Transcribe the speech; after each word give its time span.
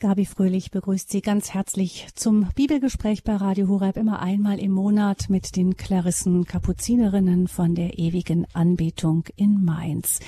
Gabi 0.00 0.24
Fröhlich 0.24 0.70
begrüßt 0.70 1.10
Sie 1.10 1.20
ganz 1.20 1.52
herzlich 1.52 2.06
zum 2.14 2.48
Bibelgespräch 2.54 3.22
bei 3.22 3.36
Radio 3.36 3.68
Horeb 3.68 3.98
immer 3.98 4.20
einmal 4.20 4.58
im 4.58 4.72
Monat 4.72 5.28
mit 5.28 5.56
den 5.56 5.76
Klarissen 5.76 6.46
Kapuzinerinnen 6.46 7.48
von 7.48 7.74
der 7.74 7.98
ewigen 7.98 8.46
Anbetung 8.54 9.24
in 9.36 9.62
Mainz. 9.62 10.20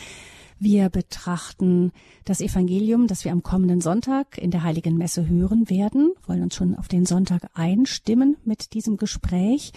Wir 0.58 0.90
betrachten 0.90 1.90
das 2.26 2.42
Evangelium, 2.42 3.06
das 3.06 3.24
wir 3.24 3.32
am 3.32 3.42
kommenden 3.42 3.80
Sonntag 3.80 4.36
in 4.36 4.50
der 4.50 4.62
Heiligen 4.62 4.98
Messe 4.98 5.26
hören 5.26 5.70
werden, 5.70 6.12
wollen 6.26 6.42
uns 6.42 6.54
schon 6.54 6.76
auf 6.76 6.88
den 6.88 7.06
Sonntag 7.06 7.48
einstimmen 7.54 8.36
mit 8.44 8.74
diesem 8.74 8.98
Gespräch. 8.98 9.72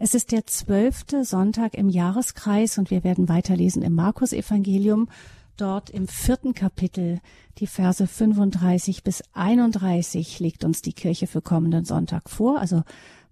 Es 0.00 0.14
ist 0.14 0.32
der 0.32 0.46
zwölfte 0.46 1.24
Sonntag 1.24 1.74
im 1.74 1.88
Jahreskreis 1.88 2.76
und 2.76 2.90
wir 2.90 3.04
werden 3.04 3.28
weiterlesen 3.28 3.82
im 3.82 3.94
Markus 3.94 4.32
Evangelium 4.32 5.08
dort 5.60 5.90
im 5.90 6.08
vierten 6.08 6.54
Kapitel, 6.54 7.20
die 7.58 7.66
Verse 7.66 8.06
35 8.06 9.02
bis 9.02 9.22
31, 9.34 10.40
legt 10.40 10.64
uns 10.64 10.82
die 10.82 10.92
Kirche 10.92 11.26
für 11.26 11.42
kommenden 11.42 11.84
Sonntag 11.84 12.30
vor. 12.30 12.58
Also 12.58 12.82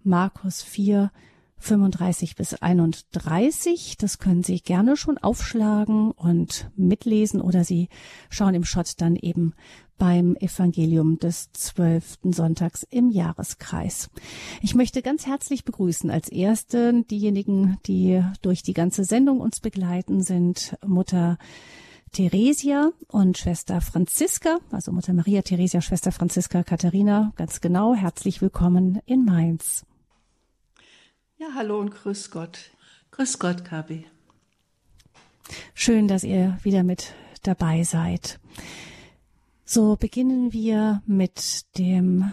Markus 0.03 0.61
4, 0.61 1.11
35 1.59 2.35
bis 2.35 2.53
31. 2.53 3.97
Das 3.97 4.19
können 4.19 4.43
Sie 4.43 4.59
gerne 4.59 4.95
schon 4.95 5.17
aufschlagen 5.17 6.11
und 6.11 6.69
mitlesen 6.75 7.41
oder 7.41 7.63
Sie 7.63 7.89
schauen 8.29 8.53
im 8.53 8.63
Schott 8.63 8.93
dann 8.97 9.15
eben 9.15 9.53
beim 9.97 10.35
Evangelium 10.35 11.17
des 11.17 11.51
zwölften 11.53 12.31
Sonntags 12.31 12.85
im 12.89 13.09
Jahreskreis. 13.09 14.09
Ich 14.61 14.75
möchte 14.75 15.01
ganz 15.01 15.25
herzlich 15.25 15.65
begrüßen 15.65 16.11
als 16.11 16.29
Erste 16.29 17.03
diejenigen, 17.03 17.79
die 17.87 18.23
durch 18.43 18.61
die 18.61 18.73
ganze 18.73 19.03
Sendung 19.03 19.39
uns 19.39 19.59
begleiten, 19.59 20.21
sind 20.21 20.77
Mutter 20.85 21.39
Theresia 22.11 22.91
und 23.07 23.37
Schwester 23.37 23.81
Franziska, 23.81 24.59
also 24.71 24.91
Mutter 24.91 25.13
Maria 25.13 25.41
Theresia, 25.41 25.81
Schwester 25.81 26.11
Franziska 26.11 26.63
Katharina, 26.63 27.33
ganz 27.35 27.61
genau. 27.61 27.93
Herzlich 27.93 28.41
willkommen 28.41 28.99
in 29.05 29.25
Mainz. 29.25 29.85
Ja, 31.37 31.47
hallo 31.55 31.79
und 31.79 31.91
grüß 31.91 32.31
Gott. 32.31 32.71
Grüß 33.11 33.39
Gott, 33.39 33.63
Kabi. 33.65 34.05
Schön, 35.73 36.07
dass 36.07 36.23
ihr 36.23 36.57
wieder 36.63 36.83
mit 36.83 37.13
dabei 37.43 37.83
seid. 37.83 38.39
So 39.65 39.95
beginnen 39.95 40.53
wir 40.53 41.01
mit 41.05 41.77
dem, 41.77 42.31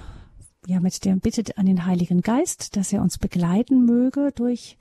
ja, 0.67 0.81
mit 0.81 1.05
der 1.05 1.17
Bitte 1.17 1.57
an 1.59 1.67
den 1.67 1.85
Heiligen 1.85 2.23
Geist, 2.23 2.77
dass 2.77 2.93
er 2.93 3.03
uns 3.03 3.19
begleiten 3.19 3.85
möge 3.85 4.33
durch 4.35 4.79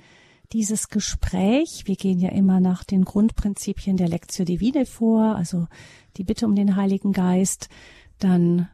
dieses 0.54 0.90
Gespräch. 0.90 1.84
Wir 1.86 1.96
gehen 1.96 2.20
ja 2.20 2.30
immer 2.30 2.60
nach 2.60 2.84
den 2.84 3.04
Grundprinzipien 3.04 3.98
der 3.98 4.08
Lectio 4.08 4.46
Divine 4.46 4.86
vor, 4.86 5.36
also 5.36 5.68
die 6.18 6.24
Bitte 6.24 6.46
um 6.46 6.56
den 6.56 6.76
Heiligen 6.76 7.12
Geist, 7.12 7.70
dann 8.20 8.70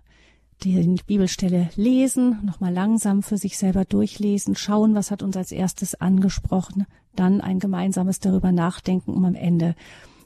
die 0.64 0.98
Bibelstelle 1.08 1.70
lesen, 1.76 2.40
nochmal 2.44 2.74
langsam 2.74 3.24
für 3.24 3.38
sich 3.38 3.58
selber 3.58 3.86
durchlesen, 3.86 4.56
schauen, 4.56 4.94
was 4.94 5.10
hat 5.10 5.24
uns 5.24 5.38
als 5.38 5.54
erstes 5.54 5.96
angesprochen, 5.96 6.86
dann 7.16 7.40
ein 7.40 7.60
gemeinsames 7.60 8.20
darüber 8.20 8.52
nachdenken, 8.52 9.14
um 9.14 9.24
am 9.24 9.36
Ende 9.36 9.76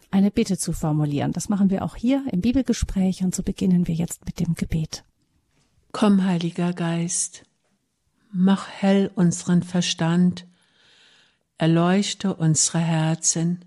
eine 0.09 0.31
Bitte 0.31 0.57
zu 0.57 0.73
formulieren. 0.73 1.33
Das 1.33 1.49
machen 1.49 1.69
wir 1.69 1.83
auch 1.83 1.95
hier 1.95 2.25
im 2.31 2.41
Bibelgespräch 2.41 3.23
und 3.23 3.35
so 3.35 3.43
beginnen 3.43 3.87
wir 3.87 3.95
jetzt 3.95 4.25
mit 4.25 4.39
dem 4.39 4.55
Gebet. 4.55 5.03
Komm, 5.91 6.23
Heiliger 6.23 6.73
Geist, 6.73 7.43
mach 8.31 8.67
hell 8.67 9.11
unseren 9.13 9.61
Verstand, 9.61 10.47
erleuchte 11.63 12.33
unsere 12.33 12.79
Herzen 12.79 13.63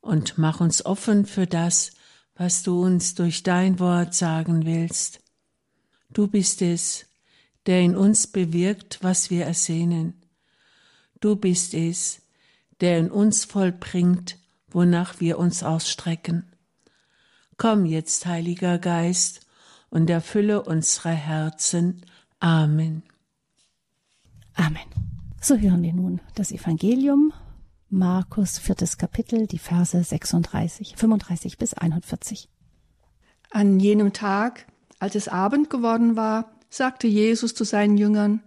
und 0.00 0.38
mach 0.38 0.60
uns 0.60 0.86
offen 0.86 1.26
für 1.26 1.48
das, 1.48 1.90
was 2.36 2.62
du 2.62 2.84
uns 2.84 3.16
durch 3.16 3.42
dein 3.42 3.80
Wort 3.80 4.14
sagen 4.14 4.64
willst. 4.64 5.18
Du 6.08 6.28
bist 6.28 6.62
es, 6.62 7.06
der 7.66 7.80
in 7.80 7.96
uns 7.96 8.28
bewirkt, 8.28 9.00
was 9.02 9.28
wir 9.28 9.44
ersehnen. 9.44 10.22
Du 11.18 11.34
bist 11.34 11.74
es, 11.74 12.22
der 12.80 13.00
in 13.00 13.10
uns 13.10 13.44
vollbringt, 13.44 14.38
wonach 14.68 15.18
wir 15.18 15.40
uns 15.40 15.64
ausstrecken. 15.64 16.52
Komm 17.56 17.86
jetzt, 17.86 18.24
Heiliger 18.24 18.78
Geist, 18.78 19.40
und 19.90 20.08
erfülle 20.08 20.62
unsere 20.62 21.10
Herzen. 21.10 22.06
Amen. 22.38 23.02
Amen. 24.54 25.05
So 25.46 25.56
hören 25.56 25.84
wir 25.84 25.92
nun 25.92 26.20
das 26.34 26.50
Evangelium 26.50 27.32
Markus 27.88 28.58
viertes 28.58 28.98
Kapitel, 28.98 29.46
die 29.46 29.60
Verse 29.60 30.02
36, 30.02 30.96
35 30.96 31.56
bis 31.56 31.72
41. 31.72 32.48
An 33.52 33.78
jenem 33.78 34.12
Tag, 34.12 34.66
als 34.98 35.14
es 35.14 35.28
Abend 35.28 35.70
geworden 35.70 36.16
war, 36.16 36.50
sagte 36.68 37.06
Jesus 37.06 37.54
zu 37.54 37.62
seinen 37.62 37.96
Jüngern, 37.96 38.42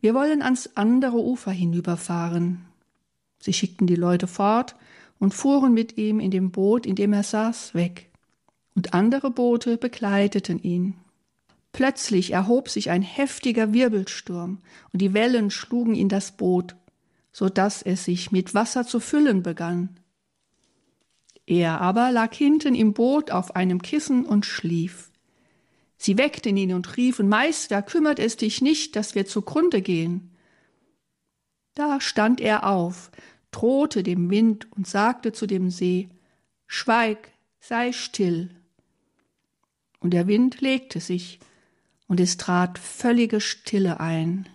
wir 0.00 0.14
wollen 0.14 0.40
ans 0.40 0.70
andere 0.76 1.22
Ufer 1.22 1.50
hinüberfahren. 1.50 2.64
Sie 3.38 3.52
schickten 3.52 3.86
die 3.86 3.94
Leute 3.94 4.28
fort 4.28 4.76
und 5.18 5.34
fuhren 5.34 5.74
mit 5.74 5.98
ihm 5.98 6.20
in 6.20 6.30
dem 6.30 6.52
Boot, 6.52 6.86
in 6.86 6.94
dem 6.94 7.12
er 7.12 7.22
saß, 7.22 7.74
weg. 7.74 8.10
Und 8.74 8.94
andere 8.94 9.30
Boote 9.30 9.76
begleiteten 9.76 10.58
ihn. 10.62 10.94
Plötzlich 11.72 12.32
erhob 12.32 12.68
sich 12.68 12.90
ein 12.90 13.02
heftiger 13.02 13.72
Wirbelsturm, 13.72 14.60
und 14.92 15.02
die 15.02 15.14
Wellen 15.14 15.50
schlugen 15.50 15.94
in 15.94 16.08
das 16.08 16.32
Boot, 16.32 16.76
so 17.32 17.48
dass 17.48 17.82
es 17.82 18.04
sich 18.04 18.30
mit 18.30 18.54
Wasser 18.54 18.86
zu 18.86 19.00
füllen 19.00 19.42
begann. 19.42 19.98
Er 21.46 21.80
aber 21.80 22.12
lag 22.12 22.32
hinten 22.34 22.74
im 22.74 22.92
Boot 22.92 23.30
auf 23.30 23.56
einem 23.56 23.82
Kissen 23.82 24.24
und 24.24 24.46
schlief. 24.46 25.10
Sie 25.96 26.18
weckten 26.18 26.56
ihn 26.56 26.74
und 26.74 26.96
riefen, 26.96 27.28
Meister, 27.28 27.80
kümmert 27.82 28.18
es 28.18 28.36
dich 28.36 28.60
nicht, 28.60 28.96
dass 28.96 29.14
wir 29.14 29.26
zugrunde 29.26 29.82
gehen? 29.82 30.30
Da 31.74 32.00
stand 32.00 32.40
er 32.40 32.68
auf, 32.68 33.10
drohte 33.50 34.02
dem 34.02 34.28
Wind 34.30 34.70
und 34.72 34.86
sagte 34.86 35.32
zu 35.32 35.46
dem 35.46 35.70
See, 35.70 36.10
Schweig, 36.66 37.30
sei 37.60 37.92
still. 37.92 38.50
Und 40.00 40.10
der 40.12 40.26
Wind 40.26 40.60
legte 40.60 41.00
sich, 41.00 41.38
und 42.12 42.20
es 42.20 42.36
trat 42.36 42.78
völlige 42.78 43.40
Stille 43.40 43.98
ein. 43.98 44.46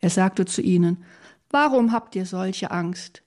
Er 0.00 0.10
sagte 0.10 0.44
zu 0.44 0.60
ihnen, 0.60 1.02
Warum 1.48 1.92
habt 1.92 2.14
ihr 2.14 2.26
solche 2.26 2.70
Angst? 2.72 3.22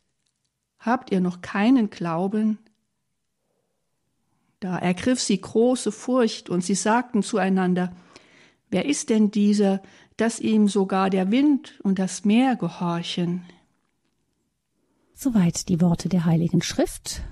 Habt 0.78 1.12
ihr 1.12 1.20
noch 1.20 1.42
keinen 1.42 1.90
Glauben? 1.90 2.60
Da 4.60 4.78
ergriff 4.78 5.20
sie 5.20 5.42
große 5.42 5.92
Furcht, 5.92 6.52
und 6.52 6.64
sie 6.64 6.76
sagten 6.76 7.24
zueinander, 7.24 7.96
Wer 8.70 8.86
ist 8.86 9.10
denn 9.10 9.32
dieser, 9.32 9.82
dass 10.16 10.40
ihm 10.40 10.68
sogar 10.68 11.10
der 11.10 11.32
Wind 11.32 11.80
und 11.82 11.98
das 11.98 12.26
Meer 12.26 12.56
gehorchen? 12.58 13.44
Soweit 15.16 15.68
die 15.68 15.82
Worte 15.82 16.10
der 16.10 16.26
Heiligen 16.26 16.62
Schrift. 16.62 17.24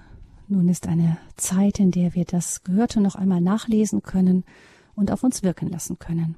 Nun 0.48 0.70
ist 0.70 0.88
eine 0.88 1.18
Zeit, 1.36 1.80
in 1.80 1.92
der 1.92 2.16
wir 2.16 2.26
das 2.26 2.64
Gehörte 2.64 3.00
noch 3.00 3.14
einmal 3.14 3.42
nachlesen 3.42 4.02
können 4.02 4.44
und 4.96 5.12
auf 5.12 5.24
uns 5.24 5.44
wirken 5.44 5.69
lassen 5.69 6.00
können. 6.00 6.38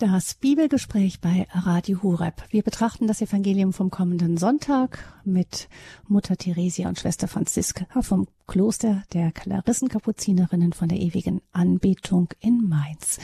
Das 0.00 0.34
Bibelgespräch 0.34 1.20
bei 1.20 1.46
Radio 1.52 2.02
Horeb. 2.02 2.42
Wir 2.48 2.62
betrachten 2.62 3.06
das 3.06 3.20
Evangelium 3.20 3.74
vom 3.74 3.90
kommenden 3.90 4.38
Sonntag 4.38 5.04
mit 5.24 5.68
Mutter 6.08 6.38
Theresia 6.38 6.88
und 6.88 6.98
Schwester 6.98 7.28
Franziska 7.28 7.84
vom 8.00 8.26
Kloster 8.46 9.02
der 9.12 9.30
Klarissenkapuzinerinnen 9.30 10.72
von 10.72 10.88
der 10.88 10.98
ewigen 10.98 11.42
Anbetung 11.52 12.30
in 12.40 12.66
Mainz. 12.66 13.18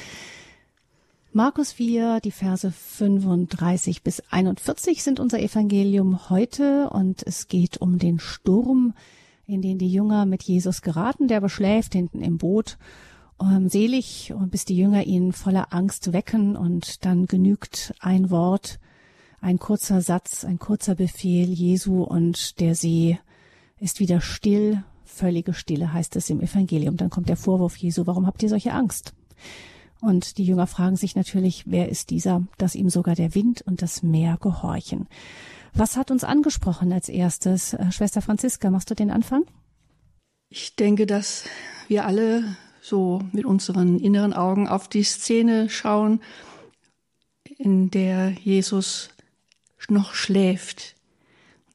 Markus 1.36 1.72
4, 1.72 2.20
die 2.20 2.30
Verse 2.30 2.70
35 2.72 4.02
bis 4.02 4.22
41 4.30 5.02
sind 5.02 5.20
unser 5.20 5.38
Evangelium 5.38 6.30
heute 6.30 6.88
und 6.88 7.22
es 7.26 7.46
geht 7.46 7.76
um 7.76 7.98
den 7.98 8.18
Sturm, 8.18 8.94
in 9.46 9.60
den 9.60 9.76
die 9.76 9.92
Jünger 9.92 10.24
mit 10.24 10.44
Jesus 10.44 10.80
geraten, 10.80 11.28
der 11.28 11.42
beschläft 11.42 11.92
hinten 11.92 12.22
im 12.22 12.38
Boot. 12.38 12.78
Ähm, 13.38 13.68
selig, 13.68 14.32
bis 14.46 14.64
die 14.64 14.78
Jünger 14.78 15.04
ihn 15.04 15.34
voller 15.34 15.74
Angst 15.74 16.14
wecken 16.14 16.56
und 16.56 17.04
dann 17.04 17.26
genügt 17.26 17.92
ein 18.00 18.30
Wort, 18.30 18.78
ein 19.42 19.58
kurzer 19.58 20.00
Satz, 20.00 20.42
ein 20.42 20.58
kurzer 20.58 20.94
Befehl 20.94 21.52
Jesu 21.52 22.02
und 22.02 22.60
der 22.60 22.74
See 22.74 23.18
ist 23.78 24.00
wieder 24.00 24.22
still, 24.22 24.84
völlige 25.04 25.52
Stille 25.52 25.92
heißt 25.92 26.16
es 26.16 26.30
im 26.30 26.40
Evangelium. 26.40 26.96
Dann 26.96 27.10
kommt 27.10 27.28
der 27.28 27.36
Vorwurf 27.36 27.76
Jesu, 27.76 28.06
warum 28.06 28.26
habt 28.26 28.42
ihr 28.42 28.48
solche 28.48 28.72
Angst? 28.72 29.12
Und 30.00 30.38
die 30.38 30.44
Jünger 30.44 30.66
fragen 30.66 30.96
sich 30.96 31.16
natürlich, 31.16 31.64
wer 31.66 31.88
ist 31.88 32.10
dieser, 32.10 32.46
dass 32.58 32.74
ihm 32.74 32.90
sogar 32.90 33.14
der 33.14 33.34
Wind 33.34 33.62
und 33.62 33.82
das 33.82 34.02
Meer 34.02 34.38
gehorchen. 34.40 35.08
Was 35.72 35.96
hat 35.96 36.10
uns 36.10 36.24
angesprochen 36.24 36.92
als 36.92 37.08
erstes? 37.08 37.74
Äh, 37.74 37.92
Schwester 37.92 38.22
Franziska, 38.22 38.70
machst 38.70 38.90
du 38.90 38.94
den 38.94 39.10
Anfang? 39.10 39.44
Ich 40.48 40.76
denke, 40.76 41.06
dass 41.06 41.44
wir 41.88 42.06
alle 42.06 42.56
so 42.80 43.20
mit 43.32 43.44
unseren 43.44 43.98
inneren 43.98 44.32
Augen 44.32 44.68
auf 44.68 44.88
die 44.88 45.02
Szene 45.02 45.68
schauen, 45.68 46.20
in 47.58 47.90
der 47.90 48.30
Jesus 48.30 49.10
noch 49.88 50.14
schläft, 50.14 50.95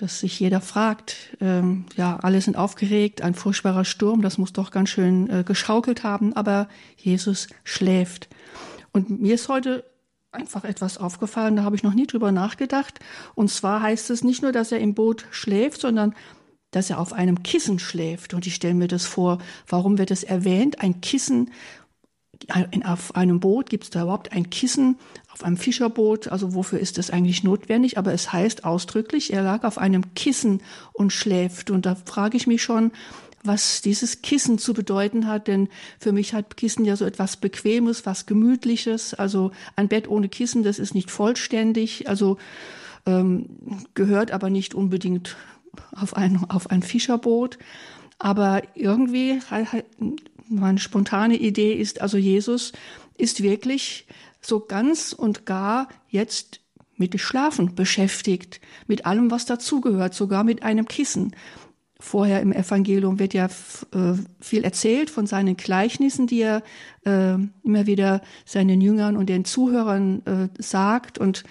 dass 0.02 0.20
sich 0.20 0.40
jeder 0.40 0.62
fragt, 0.62 1.38
ähm, 1.42 1.86
ja, 1.96 2.18
alle 2.24 2.42
sind 2.42 2.58
aufgeregt, 2.58 3.22
ein 3.22 3.36
furchtbarer 3.36 3.86
Sturm, 3.86 4.24
das 4.24 4.40
muss 4.40 4.52
doch 4.52 4.72
ganz 4.72 4.90
schön 4.90 5.30
äh, 5.30 5.44
geschaukelt 5.44 6.04
haben, 6.04 6.34
aber 6.34 6.68
Jesus 6.98 7.48
schläft. 7.64 8.28
Und 8.94 9.22
mir 9.22 9.36
ist 9.36 9.48
heute 9.48 9.84
einfach 10.32 10.64
etwas 10.64 10.98
aufgefallen, 10.98 11.56
da 11.56 11.64
habe 11.64 11.76
ich 11.76 11.84
noch 11.84 11.94
nie 11.94 12.08
drüber 12.08 12.32
nachgedacht. 12.32 13.00
Und 13.36 13.52
zwar 13.52 13.84
heißt 13.84 14.10
es 14.10 14.24
nicht 14.24 14.42
nur, 14.42 14.52
dass 14.52 14.72
er 14.72 14.80
im 14.80 14.96
Boot 14.96 15.28
schläft, 15.30 15.82
sondern 15.82 16.16
dass 16.72 16.90
er 16.90 17.00
auf 17.00 17.14
einem 17.14 17.44
Kissen 17.44 17.78
schläft. 17.78 18.34
Und 18.34 18.48
ich 18.48 18.56
stelle 18.56 18.74
mir 18.74 18.88
das 18.88 19.06
vor, 19.06 19.38
warum 19.68 20.00
wird 20.00 20.10
es 20.10 20.24
erwähnt? 20.24 20.82
Ein 20.82 21.02
Kissen, 21.02 21.52
auf 22.84 23.16
einem 23.16 23.40
Boot 23.40 23.70
gibt 23.70 23.84
es 23.84 23.90
da 23.92 24.02
überhaupt 24.02 24.32
ein 24.32 24.50
Kissen, 24.50 24.98
auf 25.34 25.44
einem 25.44 25.58
Fischerboot, 25.58 26.28
also 26.28 26.54
wofür 26.54 26.80
ist 26.80 26.98
das 26.98 27.10
eigentlich 27.10 27.44
notwendig? 27.44 27.98
Aber 27.98 28.14
es 28.14 28.34
heißt 28.34 28.66
ausdrücklich, 28.66 29.34
er 29.34 29.44
lag 29.44 29.64
auf 29.64 29.78
einem 29.78 30.14
Kissen 30.14 30.62
und 30.94 31.14
schläft. 31.14 31.72
Und 31.72 31.86
da 31.86 31.96
frage 31.96 32.38
ich 32.38 32.48
mich 32.48 32.62
schon, 32.62 32.92
was 33.44 33.82
dieses 33.82 34.22
Kissen 34.22 34.58
zu 34.58 34.74
bedeuten 34.74 35.28
hat, 35.28 35.48
denn 35.48 35.70
für 36.00 36.12
mich 36.12 36.34
hat 36.34 36.58
Kissen 36.58 36.86
ja 36.86 36.96
so 36.96 37.06
etwas 37.06 37.38
Bequemes, 37.38 38.06
was 38.06 38.26
Gemütliches. 38.26 39.14
Also 39.14 39.52
ein 39.76 39.88
Bett 39.88 40.08
ohne 40.08 40.30
Kissen, 40.30 40.64
das 40.64 40.80
ist 40.80 40.94
nicht 40.94 41.10
vollständig, 41.10 42.08
also 42.08 42.38
ähm, 43.06 43.48
gehört 43.96 44.32
aber 44.32 44.50
nicht 44.50 44.76
unbedingt 44.76 45.38
auf 45.92 46.16
ein, 46.16 46.46
auf 46.50 46.70
ein 46.70 46.84
Fischerboot. 46.84 47.58
Aber 48.20 48.62
irgendwie, 48.76 49.40
meine 50.48 50.78
spontane 50.78 51.38
Idee 51.38 51.74
ist, 51.74 52.02
also 52.02 52.18
Jesus 52.18 52.74
ist 53.18 53.42
wirklich 53.42 54.06
so 54.42 54.60
ganz 54.60 55.14
und 55.14 55.46
gar 55.46 55.88
jetzt 56.10 56.62
mit 56.98 57.20
Schlafen 57.20 57.76
beschäftigt, 57.76 58.62
mit 58.88 59.06
allem, 59.06 59.32
was 59.32 59.46
dazugehört, 59.46 60.14
sogar 60.14 60.44
mit 60.44 60.64
einem 60.64 60.88
Kissen. 60.88 61.36
Vorher 62.00 62.42
im 62.42 62.52
Evangelium 62.52 63.20
wird 63.20 63.34
ja 63.34 63.46
äh, 63.46 64.14
viel 64.40 64.64
erzählt 64.64 65.10
von 65.10 65.28
seinen 65.28 65.56
Gleichnissen, 65.56 66.26
die 66.26 66.42
er 66.42 66.64
äh, 67.06 67.36
immer 67.64 67.86
wieder 67.86 68.22
seinen 68.46 68.82
Jüngern 68.82 69.18
und 69.18 69.30
den 69.30 69.46
Zuhörern 69.46 70.26
äh, 70.26 70.62
sagt. 70.62 71.20
Und 71.20 71.44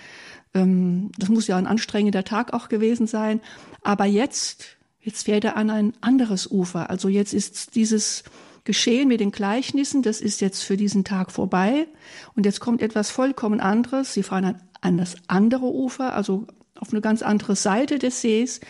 ähm, 0.54 1.12
das 1.18 1.28
muss 1.28 1.46
ja 1.46 1.56
ein 1.56 1.68
anstrengender 1.68 2.24
Tag 2.24 2.52
auch 2.52 2.68
gewesen 2.68 3.06
sein. 3.06 3.40
Aber 3.82 4.06
jetzt, 4.06 4.76
jetzt 5.00 5.24
fährt 5.24 5.44
er 5.44 5.56
an 5.56 5.70
ein 5.70 5.92
anderes 6.00 6.50
Ufer. 6.50 6.90
Also 6.90 7.08
jetzt 7.08 7.32
ist 7.32 7.76
dieses 7.76 8.24
Geschehen 8.70 9.08
mit 9.08 9.18
den 9.18 9.32
Gleichnissen, 9.32 10.00
das 10.02 10.20
ist 10.20 10.40
jetzt 10.40 10.62
für 10.62 10.76
diesen 10.76 11.02
Tag 11.02 11.32
vorbei. 11.32 11.88
Und 12.36 12.46
jetzt 12.46 12.60
kommt 12.60 12.82
etwas 12.82 13.10
vollkommen 13.10 13.58
anderes. 13.58 14.14
Sie 14.14 14.22
fahren 14.22 14.44
an, 14.44 14.62
an 14.80 14.96
das 14.96 15.16
andere 15.26 15.64
Ufer, 15.64 16.14
also 16.14 16.46
auf 16.76 16.92
eine 16.92 17.00
ganz 17.00 17.22
andere 17.22 17.56
Seite 17.56 17.98
des 17.98 18.20
Sees. 18.20 18.60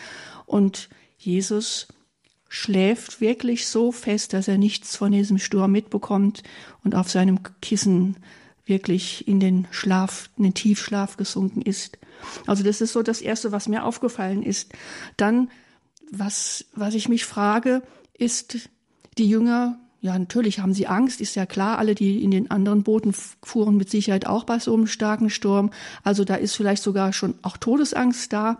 Und 0.47 0.89
Jesus 1.19 1.87
schläft 2.49 3.21
wirklich 3.21 3.67
so 3.67 3.91
fest, 3.91 4.33
dass 4.33 4.47
er 4.47 4.57
nichts 4.57 4.95
von 4.95 5.11
diesem 5.11 5.37
Sturm 5.37 5.71
mitbekommt 5.71 6.41
und 6.83 6.95
auf 6.95 7.11
seinem 7.11 7.37
Kissen 7.61 8.17
wirklich 8.65 9.27
in 9.27 9.39
den 9.39 9.67
Schlaf, 9.69 10.31
in 10.35 10.45
den 10.45 10.55
Tiefschlaf 10.55 11.15
gesunken 11.15 11.61
ist. 11.61 11.99
Also 12.47 12.63
das 12.63 12.81
ist 12.81 12.93
so 12.93 13.03
das 13.03 13.21
Erste, 13.21 13.51
was 13.51 13.67
mir 13.67 13.85
aufgefallen 13.85 14.41
ist. 14.41 14.73
Dann, 15.15 15.51
was, 16.09 16.65
was 16.73 16.95
ich 16.95 17.07
mich 17.07 17.23
frage, 17.23 17.83
ist, 18.17 18.67
die 19.19 19.29
Jünger, 19.29 19.77
ja, 20.01 20.17
natürlich 20.17 20.59
haben 20.59 20.73
sie 20.73 20.87
Angst, 20.87 21.21
ist 21.21 21.35
ja 21.35 21.45
klar, 21.45 21.77
alle, 21.77 21.93
die 21.93 22.23
in 22.23 22.31
den 22.31 22.49
anderen 22.49 22.81
Booten 22.81 23.13
fuhren, 23.43 23.77
mit 23.77 23.91
Sicherheit 23.91 24.25
auch 24.25 24.43
bei 24.43 24.57
so 24.57 24.73
einem 24.73 24.87
starken 24.87 25.29
Sturm. 25.29 25.69
Also 26.03 26.23
da 26.25 26.35
ist 26.35 26.55
vielleicht 26.55 26.81
sogar 26.81 27.13
schon 27.13 27.35
auch 27.43 27.55
Todesangst 27.55 28.33
da. 28.33 28.57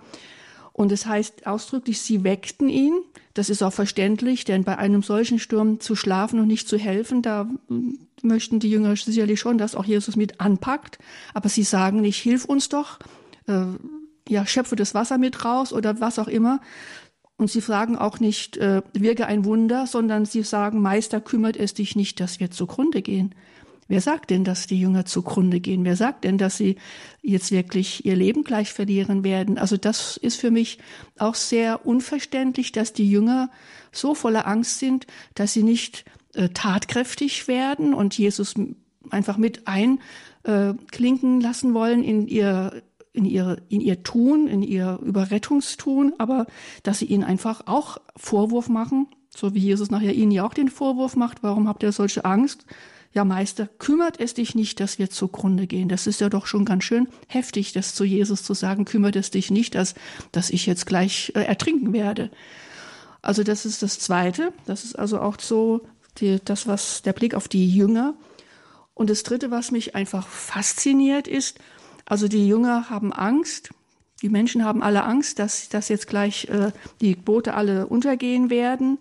Und 0.72 0.92
es 0.92 1.08
heißt 1.08 1.48
ausdrücklich, 1.48 2.00
sie 2.00 2.24
weckten 2.24 2.70
ihn. 2.70 2.94
Das 3.34 3.50
ist 3.50 3.64
auch 3.64 3.74
verständlich, 3.74 4.46
denn 4.46 4.64
bei 4.64 4.78
einem 4.78 5.02
solchen 5.02 5.40
Sturm 5.40 5.80
zu 5.80 5.96
schlafen 5.96 6.40
und 6.40 6.48
nicht 6.48 6.68
zu 6.68 6.78
helfen, 6.78 7.24
da 7.24 7.50
möchten 8.22 8.60
die 8.60 8.70
Jünger 8.70 8.96
sicherlich 8.96 9.40
schon, 9.40 9.58
dass 9.58 9.74
auch 9.74 9.86
Jesus 9.86 10.16
mit 10.16 10.40
anpackt. 10.40 11.00
Aber 11.34 11.50
sie 11.50 11.64
sagen 11.64 12.02
nicht, 12.02 12.22
hilf 12.22 12.46
uns 12.46 12.70
doch, 12.70 13.00
äh, 13.48 13.64
ja, 14.30 14.46
schöpfe 14.46 14.76
das 14.76 14.94
Wasser 14.94 15.18
mit 15.18 15.44
raus 15.44 15.74
oder 15.74 16.00
was 16.00 16.20
auch 16.20 16.28
immer. 16.28 16.62
Und 17.42 17.50
sie 17.50 17.62
fragen 17.62 17.98
auch 17.98 18.20
nicht, 18.20 18.58
äh, 18.58 18.84
wirke 18.94 19.26
ein 19.26 19.46
Wunder, 19.46 19.88
sondern 19.88 20.26
sie 20.26 20.44
sagen, 20.44 20.80
Meister, 20.80 21.20
kümmert 21.20 21.58
es 21.58 21.74
dich 21.74 21.96
nicht, 21.96 22.20
dass 22.20 22.40
wir 22.40 22.52
zugrunde 22.52 23.02
gehen. 23.02 23.34
Wer 23.88 24.00
sagt 24.00 24.30
denn, 24.30 24.44
dass 24.44 24.68
die 24.68 24.80
Jünger 24.80 25.06
zugrunde 25.06 25.60
gehen? 25.60 25.84
Wer 25.84 25.96
sagt 25.96 26.24
denn, 26.24 26.38
dass 26.38 26.56
sie 26.56 26.76
jetzt 27.24 27.52
wirklich 27.52 28.06
ihr 28.06 28.16
Leben 28.16 28.44
gleich 28.44 28.72
verlieren 28.72 29.24
werden? 29.24 29.58
Also 29.58 29.76
das 29.76 30.18
ist 30.18 30.40
für 30.40 30.52
mich 30.52 30.78
auch 31.18 31.34
sehr 31.34 31.84
unverständlich, 31.84 32.72
dass 32.72 32.94
die 32.94 33.10
Jünger 33.10 33.50
so 33.92 34.14
voller 34.14 34.46
Angst 34.46 34.78
sind, 34.78 35.08
dass 35.34 35.52
sie 35.52 35.64
nicht 35.64 36.06
äh, 36.36 36.50
tatkräftig 36.50 37.48
werden 37.48 37.96
und 37.96 38.16
Jesus 38.16 38.54
einfach 39.10 39.38
mit 39.38 39.64
einklinken 39.66 41.42
äh, 41.42 41.44
lassen 41.44 41.74
wollen 41.74 42.04
in 42.04 42.28
ihr 42.28 42.84
in 43.14 43.26
ihr, 43.26 43.62
in 43.70 43.82
ihr 43.82 44.04
Tun, 44.04 44.48
in 44.48 44.62
ihr 44.62 45.00
Überrettungstun, 45.02 46.14
aber 46.18 46.46
dass 46.84 47.00
sie 47.00 47.06
ihnen 47.06 47.24
einfach 47.24 47.64
auch 47.68 47.98
Vorwurf 48.16 48.70
machen, 48.70 49.08
so 49.36 49.54
wie 49.54 49.60
Jesus 49.60 49.92
nachher 49.92 50.14
ihnen 50.14 50.32
ja 50.32 50.46
auch 50.46 50.54
den 50.54 50.70
Vorwurf 50.70 51.16
macht, 51.16 51.44
warum 51.44 51.68
habt 51.68 51.84
ihr 51.84 51.92
solche 51.92 52.26
Angst? 52.26 52.66
Ja, 53.14 53.26
Meister, 53.26 53.68
kümmert 53.78 54.22
es 54.22 54.34
dich 54.34 54.56
nicht, 54.56 54.80
dass 54.80 54.98
wir 54.98 55.10
zugrunde 55.10 55.68
gehen. 55.68 55.90
Das 55.90 56.08
ist 56.08 56.22
ja 56.22 56.30
doch 56.30 56.46
schon 56.46 56.64
ganz 56.64 56.86
schön 56.86 57.10
heftig, 57.28 57.74
das 57.74 57.94
zu 57.94 58.06
Jesus 58.06 58.44
zu 58.44 58.54
sagen, 58.54 58.86
kümmert 58.86 59.18
es 59.18 59.32
dich 59.32 59.52
nicht, 59.52 59.76
dass, 59.76 59.96
dass 60.32 60.50
ich 60.50 60.66
jetzt 60.66 60.86
gleich 60.86 61.34
äh, 61.36 61.42
ertrinken 61.42 61.92
werde. 61.92 62.32
Also 63.22 63.44
das 63.44 63.66
ist 63.66 63.84
das 63.84 64.00
Zweite. 64.00 64.54
Das 64.66 64.86
ist 64.86 64.98
also 64.98 65.20
auch 65.20 65.38
so 65.42 65.82
die, 66.20 66.40
das, 66.44 66.68
was 66.68 67.02
der 67.02 67.12
Blick 67.12 67.36
auf 67.36 67.50
die 67.50 67.70
Jünger. 67.70 68.14
Und 68.94 69.10
das 69.10 69.24
Dritte, 69.24 69.52
was 69.52 69.72
mich 69.72 69.94
einfach 69.94 70.26
fasziniert, 70.26 71.28
ist, 71.28 71.60
also 72.06 72.28
die 72.28 72.48
Jünger 72.48 72.90
haben 72.90 73.14
Angst, 73.14 73.72
die 74.22 74.30
Menschen 74.30 74.64
haben 74.64 74.84
alle 74.84 75.04
Angst, 75.04 75.40
dass, 75.40 75.70
dass 75.70 75.90
jetzt 75.90 76.08
gleich 76.08 76.46
äh, 76.46 76.72
die 77.02 77.16
Boote 77.16 77.56
alle 77.56 77.88
untergehen 77.88 78.50
werden. 78.50 79.00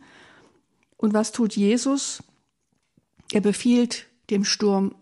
Und 0.97 1.13
was 1.13 1.33
tut 1.33 1.55
Jesus? 1.57 2.23
Er 3.33 3.41
befiehlt 3.41 4.07
dem 4.31 4.45
Sturm 4.45 4.95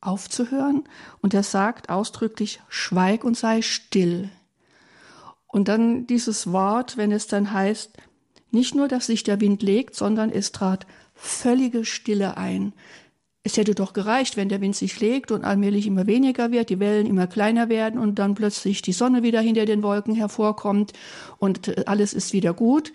aufzuhören 0.00 0.84
und 1.20 1.32
er 1.32 1.44
sagt 1.44 1.88
ausdrücklich, 1.90 2.60
schweig 2.68 3.24
und 3.24 3.36
sei 3.36 3.62
still. 3.62 4.30
Und 5.46 5.68
dann 5.68 6.06
dieses 6.06 6.50
Wort, 6.50 6.96
wenn 6.96 7.12
es 7.12 7.28
dann 7.28 7.52
heißt, 7.52 7.96
nicht 8.50 8.74
nur, 8.74 8.88
dass 8.88 9.06
sich 9.06 9.22
der 9.22 9.40
Wind 9.40 9.62
legt, 9.62 9.94
sondern 9.94 10.30
es 10.30 10.50
trat 10.50 10.86
völlige 11.14 11.84
Stille 11.84 12.36
ein. 12.36 12.72
Es 13.44 13.56
hätte 13.56 13.74
doch 13.74 13.92
gereicht, 13.92 14.36
wenn 14.36 14.48
der 14.48 14.60
Wind 14.60 14.76
sich 14.76 15.00
legt 15.00 15.32
und 15.32 15.44
allmählich 15.44 15.86
immer 15.86 16.06
weniger 16.06 16.52
wird, 16.52 16.70
die 16.70 16.78
Wellen 16.78 17.06
immer 17.06 17.26
kleiner 17.26 17.68
werden 17.68 17.98
und 17.98 18.18
dann 18.18 18.34
plötzlich 18.34 18.82
die 18.82 18.92
Sonne 18.92 19.22
wieder 19.22 19.40
hinter 19.40 19.64
den 19.64 19.82
Wolken 19.82 20.14
hervorkommt 20.14 20.92
und 21.38 21.68
äh, 21.68 21.84
alles 21.86 22.14
ist 22.14 22.32
wieder 22.32 22.54
gut. 22.54 22.92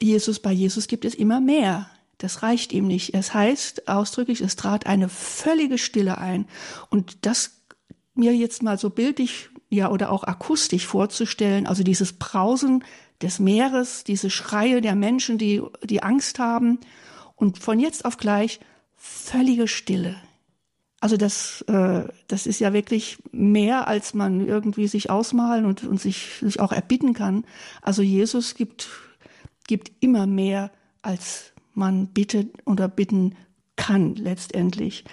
Jesus, 0.00 0.40
bei 0.40 0.52
Jesus 0.52 0.86
gibt 0.86 1.04
es 1.04 1.14
immer 1.14 1.40
mehr. 1.40 1.88
Das 2.18 2.42
reicht 2.42 2.72
ihm 2.72 2.86
nicht. 2.86 3.14
Es 3.14 3.32
heißt 3.32 3.88
ausdrücklich, 3.88 4.40
es 4.40 4.56
trat 4.56 4.86
eine 4.86 5.08
völlige 5.08 5.78
Stille 5.78 6.18
ein. 6.18 6.46
Und 6.90 7.26
das 7.26 7.62
mir 8.14 8.34
jetzt 8.34 8.62
mal 8.62 8.78
so 8.78 8.90
bildlich, 8.90 9.48
ja, 9.70 9.90
oder 9.90 10.12
auch 10.12 10.24
akustisch 10.24 10.86
vorzustellen, 10.86 11.66
also 11.66 11.82
dieses 11.82 12.12
Brausen 12.12 12.84
des 13.22 13.40
Meeres, 13.40 14.04
diese 14.04 14.30
Schreie 14.30 14.80
der 14.80 14.94
Menschen, 14.94 15.38
die, 15.38 15.62
die 15.82 16.02
Angst 16.02 16.38
haben 16.38 16.78
und 17.34 17.58
von 17.58 17.80
jetzt 17.80 18.04
auf 18.04 18.16
gleich 18.16 18.60
völlige 19.04 19.68
Stille. 19.68 20.16
Also 20.98 21.18
das, 21.18 21.60
äh, 21.68 22.04
das 22.28 22.46
ist 22.46 22.60
ja 22.60 22.72
wirklich 22.72 23.18
mehr, 23.32 23.86
als 23.86 24.14
man 24.14 24.46
irgendwie 24.46 24.88
sich 24.88 25.10
ausmalen 25.10 25.66
und, 25.66 25.84
und 25.84 26.00
sich, 26.00 26.38
sich 26.40 26.58
auch 26.60 26.72
erbitten 26.72 27.12
kann. 27.12 27.44
Also 27.82 28.00
Jesus 28.00 28.54
gibt, 28.54 28.88
gibt 29.66 29.92
immer 30.00 30.26
mehr, 30.26 30.70
als 31.02 31.52
man 31.74 32.06
bittet 32.06 32.48
oder 32.64 32.88
bitten 32.88 33.34
kann 33.76 34.14
letztendlich. 34.14 35.04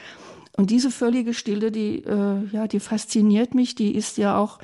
Und 0.56 0.70
diese 0.70 0.92
völlige 0.92 1.34
Stille, 1.34 1.72
die, 1.72 1.98
äh, 2.06 2.48
ja, 2.54 2.68
die 2.68 2.80
fasziniert 2.80 3.54
mich, 3.54 3.76
die 3.76 3.94
ist 3.94 4.18
ja 4.18 4.38
auch 4.38 4.60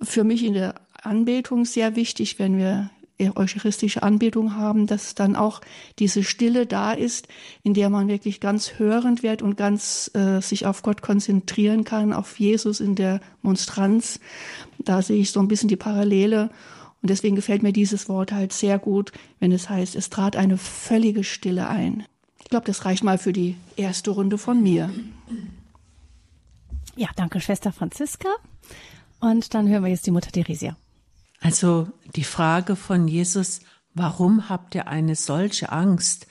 für 0.00 0.22
mich 0.22 0.44
in 0.44 0.52
der 0.52 0.76
Anbetung 1.02 1.64
sehr 1.64 1.96
wichtig, 1.96 2.38
wenn 2.38 2.56
wir 2.56 2.90
eucharistische 3.18 4.02
Anbetung 4.02 4.56
haben, 4.56 4.86
dass 4.86 5.14
dann 5.14 5.36
auch 5.36 5.60
diese 5.98 6.22
Stille 6.22 6.66
da 6.66 6.92
ist, 6.92 7.28
in 7.62 7.74
der 7.74 7.90
man 7.90 8.08
wirklich 8.08 8.40
ganz 8.40 8.78
hörend 8.78 9.22
wird 9.22 9.42
und 9.42 9.56
ganz 9.56 10.10
äh, 10.14 10.40
sich 10.40 10.66
auf 10.66 10.82
Gott 10.82 11.02
konzentrieren 11.02 11.84
kann, 11.84 12.12
auf 12.12 12.38
Jesus 12.38 12.80
in 12.80 12.94
der 12.94 13.20
Monstranz. 13.42 14.20
Da 14.78 15.02
sehe 15.02 15.20
ich 15.20 15.32
so 15.32 15.40
ein 15.40 15.48
bisschen 15.48 15.68
die 15.68 15.76
Parallele. 15.76 16.50
Und 17.02 17.10
deswegen 17.10 17.36
gefällt 17.36 17.62
mir 17.62 17.72
dieses 17.72 18.08
Wort 18.08 18.32
halt 18.32 18.52
sehr 18.52 18.78
gut, 18.78 19.12
wenn 19.38 19.52
es 19.52 19.68
heißt, 19.70 19.96
es 19.96 20.10
trat 20.10 20.36
eine 20.36 20.58
völlige 20.58 21.24
Stille 21.24 21.68
ein. 21.68 22.04
Ich 22.42 22.50
glaube, 22.50 22.66
das 22.66 22.84
reicht 22.84 23.02
mal 23.02 23.18
für 23.18 23.32
die 23.32 23.56
erste 23.76 24.10
Runde 24.10 24.38
von 24.38 24.62
mir. 24.62 24.90
Ja, 26.96 27.08
danke, 27.16 27.40
Schwester 27.40 27.72
Franziska. 27.72 28.28
Und 29.20 29.54
dann 29.54 29.68
hören 29.68 29.82
wir 29.82 29.90
jetzt 29.90 30.06
die 30.06 30.10
Mutter 30.10 30.30
Theresia. 30.30 30.76
Also 31.40 31.88
die 32.14 32.24
Frage 32.24 32.76
von 32.76 33.08
Jesus, 33.08 33.60
warum 33.94 34.48
habt 34.48 34.74
ihr 34.74 34.88
eine 34.88 35.14
solche 35.14 35.70
Angst? 35.72 36.26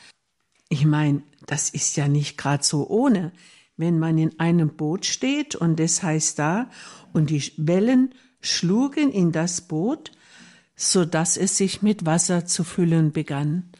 Ich 0.69 0.85
meine, 0.85 1.23
das 1.45 1.69
ist 1.69 1.95
ja 1.95 2.07
nicht 2.07 2.37
gerade 2.37 2.63
so 2.63 2.87
ohne. 2.87 3.31
Wenn 3.77 3.99
man 3.99 4.17
in 4.17 4.39
einem 4.39 4.75
Boot 4.75 5.05
steht 5.05 5.55
und 5.55 5.79
das 5.79 6.01
heißt 6.01 6.39
da, 6.39 6.69
und 7.13 7.29
die 7.29 7.51
Wellen 7.57 8.13
schlugen 8.41 9.11
in 9.11 9.31
das 9.31 9.61
Boot, 9.61 10.11
so 10.75 11.05
dass 11.05 11.37
es 11.37 11.57
sich 11.57 11.81
mit 11.81 12.05
Wasser 12.05 12.45
zu 12.45 12.63
füllen 12.63 13.11
begann. 13.11 13.71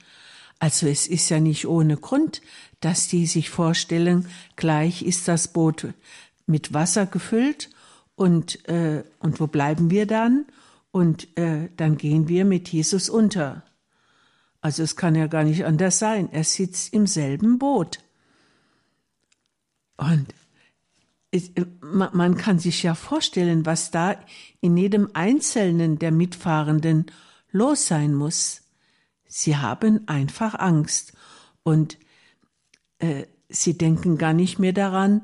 Also 0.60 0.88
es 0.88 1.08
ist 1.08 1.29
ja 1.29 1.39
nicht 1.39 1.67
ohne 1.67 1.98
Grund, 1.98 2.41
dass 2.79 3.08
die 3.08 3.25
sich 3.25 3.50
vorstellen, 3.50 4.27
gleich 4.55 5.01
ist 5.01 5.27
das 5.27 5.50
Boot 5.50 5.88
mit 6.48 6.74
Wasser 6.74 7.05
gefüllt 7.05 7.70
und, 8.15 8.67
äh, 8.70 9.03
und 9.20 9.39
wo 9.39 9.48
bleiben 9.48 9.89
wir 9.89 10.05
dann? 10.05 10.46
Und 10.96 11.38
äh, 11.38 11.68
dann 11.75 11.98
gehen 11.98 12.30
wir 12.30 12.46
mit 12.46 12.70
Jesus 12.70 13.10
unter. 13.10 13.66
Also 14.62 14.82
es 14.82 14.96
kann 14.96 15.14
ja 15.14 15.28
gar 15.28 15.44
nicht 15.44 15.66
anders 15.66 16.00
sein. 16.00 16.32
Er 16.32 16.46
sitzt 16.46 16.94
im 16.94 17.06
selben 17.06 17.60
Boot. 17.60 18.00
Und 19.98 20.34
man 21.82 22.38
kann 22.38 22.60
sich 22.60 22.82
ja 22.82 22.96
vorstellen, 22.96 23.66
was 23.66 23.92
da 23.92 24.16
in 24.62 24.78
jedem 24.78 25.10
Einzelnen 25.12 26.00
der 26.00 26.14
Mitfahrenden 26.14 27.08
los 27.52 27.88
sein 27.88 28.14
muss. 28.14 28.62
Sie 29.28 29.58
haben 29.58 30.08
einfach 30.08 30.56
Angst 30.56 31.12
und 31.64 31.98
äh, 33.00 33.25
sie 33.50 33.78
denken 33.78 34.18
gar 34.18 34.32
nicht 34.32 34.60
mehr 34.60 34.72
daran, 34.72 35.24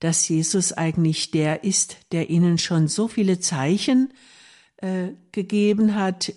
dass 0.00 0.28
Jesus 0.28 0.72
eigentlich 0.72 1.30
der 1.30 1.62
ist, 1.62 1.96
der 2.10 2.28
ihnen 2.28 2.58
schon 2.58 2.88
so 2.88 3.06
viele 3.06 3.38
Zeichen 3.38 4.10
äh, 4.10 4.14
gegeben 5.32 5.94
hat, 5.94 6.32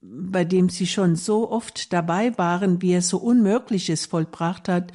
bei 0.00 0.44
dem 0.44 0.68
sie 0.68 0.86
schon 0.86 1.16
so 1.16 1.50
oft 1.50 1.92
dabei 1.92 2.36
waren, 2.36 2.82
wie 2.82 2.92
er 2.92 3.02
so 3.02 3.18
Unmögliches 3.18 4.06
vollbracht 4.06 4.68
hat, 4.68 4.92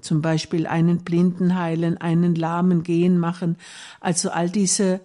zum 0.00 0.20
Beispiel 0.20 0.66
einen 0.66 1.04
Blinden 1.04 1.56
heilen, 1.56 1.98
einen 1.98 2.34
Lahmen 2.34 2.82
gehen 2.82 3.18
machen. 3.18 3.56
Also 4.00 4.30
all 4.30 4.50
diese, 4.50 5.00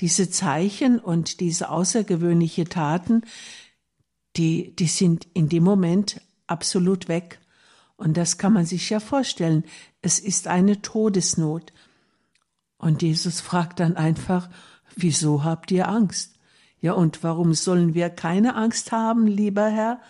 diese 0.00 0.30
Zeichen 0.30 0.98
und 0.98 1.40
diese 1.40 1.70
außergewöhnliche 1.70 2.64
Taten, 2.64 3.22
die, 4.36 4.74
die 4.76 4.86
sind 4.86 5.26
in 5.34 5.48
dem 5.48 5.64
Moment 5.64 6.20
absolut 6.46 7.08
weg. 7.08 7.40
Und 7.96 8.16
das 8.16 8.38
kann 8.38 8.52
man 8.52 8.66
sich 8.66 8.90
ja 8.90 9.00
vorstellen. 9.00 9.64
Es 10.00 10.18
ist 10.18 10.48
eine 10.48 10.82
Todesnot. 10.82 11.72
Und 12.78 13.02
Jesus 13.02 13.40
fragt 13.40 13.80
dann 13.80 13.96
einfach, 13.96 14.48
wieso 14.96 15.44
habt 15.44 15.70
ihr 15.70 15.88
Angst? 15.88 16.31
Ja, 16.82 16.92
und 16.92 17.22
warum 17.22 17.54
sollen 17.54 17.94
wir 17.94 18.10
keine 18.10 18.54
Angst 18.54 18.92
haben, 18.92 19.26
lieber 19.26 19.70
Herr? 19.70 20.00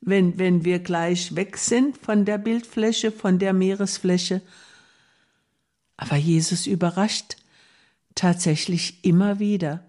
wenn, 0.00 0.38
wenn 0.38 0.64
wir 0.64 0.78
gleich 0.78 1.34
weg 1.34 1.56
sind 1.56 1.98
von 1.98 2.24
der 2.24 2.38
Bildfläche, 2.38 3.10
von 3.10 3.38
der 3.38 3.52
Meeresfläche. 3.52 4.40
Aber 5.96 6.16
Jesus 6.16 6.66
überrascht 6.66 7.36
tatsächlich 8.14 9.04
immer 9.04 9.38
wieder. 9.38 9.84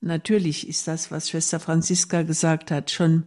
Natürlich 0.00 0.66
ist 0.68 0.86
das, 0.88 1.10
was 1.10 1.28
Schwester 1.28 1.60
Franziska 1.60 2.22
gesagt 2.22 2.70
hat, 2.70 2.90
schon 2.90 3.26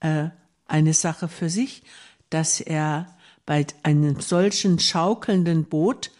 äh, 0.00 0.28
eine 0.66 0.94
Sache 0.94 1.28
für 1.28 1.50
sich, 1.50 1.82
dass 2.30 2.60
er 2.60 3.14
bei 3.44 3.66
einem 3.82 4.20
solchen 4.20 4.78
schaukelnden 4.78 5.64
Boot 5.64 6.10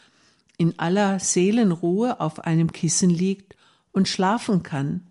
in 0.58 0.78
aller 0.78 1.18
Seelenruhe 1.18 2.20
auf 2.20 2.40
einem 2.40 2.72
Kissen 2.72 3.10
liegt 3.10 3.56
und 3.92 4.08
schlafen 4.08 4.62
kann. 4.62 5.06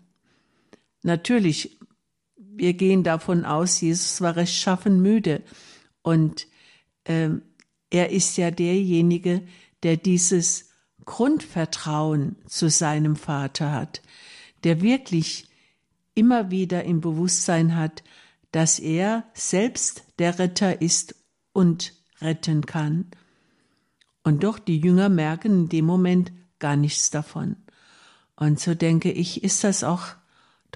Natürlich 1.04 1.78
wir 2.56 2.74
gehen 2.74 3.02
davon 3.02 3.44
aus, 3.44 3.80
Jesus 3.80 4.20
war 4.20 4.36
rechtschaffen 4.36 5.00
müde. 5.00 5.42
Und 6.02 6.46
ähm, 7.04 7.42
er 7.90 8.10
ist 8.10 8.36
ja 8.36 8.50
derjenige, 8.50 9.42
der 9.82 9.96
dieses 9.96 10.70
Grundvertrauen 11.04 12.36
zu 12.46 12.70
seinem 12.70 13.16
Vater 13.16 13.72
hat, 13.72 14.02
der 14.62 14.80
wirklich 14.80 15.48
immer 16.14 16.50
wieder 16.50 16.84
im 16.84 17.00
Bewusstsein 17.00 17.76
hat, 17.76 18.02
dass 18.52 18.78
er 18.78 19.24
selbst 19.34 20.04
der 20.18 20.38
Retter 20.38 20.80
ist 20.80 21.16
und 21.52 21.92
retten 22.20 22.64
kann. 22.64 23.06
Und 24.22 24.44
doch 24.44 24.58
die 24.58 24.78
Jünger 24.78 25.08
merken 25.08 25.64
in 25.64 25.68
dem 25.68 25.84
Moment 25.84 26.32
gar 26.58 26.76
nichts 26.76 27.10
davon. 27.10 27.56
Und 28.36 28.58
so 28.58 28.74
denke 28.74 29.12
ich, 29.12 29.44
ist 29.44 29.64
das 29.64 29.84
auch 29.84 30.14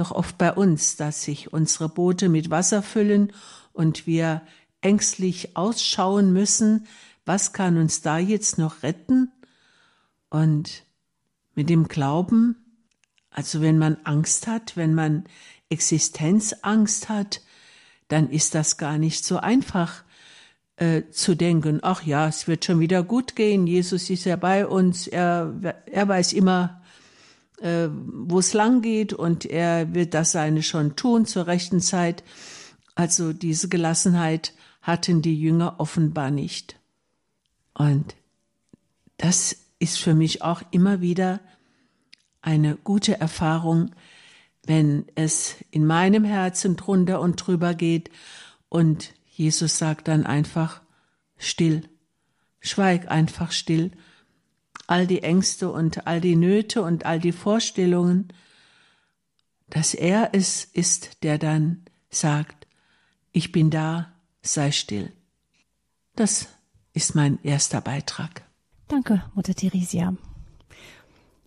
doch 0.01 0.13
oft 0.13 0.39
bei 0.39 0.53
uns, 0.53 0.97
dass 0.97 1.23
sich 1.23 1.53
unsere 1.53 1.89
Boote 1.89 2.29
mit 2.29 2.51
Wasser 2.51 2.83
füllen 2.83 3.33
und 3.73 4.07
wir 4.07 4.43
ängstlich 4.81 5.57
ausschauen 5.57 6.33
müssen, 6.33 6.87
was 7.25 7.53
kann 7.53 7.77
uns 7.77 8.01
da 8.01 8.19
jetzt 8.19 8.59
noch 8.59 8.83
retten? 8.83 9.33
Und 10.31 10.85
mit 11.55 11.69
dem 11.69 11.89
Glauben, 11.89 12.57
also 13.31 13.61
wenn 13.61 13.79
man 13.79 13.99
Angst 14.05 14.47
hat, 14.47 14.77
wenn 14.77 14.95
man 14.95 15.25
Existenzangst 15.69 17.09
hat, 17.09 17.43
dann 18.09 18.31
ist 18.31 18.55
das 18.55 18.79
gar 18.79 18.99
nicht 18.99 19.25
so 19.25 19.39
einfach 19.39 20.05
äh, 20.77 21.03
zu 21.11 21.35
denken, 21.35 21.81
ach 21.83 22.05
ja, 22.05 22.29
es 22.29 22.49
wird 22.49 22.65
schon 22.65 22.81
wieder 22.81 23.03
gut 23.03 23.37
gehen, 23.37 23.67
Jesus 23.67 24.09
ist 24.11 24.25
ja 24.25 24.37
bei 24.37 24.67
uns, 24.67 25.07
er, 25.07 25.83
er 25.87 26.09
weiß 26.09 26.33
immer, 26.33 26.78
äh, 27.61 27.89
wo 27.91 28.39
es 28.39 28.53
lang 28.53 28.83
geht 28.83 29.13
und 29.13 29.45
er 29.45 29.95
wird 29.95 30.15
das 30.15 30.33
seine 30.33 30.63
schon 30.63 30.97
tun 30.97 31.27
zur 31.27 31.47
rechten 31.47 31.81
Zeit. 31.81 32.23
Also 32.95 33.33
diese 33.33 33.69
Gelassenheit 33.69 34.53
hatten 34.83 35.23
die 35.23 35.39
Jünger 35.39 35.77
offenbar 35.79 36.31
nicht. 36.31 36.79
Und 37.75 38.17
das 39.17 39.57
ist 39.79 39.99
für 39.99 40.15
mich 40.15 40.43
auch 40.43 40.63
immer 40.71 41.01
wieder 41.01 41.41
eine 42.41 42.77
gute 42.77 43.21
Erfahrung, 43.21 43.95
wenn 44.65 45.07
es 45.15 45.57
in 45.71 45.87
meinem 45.87 46.25
Herzen 46.25 46.77
drunter 46.77 47.21
und 47.21 47.37
drüber 47.37 47.75
geht 47.75 48.11
und 48.69 49.15
Jesus 49.27 49.79
sagt 49.79 50.09
dann 50.09 50.27
einfach 50.27 50.81
still, 51.37 51.89
schweig 52.61 53.11
einfach 53.11 53.53
still 53.53 53.93
all 54.89 55.07
die 55.07 55.23
Ängste 55.23 55.71
und 55.71 56.07
all 56.07 56.21
die 56.21 56.35
Nöte 56.35 56.83
und 56.83 57.07
all 57.07 57.21
die 57.21 57.33
Vorstellungen, 57.33 58.29
dass 59.71 59.95
er 59.95 60.31
es 60.33 60.65
ist, 60.65 61.23
der 61.23 61.39
dann 61.39 61.85
sagt, 62.11 62.67
ich 63.33 63.53
bin 63.53 63.71
da, 63.71 64.13
sei 64.43 64.73
still. 64.73 65.13
Das 66.17 66.49
ist 66.95 67.15
mein 67.15 67.39
erster 67.45 67.81
Beitrag. 67.81 68.43
Danke, 68.89 69.23
Mutter 69.35 69.55
Theresia. 69.55 70.17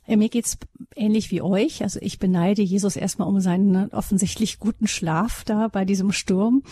Mir 0.08 0.30
geht's 0.30 0.58
ähnlich 0.96 1.32
wie 1.32 1.42
euch. 1.42 1.84
Also 1.84 2.00
ich 2.02 2.20
beneide 2.20 2.62
Jesus 2.62 2.96
erstmal 2.96 3.28
um 3.28 3.40
seinen 3.40 3.90
offensichtlich 3.92 4.60
guten 4.60 4.88
Schlaf 4.88 5.44
da 5.46 5.68
bei 5.68 5.86
diesem 5.86 6.12
Sturm. 6.12 6.64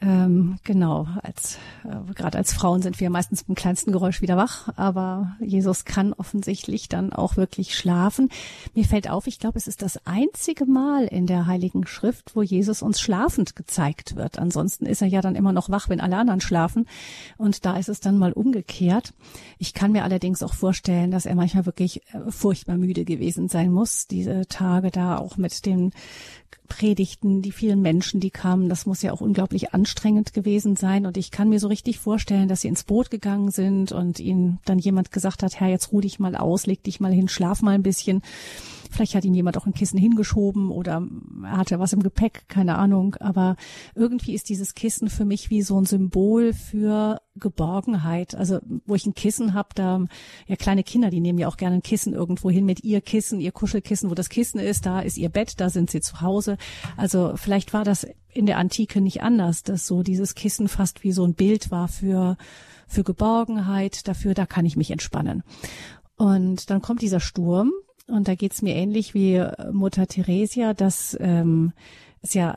Ähm, 0.00 0.58
genau, 0.62 1.08
als 1.22 1.58
äh, 1.84 2.12
gerade 2.14 2.38
als 2.38 2.52
Frauen 2.52 2.82
sind 2.82 3.00
wir 3.00 3.10
meistens 3.10 3.42
beim 3.42 3.56
kleinsten 3.56 3.90
Geräusch 3.90 4.22
wieder 4.22 4.36
wach, 4.36 4.68
aber 4.76 5.36
Jesus 5.40 5.84
kann 5.84 6.12
offensichtlich 6.12 6.88
dann 6.88 7.12
auch 7.12 7.36
wirklich 7.36 7.76
schlafen. 7.76 8.28
Mir 8.74 8.84
fällt 8.84 9.10
auf, 9.10 9.26
ich 9.26 9.40
glaube, 9.40 9.58
es 9.58 9.66
ist 9.66 9.82
das 9.82 10.06
einzige 10.06 10.66
Mal 10.66 11.06
in 11.06 11.26
der 11.26 11.48
Heiligen 11.48 11.84
Schrift, 11.84 12.36
wo 12.36 12.42
Jesus 12.42 12.80
uns 12.80 13.00
schlafend 13.00 13.56
gezeigt 13.56 14.14
wird. 14.14 14.38
Ansonsten 14.38 14.86
ist 14.86 15.02
er 15.02 15.08
ja 15.08 15.20
dann 15.20 15.34
immer 15.34 15.52
noch 15.52 15.68
wach, 15.68 15.88
wenn 15.88 16.00
alle 16.00 16.16
anderen 16.16 16.40
schlafen. 16.40 16.86
Und 17.36 17.64
da 17.64 17.76
ist 17.76 17.88
es 17.88 17.98
dann 17.98 18.18
mal 18.18 18.32
umgekehrt. 18.32 19.14
Ich 19.58 19.74
kann 19.74 19.90
mir 19.90 20.04
allerdings 20.04 20.44
auch 20.44 20.54
vorstellen, 20.54 21.10
dass 21.10 21.26
er 21.26 21.34
manchmal 21.34 21.66
wirklich 21.66 22.02
äh, 22.12 22.30
furchtbar 22.30 22.76
müde 22.76 23.04
gewesen 23.04 23.48
sein 23.48 23.72
muss, 23.72 24.06
diese 24.06 24.46
Tage 24.46 24.92
da 24.92 25.18
auch 25.18 25.38
mit 25.38 25.66
den 25.66 25.92
Predigten, 26.68 27.42
die 27.42 27.52
vielen 27.52 27.80
Menschen, 27.80 28.20
die 28.20 28.30
kamen, 28.30 28.68
das 28.68 28.86
muss 28.86 29.02
ja 29.02 29.12
auch 29.12 29.20
unglaublich 29.20 29.74
anstrengend 29.74 30.32
gewesen 30.32 30.76
sein. 30.76 31.06
Und 31.06 31.16
ich 31.16 31.30
kann 31.30 31.48
mir 31.48 31.58
so 31.58 31.68
richtig 31.68 31.98
vorstellen, 31.98 32.48
dass 32.48 32.60
sie 32.60 32.68
ins 32.68 32.84
Boot 32.84 33.10
gegangen 33.10 33.50
sind 33.50 33.92
und 33.92 34.20
ihnen 34.20 34.60
dann 34.64 34.78
jemand 34.78 35.10
gesagt 35.10 35.42
hat, 35.42 35.58
Herr, 35.58 35.68
jetzt 35.68 35.92
ruh 35.92 36.00
dich 36.00 36.18
mal 36.18 36.36
aus, 36.36 36.66
leg 36.66 36.82
dich 36.82 37.00
mal 37.00 37.12
hin, 37.12 37.28
schlaf 37.28 37.62
mal 37.62 37.74
ein 37.74 37.82
bisschen. 37.82 38.22
Vielleicht 38.90 39.14
hat 39.14 39.24
ihm 39.24 39.34
jemand 39.34 39.56
auch 39.56 39.66
ein 39.66 39.74
Kissen 39.74 39.98
hingeschoben 39.98 40.70
oder 40.70 41.02
er 41.42 41.56
hatte 41.56 41.78
was 41.78 41.92
im 41.92 42.02
Gepäck, 42.02 42.48
keine 42.48 42.76
Ahnung. 42.76 43.16
Aber 43.20 43.56
irgendwie 43.94 44.34
ist 44.34 44.48
dieses 44.48 44.74
Kissen 44.74 45.08
für 45.08 45.24
mich 45.24 45.50
wie 45.50 45.62
so 45.62 45.80
ein 45.80 45.86
Symbol 45.86 46.52
für 46.52 47.20
Geborgenheit. 47.36 48.34
Also 48.34 48.60
wo 48.86 48.94
ich 48.94 49.06
ein 49.06 49.14
Kissen 49.14 49.54
habe, 49.54 49.68
da 49.74 50.04
ja 50.46 50.56
kleine 50.56 50.82
Kinder, 50.82 51.10
die 51.10 51.20
nehmen 51.20 51.38
ja 51.38 51.48
auch 51.48 51.56
gerne 51.56 51.76
ein 51.76 51.82
Kissen 51.82 52.12
irgendwo 52.12 52.50
hin 52.50 52.64
mit 52.64 52.84
ihr 52.84 53.00
Kissen, 53.00 53.40
ihr 53.40 53.52
Kuschelkissen, 53.52 54.10
wo 54.10 54.14
das 54.14 54.28
Kissen 54.28 54.58
ist, 54.58 54.86
da 54.86 55.00
ist 55.00 55.18
ihr 55.18 55.28
Bett, 55.28 55.60
da 55.60 55.70
sind 55.70 55.90
sie 55.90 56.00
zu 56.00 56.20
Hause. 56.20 56.56
Also 56.96 57.34
vielleicht 57.36 57.72
war 57.72 57.84
das 57.84 58.06
in 58.32 58.46
der 58.46 58.58
Antike 58.58 59.00
nicht 59.00 59.22
anders, 59.22 59.62
dass 59.62 59.86
so 59.86 60.02
dieses 60.02 60.34
Kissen 60.34 60.68
fast 60.68 61.02
wie 61.02 61.12
so 61.12 61.24
ein 61.24 61.34
Bild 61.34 61.70
war 61.70 61.88
für, 61.88 62.36
für 62.86 63.04
Geborgenheit, 63.04 64.06
dafür, 64.06 64.34
da 64.34 64.46
kann 64.46 64.66
ich 64.66 64.76
mich 64.76 64.90
entspannen. 64.90 65.42
Und 66.16 66.70
dann 66.70 66.82
kommt 66.82 67.02
dieser 67.02 67.20
Sturm 67.20 67.72
und 68.08 68.28
da 68.28 68.34
geht's 68.34 68.62
mir 68.62 68.74
ähnlich 68.74 69.14
wie 69.14 69.44
Mutter 69.72 70.06
Theresia, 70.06 70.74
dass 70.74 71.16
ähm, 71.20 71.72
ist 72.22 72.34
ja, 72.34 72.56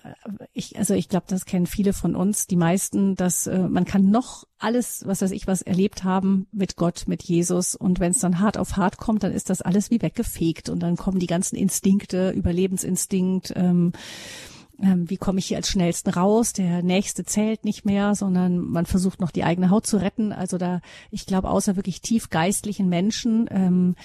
ich, 0.53 0.77
also 0.77 0.93
ich 0.93 1.07
glaube, 1.07 1.25
das 1.27 1.45
kennen 1.45 1.67
viele 1.67 1.93
von 1.93 2.15
uns, 2.15 2.47
die 2.47 2.55
meisten, 2.55 3.15
dass 3.15 3.47
äh, 3.47 3.59
man 3.59 3.85
kann 3.85 4.09
noch 4.09 4.45
alles, 4.57 5.03
was 5.05 5.21
weiß 5.21 5.31
ich, 5.31 5.47
was 5.47 5.61
erlebt 5.61 6.03
haben 6.03 6.47
mit 6.51 6.75
Gott, 6.75 7.03
mit 7.07 7.23
Jesus. 7.23 7.75
Und 7.75 7.99
wenn 7.99 8.11
es 8.11 8.19
dann 8.19 8.39
hart 8.39 8.57
auf 8.57 8.77
hart 8.77 8.97
kommt, 8.97 9.23
dann 9.23 9.31
ist 9.31 9.49
das 9.49 9.61
alles 9.61 9.91
wie 9.91 10.01
weggefegt. 10.01 10.69
Und 10.69 10.79
dann 10.81 10.97
kommen 10.97 11.19
die 11.19 11.27
ganzen 11.27 11.55
Instinkte, 11.55 12.31
Überlebensinstinkt, 12.31 13.53
ähm, 13.55 13.93
ähm, 14.81 15.09
wie 15.09 15.17
komme 15.17 15.39
ich 15.39 15.47
hier 15.47 15.57
als 15.57 15.69
schnellsten 15.69 16.09
raus? 16.09 16.53
Der 16.53 16.81
nächste 16.81 17.23
zählt 17.23 17.65
nicht 17.65 17.85
mehr, 17.85 18.15
sondern 18.15 18.57
man 18.57 18.85
versucht 18.85 19.21
noch 19.21 19.31
die 19.31 19.43
eigene 19.43 19.69
Haut 19.69 19.85
zu 19.85 19.97
retten. 19.97 20.31
Also 20.33 20.57
da, 20.57 20.81
ich 21.11 21.25
glaube, 21.25 21.49
außer 21.49 21.75
wirklich 21.75 22.01
tief 22.01 22.29
geistlichen 22.29 22.89
Menschen 22.89 23.47
ähm, 23.51 23.95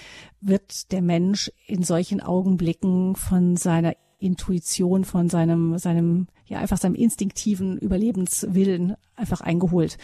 wird 0.41 0.93
der 0.93 1.03
Mensch 1.03 1.51
in 1.67 1.83
solchen 1.83 2.21
Augenblicken 2.21 3.17
von 3.17 3.57
seiner 3.57 3.95
Intuition, 4.19 5.05
von 5.05 5.29
seinem, 5.29 5.79
seinem, 5.79 6.29
ja, 6.47 6.59
einfach 6.59 6.79
seinem 6.79 6.95
instinktiven 6.95 7.79
Überlebenswillen 7.79 8.97
einfach 9.15 9.41
eingeholt. 9.41 9.99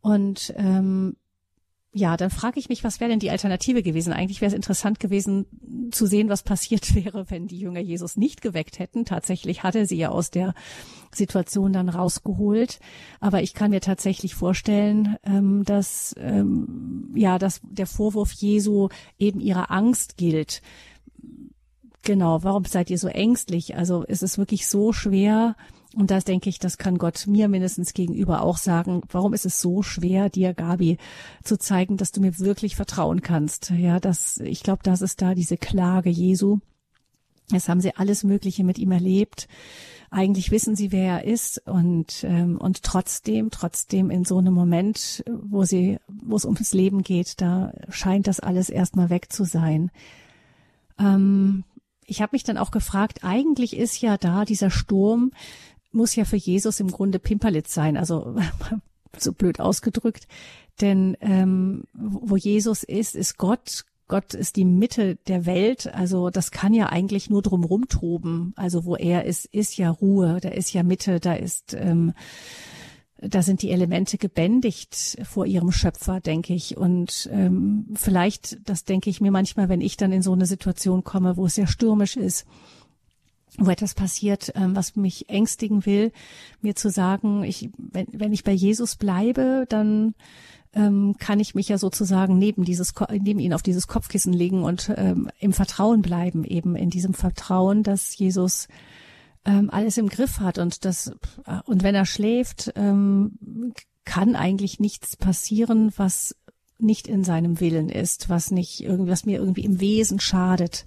Und 0.00 0.52
ähm, 0.56 1.16
ja, 1.94 2.16
dann 2.16 2.30
frage 2.30 2.58
ich 2.58 2.70
mich, 2.70 2.84
was 2.84 3.00
wäre 3.00 3.10
denn 3.10 3.18
die 3.18 3.30
Alternative 3.30 3.82
gewesen? 3.82 4.14
Eigentlich 4.14 4.40
wäre 4.40 4.48
es 4.48 4.56
interessant 4.56 4.98
gewesen 4.98 5.46
zu 5.90 6.06
sehen, 6.06 6.30
was 6.30 6.42
passiert 6.42 6.94
wäre, 6.94 7.30
wenn 7.30 7.48
die 7.48 7.58
Jünger 7.58 7.80
Jesus 7.80 8.16
nicht 8.16 8.40
geweckt 8.40 8.78
hätten. 8.78 9.04
Tatsächlich 9.04 9.62
hat 9.62 9.74
er 9.74 9.86
sie 9.86 9.98
ja 9.98 10.08
aus 10.08 10.30
der 10.30 10.54
Situation 11.14 11.72
dann 11.72 11.90
rausgeholt. 11.90 12.80
Aber 13.20 13.42
ich 13.42 13.52
kann 13.52 13.70
mir 13.70 13.80
tatsächlich 13.80 14.34
vorstellen, 14.34 15.16
ähm, 15.24 15.64
dass 15.64 16.14
ähm, 16.18 17.12
ja, 17.14 17.38
dass 17.38 17.60
der 17.62 17.86
Vorwurf 17.86 18.32
Jesu 18.32 18.88
eben 19.18 19.40
ihrer 19.40 19.70
Angst 19.70 20.16
gilt 20.16 20.62
Genau, 22.02 22.42
warum 22.42 22.64
seid 22.64 22.90
ihr 22.90 22.98
so 22.98 23.06
ängstlich? 23.06 23.76
Also 23.76 24.02
ist 24.02 24.24
es 24.24 24.36
wirklich 24.36 24.66
so 24.66 24.92
schwer, 24.92 25.56
und 25.94 26.10
das 26.10 26.24
denke 26.24 26.48
ich, 26.48 26.58
das 26.58 26.78
kann 26.78 26.98
Gott 26.98 27.26
mir 27.26 27.48
mindestens 27.48 27.92
gegenüber 27.92 28.42
auch 28.42 28.56
sagen. 28.56 29.02
Warum 29.10 29.34
ist 29.34 29.44
es 29.44 29.60
so 29.60 29.82
schwer, 29.82 30.30
dir, 30.30 30.54
Gabi, 30.54 30.96
zu 31.44 31.58
zeigen, 31.58 31.96
dass 31.96 32.12
du 32.12 32.20
mir 32.20 32.38
wirklich 32.38 32.76
vertrauen 32.76 33.20
kannst? 33.20 33.70
Ja, 33.70 34.00
das, 34.00 34.38
ich 34.38 34.62
glaube, 34.62 34.82
das 34.82 35.02
ist 35.02 35.20
da 35.20 35.34
diese 35.34 35.56
Klage 35.56 36.10
Jesu. 36.10 36.58
Jetzt 37.50 37.68
haben 37.68 37.80
sie 37.80 37.94
alles 37.96 38.24
Mögliche 38.24 38.64
mit 38.64 38.78
ihm 38.78 38.92
erlebt. 38.92 39.48
Eigentlich 40.10 40.50
wissen 40.50 40.76
sie, 40.76 40.92
wer 40.92 41.20
er 41.20 41.24
ist 41.24 41.66
und 41.66 42.24
ähm, 42.24 42.58
und 42.58 42.82
trotzdem, 42.82 43.50
trotzdem 43.50 44.10
in 44.10 44.24
so 44.24 44.38
einem 44.38 44.54
Moment, 44.54 45.24
wo 45.26 45.64
sie, 45.64 45.98
wo 46.08 46.36
es 46.36 46.44
ums 46.44 46.72
Leben 46.72 47.02
geht, 47.02 47.40
da 47.40 47.72
scheint 47.88 48.26
das 48.26 48.40
alles 48.40 48.68
erstmal 48.68 49.10
weg 49.10 49.32
zu 49.32 49.44
sein. 49.44 49.90
Ähm, 50.98 51.64
ich 52.04 52.20
habe 52.20 52.30
mich 52.32 52.44
dann 52.44 52.58
auch 52.58 52.70
gefragt, 52.70 53.20
eigentlich 53.22 53.76
ist 53.76 54.00
ja 54.02 54.18
da 54.18 54.44
dieser 54.44 54.70
Sturm, 54.70 55.32
muss 55.92 56.16
ja 56.16 56.24
für 56.24 56.36
Jesus 56.36 56.80
im 56.80 56.90
Grunde 56.90 57.18
Pimperlitz 57.18 57.72
sein, 57.74 57.96
also 57.96 58.36
so 59.18 59.32
blöd 59.32 59.60
ausgedrückt. 59.60 60.26
Denn 60.80 61.16
ähm, 61.20 61.84
wo 61.92 62.36
Jesus 62.36 62.82
ist, 62.82 63.14
ist 63.14 63.38
Gott. 63.38 63.84
Gott 64.08 64.34
ist 64.34 64.56
die 64.56 64.66
Mitte 64.66 65.16
der 65.26 65.46
Welt, 65.46 65.86
also 65.94 66.28
das 66.28 66.50
kann 66.50 66.74
ja 66.74 66.86
eigentlich 66.90 67.30
nur 67.30 67.40
drum 67.40 67.64
rumtoben. 67.64 68.52
Also 68.56 68.84
wo 68.84 68.94
er 68.94 69.24
ist, 69.24 69.46
ist 69.46 69.78
ja 69.78 69.88
Ruhe, 69.88 70.38
da 70.42 70.50
ist 70.50 70.72
ja 70.74 70.82
Mitte, 70.82 71.18
da 71.18 71.32
ist 71.32 71.72
ähm, 71.72 72.12
da 73.22 73.42
sind 73.42 73.62
die 73.62 73.70
Elemente 73.70 74.18
gebändigt 74.18 75.18
vor 75.22 75.46
ihrem 75.46 75.70
Schöpfer, 75.70 76.20
denke 76.20 76.54
ich. 76.54 76.76
Und 76.76 77.30
ähm, 77.32 77.86
vielleicht, 77.94 78.68
das 78.68 78.84
denke 78.84 79.10
ich 79.10 79.20
mir 79.20 79.30
manchmal, 79.30 79.68
wenn 79.68 79.80
ich 79.80 79.96
dann 79.96 80.12
in 80.12 80.22
so 80.22 80.32
eine 80.32 80.46
Situation 80.46 81.04
komme, 81.04 81.36
wo 81.36 81.46
es 81.46 81.54
sehr 81.54 81.68
stürmisch 81.68 82.16
ist, 82.16 82.46
wo 83.58 83.70
etwas 83.70 83.94
passiert, 83.94 84.52
ähm, 84.54 84.74
was 84.74 84.96
mich 84.96 85.28
ängstigen 85.28 85.84
will, 85.86 86.12
mir 86.60 86.74
zu 86.74 86.90
sagen, 86.90 87.44
ich, 87.44 87.70
wenn, 87.76 88.06
wenn 88.12 88.32
ich 88.32 88.44
bei 88.44 88.52
Jesus 88.52 88.96
bleibe, 88.96 89.66
dann 89.68 90.14
ähm, 90.74 91.16
kann 91.18 91.38
ich 91.38 91.54
mich 91.54 91.68
ja 91.68 91.76
sozusagen 91.78 92.38
neben 92.38 92.64
dieses 92.64 92.94
neben 93.10 93.40
ihn 93.40 93.52
auf 93.52 93.62
dieses 93.62 93.86
Kopfkissen 93.86 94.32
legen 94.32 94.62
und 94.62 94.90
ähm, 94.96 95.28
im 95.38 95.52
Vertrauen 95.52 96.00
bleiben, 96.00 96.44
eben 96.44 96.76
in 96.76 96.88
diesem 96.88 97.12
Vertrauen, 97.12 97.82
dass 97.82 98.16
Jesus 98.16 98.68
ähm, 99.44 99.68
alles 99.70 99.98
im 99.98 100.08
Griff 100.08 100.40
hat 100.40 100.58
und 100.58 100.84
das 100.84 101.12
und 101.66 101.82
wenn 101.82 101.94
er 101.94 102.06
schläft, 102.06 102.72
ähm, 102.76 103.32
kann 104.04 104.34
eigentlich 104.34 104.80
nichts 104.80 105.16
passieren, 105.16 105.92
was 105.96 106.34
nicht 106.78 107.06
in 107.06 107.22
seinem 107.22 107.60
Willen 107.60 107.88
ist, 107.88 108.28
was 108.28 108.50
nicht 108.50 108.80
irgendwie, 108.80 109.10
was 109.10 109.24
mir 109.24 109.38
irgendwie 109.38 109.64
im 109.64 109.80
Wesen 109.80 110.20
schadet. 110.20 110.84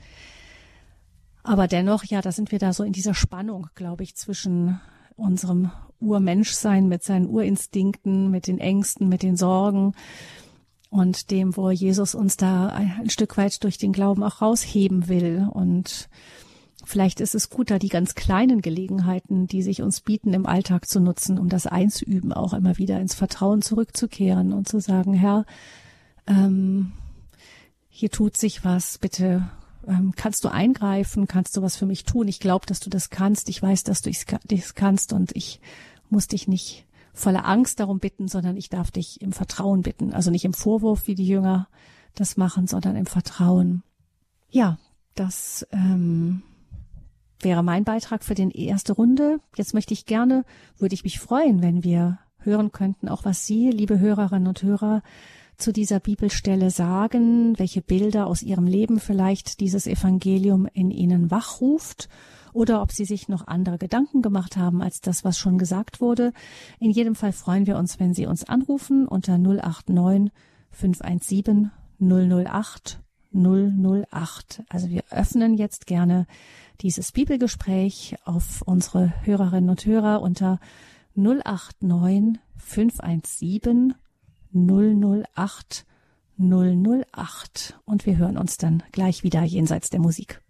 Aber 1.46 1.68
dennoch, 1.68 2.04
ja, 2.04 2.22
da 2.22 2.32
sind 2.32 2.52
wir 2.52 2.60
da 2.60 2.74
so 2.74 2.84
in 2.84 2.92
dieser 2.92 3.14
Spannung, 3.14 3.68
glaube 3.76 4.04
ich, 4.04 4.16
zwischen 4.16 4.82
unserem 5.16 5.72
Urmenschsein 6.00 6.88
mit 6.88 7.04
seinen 7.04 7.28
Urinstinkten, 7.28 8.32
mit 8.32 8.48
den 8.48 8.58
Ängsten, 8.58 9.08
mit 9.08 9.22
den 9.22 9.38
Sorgen 9.38 9.94
und 10.90 11.30
dem, 11.30 11.56
wo 11.56 11.70
Jesus 11.70 12.16
uns 12.16 12.36
da 12.36 12.68
ein 12.68 13.10
Stück 13.10 13.38
weit 13.38 13.64
durch 13.64 13.78
den 13.78 13.94
Glauben 13.94 14.24
auch 14.24 14.42
rausheben 14.42 15.08
will. 15.08 15.48
Und 15.52 16.10
Vielleicht 16.88 17.20
ist 17.20 17.34
es 17.34 17.50
gut, 17.50 17.72
da 17.72 17.80
die 17.80 17.90
ganz 17.90 18.14
kleinen 18.14 18.62
Gelegenheiten, 18.62 19.48
die 19.48 19.64
sich 19.64 19.82
uns 19.82 20.02
bieten, 20.02 20.34
im 20.34 20.46
Alltag 20.46 20.88
zu 20.88 21.00
nutzen, 21.00 21.40
um 21.40 21.50
das 21.50 21.66
einzuüben, 21.66 22.32
auch 22.32 22.54
immer 22.54 22.78
wieder 22.78 23.00
ins 23.00 23.16
Vertrauen 23.16 23.64
zurückzukehren 23.64 24.54
und 24.54 24.68
zu 24.68 24.80
sagen, 24.80 25.16
Herr, 25.16 25.46
ähm, 26.28 26.92
hier 27.90 28.12
tut 28.12 28.38
sich 28.38 28.64
was, 28.64 29.00
bitte 29.00 29.50
ähm, 29.88 30.14
kannst 30.16 30.44
du 30.44 30.50
eingreifen, 30.50 31.28
kannst 31.28 31.56
du 31.58 31.62
was 31.62 31.76
für 31.76 31.86
mich 31.86 32.04
tun. 32.04 32.28
Ich 32.28 32.40
glaube, 32.40 32.66
dass 32.66 32.80
du 32.80 32.90
das 32.90 33.10
kannst, 33.10 33.50
ich 33.50 33.62
weiß, 33.62 33.84
dass 33.84 34.02
du 34.02 34.10
es 34.10 34.76
kannst 34.76 35.14
und 35.14 35.36
ich 35.36 35.60
muss 36.10 36.28
dich 36.28 36.48
nicht 36.48 36.86
voller 37.14 37.46
Angst 37.46 37.80
darum 37.80 38.00
bitten, 38.00 38.28
sondern 38.28 38.58
ich 38.58 38.70
darf 38.70 38.92
dich 38.92 39.22
im 39.22 39.32
Vertrauen 39.32 39.82
bitten. 39.82 40.14
Also 40.14 40.32
nicht 40.32 40.46
im 40.46 40.54
Vorwurf, 40.54 41.08
wie 41.08 41.16
die 41.16 41.28
Jünger 41.28 41.68
das 42.14 42.38
machen, 42.38 42.68
sondern 42.68 42.96
im 42.96 43.06
Vertrauen. 43.06 43.84
Ja, 44.50 44.78
das 45.16 45.66
ähm, 45.72 46.44
wäre 47.40 47.64
mein 47.64 47.84
Beitrag 47.84 48.24
für 48.24 48.36
den 48.36 48.52
erste 48.52 48.94
Runde. 48.94 49.40
Jetzt 49.56 49.74
möchte 49.74 49.94
ich 49.94 50.06
gerne, 50.06 50.46
würde 50.78 50.96
ich 50.96 51.04
mich 51.04 51.20
freuen, 51.20 51.62
wenn 51.62 51.84
wir 51.84 52.20
hören 52.40 52.72
könnten, 52.72 53.10
auch 53.10 53.26
was 53.26 53.46
Sie, 53.46 53.70
liebe 53.72 54.00
Hörerinnen 54.00 54.48
und 54.48 54.62
Hörer, 54.62 55.02
zu 55.58 55.72
dieser 55.72 56.00
Bibelstelle 56.00 56.70
sagen, 56.70 57.58
welche 57.58 57.82
Bilder 57.82 58.28
aus 58.28 58.42
Ihrem 58.42 58.68
Leben 58.68 59.00
vielleicht 59.00 59.60
dieses 59.60 59.88
Evangelium 59.88 60.68
in 60.74 60.92
Ihnen 60.92 61.32
wachruft 61.32 62.10
oder 62.54 62.82
ob 62.82 62.92
Sie 62.92 63.06
sich 63.06 63.28
noch 63.28 63.48
andere 63.48 63.78
Gedanken 63.78 64.22
gemacht 64.22 64.58
haben 64.58 64.82
als 64.82 65.02
das, 65.02 65.24
was 65.24 65.38
schon 65.38 65.58
gesagt 65.58 66.02
wurde. 66.02 66.32
In 66.80 66.92
jedem 66.92 67.16
Fall 67.16 67.34
freuen 67.34 67.68
wir 67.68 67.78
uns, 67.78 68.00
wenn 68.00 68.14
Sie 68.14 68.26
uns 68.26 68.44
anrufen 68.44 69.08
unter 69.08 69.38
089 69.38 70.32
517 70.72 71.72
008 72.00 73.00
008. 73.34 74.64
Also 74.70 74.90
wir 74.90 75.04
öffnen 75.10 75.56
jetzt 75.56 75.88
gerne 75.88 76.26
dieses 76.82 77.12
Bibelgespräch 77.12 78.16
auf 78.26 78.62
unsere 78.66 79.14
Hörerinnen 79.24 79.70
und 79.70 79.86
Hörer 79.86 80.22
unter 80.22 80.60
089 81.16 82.40
517 82.58 83.94
008 84.56 85.86
008 86.38 87.80
und 87.86 88.06
wir 88.06 88.18
hören 88.18 88.38
uns 88.38 88.58
dann 88.58 88.84
gleich 88.92 89.24
wieder 89.24 89.44
jenseits 89.44 89.90
der 89.90 90.00
Musik. 90.00 90.42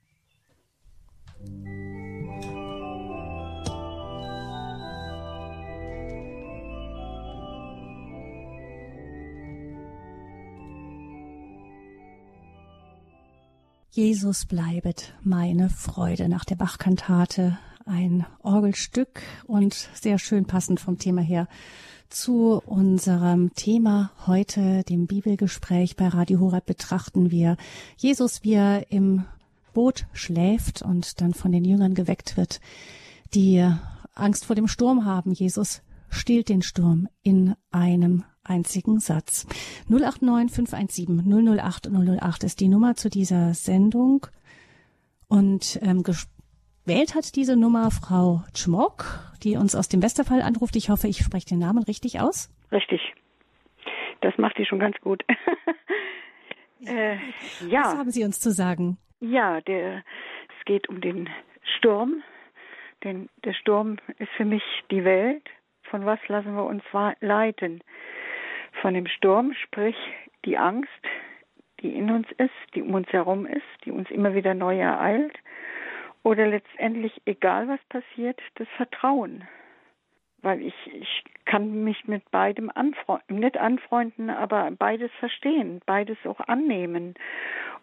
Jesus 13.91 14.45
bleibet 14.45 15.13
meine 15.23 15.69
Freude 15.69 16.27
nach 16.27 16.43
der 16.43 16.55
Bachkantate. 16.55 17.57
Ein 17.87 18.25
Orgelstück 18.41 19.21
und 19.45 19.75
sehr 19.93 20.17
schön 20.17 20.45
passend 20.45 20.79
vom 20.79 20.97
Thema 20.97 21.21
her 21.21 21.47
zu 22.09 22.59
unserem 22.65 23.53
Thema 23.53 24.11
heute, 24.25 24.83
dem 24.83 25.05
Bibelgespräch 25.05 25.95
bei 25.95 26.07
Radio 26.07 26.39
Horeb, 26.39 26.65
betrachten 26.65 27.29
wir 27.29 27.57
Jesus, 27.97 28.43
wie 28.43 28.53
er 28.53 28.91
im 28.91 29.25
Boot 29.75 30.07
schläft 30.13 30.81
und 30.81 31.21
dann 31.21 31.35
von 31.35 31.51
den 31.51 31.63
Jüngern 31.63 31.93
geweckt 31.93 32.37
wird, 32.37 32.59
die 33.35 33.63
Angst 34.15 34.45
vor 34.45 34.55
dem 34.55 34.67
Sturm 34.67 35.05
haben. 35.05 35.31
Jesus 35.31 35.83
stillt 36.09 36.49
den 36.49 36.63
Sturm 36.63 37.07
in 37.21 37.53
einem 37.69 38.23
einzigen 38.43 38.99
Satz. 38.99 39.45
089 39.89 40.55
517 40.55 41.59
008 41.59 41.89
008 41.91 42.43
ist 42.45 42.59
die 42.61 42.67
Nummer 42.67 42.95
zu 42.95 43.11
dieser 43.11 43.53
Sendung. 43.53 44.25
Und 45.27 45.79
ähm, 45.81 46.03
gewählt 46.85 47.15
hat, 47.15 47.35
diese 47.35 47.57
Nummer 47.57 47.89
Frau 47.89 48.43
Czmock, 48.53 49.05
die 49.43 49.57
uns 49.57 49.75
aus 49.75 49.89
dem 49.89 50.03
Westerfall 50.03 50.41
anruft. 50.41 50.75
Ich 50.75 50.89
hoffe, 50.89 51.07
ich 51.07 51.17
spreche 51.17 51.47
den 51.47 51.59
Namen 51.59 51.83
richtig 51.83 52.19
aus. 52.19 52.49
Richtig. 52.71 53.01
Das 54.21 54.37
macht 54.37 54.55
sie 54.57 54.65
schon 54.65 54.79
ganz 54.79 54.95
gut. 55.01 55.23
äh, 56.85 57.15
ja. 57.67 57.81
Was 57.81 57.97
haben 57.97 58.11
Sie 58.11 58.23
uns 58.23 58.39
zu 58.39 58.51
sagen? 58.51 58.97
Ja, 59.19 59.61
der, 59.61 60.03
es 60.59 60.65
geht 60.65 60.87
um 60.87 61.01
den 61.01 61.29
Sturm. 61.77 62.21
Denn 63.03 63.29
der 63.43 63.53
Sturm 63.53 63.97
ist 64.19 64.31
für 64.37 64.45
mich 64.45 64.63
die 64.91 65.03
Welt. 65.03 65.47
Von 65.89 66.05
was 66.05 66.19
lassen 66.27 66.55
wir 66.55 66.65
uns 66.65 66.83
leiten? 67.19 67.83
Von 68.81 68.93
dem 68.93 69.07
Sturm, 69.07 69.53
sprich 69.53 69.95
die 70.43 70.57
Angst, 70.57 70.89
die 71.81 71.95
in 71.95 72.11
uns 72.11 72.27
ist, 72.37 72.75
die 72.75 72.81
um 72.81 72.93
uns 72.93 73.07
herum 73.09 73.45
ist, 73.45 73.63
die 73.85 73.91
uns 73.91 74.09
immer 74.11 74.33
wieder 74.33 74.53
neu 74.53 74.79
ereilt. 74.79 75.37
Oder 76.25 76.47
letztendlich, 76.47 77.21
egal 77.25 77.67
was 77.67 77.79
passiert, 77.87 78.41
das 78.55 78.67
Vertrauen. 78.77 79.47
Weil 80.41 80.59
ich, 80.63 80.73
ich 80.91 81.23
kann 81.45 81.83
mich 81.83 82.07
mit 82.07 82.31
beidem 82.31 82.71
anfreunden, 82.73 83.37
nicht 83.37 83.57
anfreunden, 83.57 84.31
aber 84.31 84.71
beides 84.71 85.11
verstehen, 85.19 85.83
beides 85.85 86.17
auch 86.25 86.39
annehmen. 86.39 87.13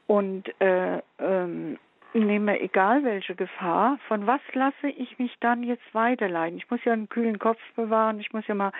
Und 0.08 0.48
äh, 0.60 1.00
ähm, 1.20 1.78
nehme, 2.14 2.58
egal 2.60 3.04
welche 3.04 3.36
Gefahr, 3.36 4.00
von 4.08 4.26
was 4.26 4.40
lasse 4.54 4.88
ich 4.88 5.20
mich 5.20 5.36
dann 5.38 5.62
jetzt 5.62 5.94
weiterleiten? 5.94 6.58
Ich 6.58 6.68
muss 6.68 6.84
ja 6.84 6.94
einen 6.94 7.08
kühlen 7.08 7.38
Kopf 7.38 7.60
bewahren, 7.76 8.18
ich 8.18 8.32
muss 8.32 8.44
ja 8.48 8.56
mal 8.56 8.72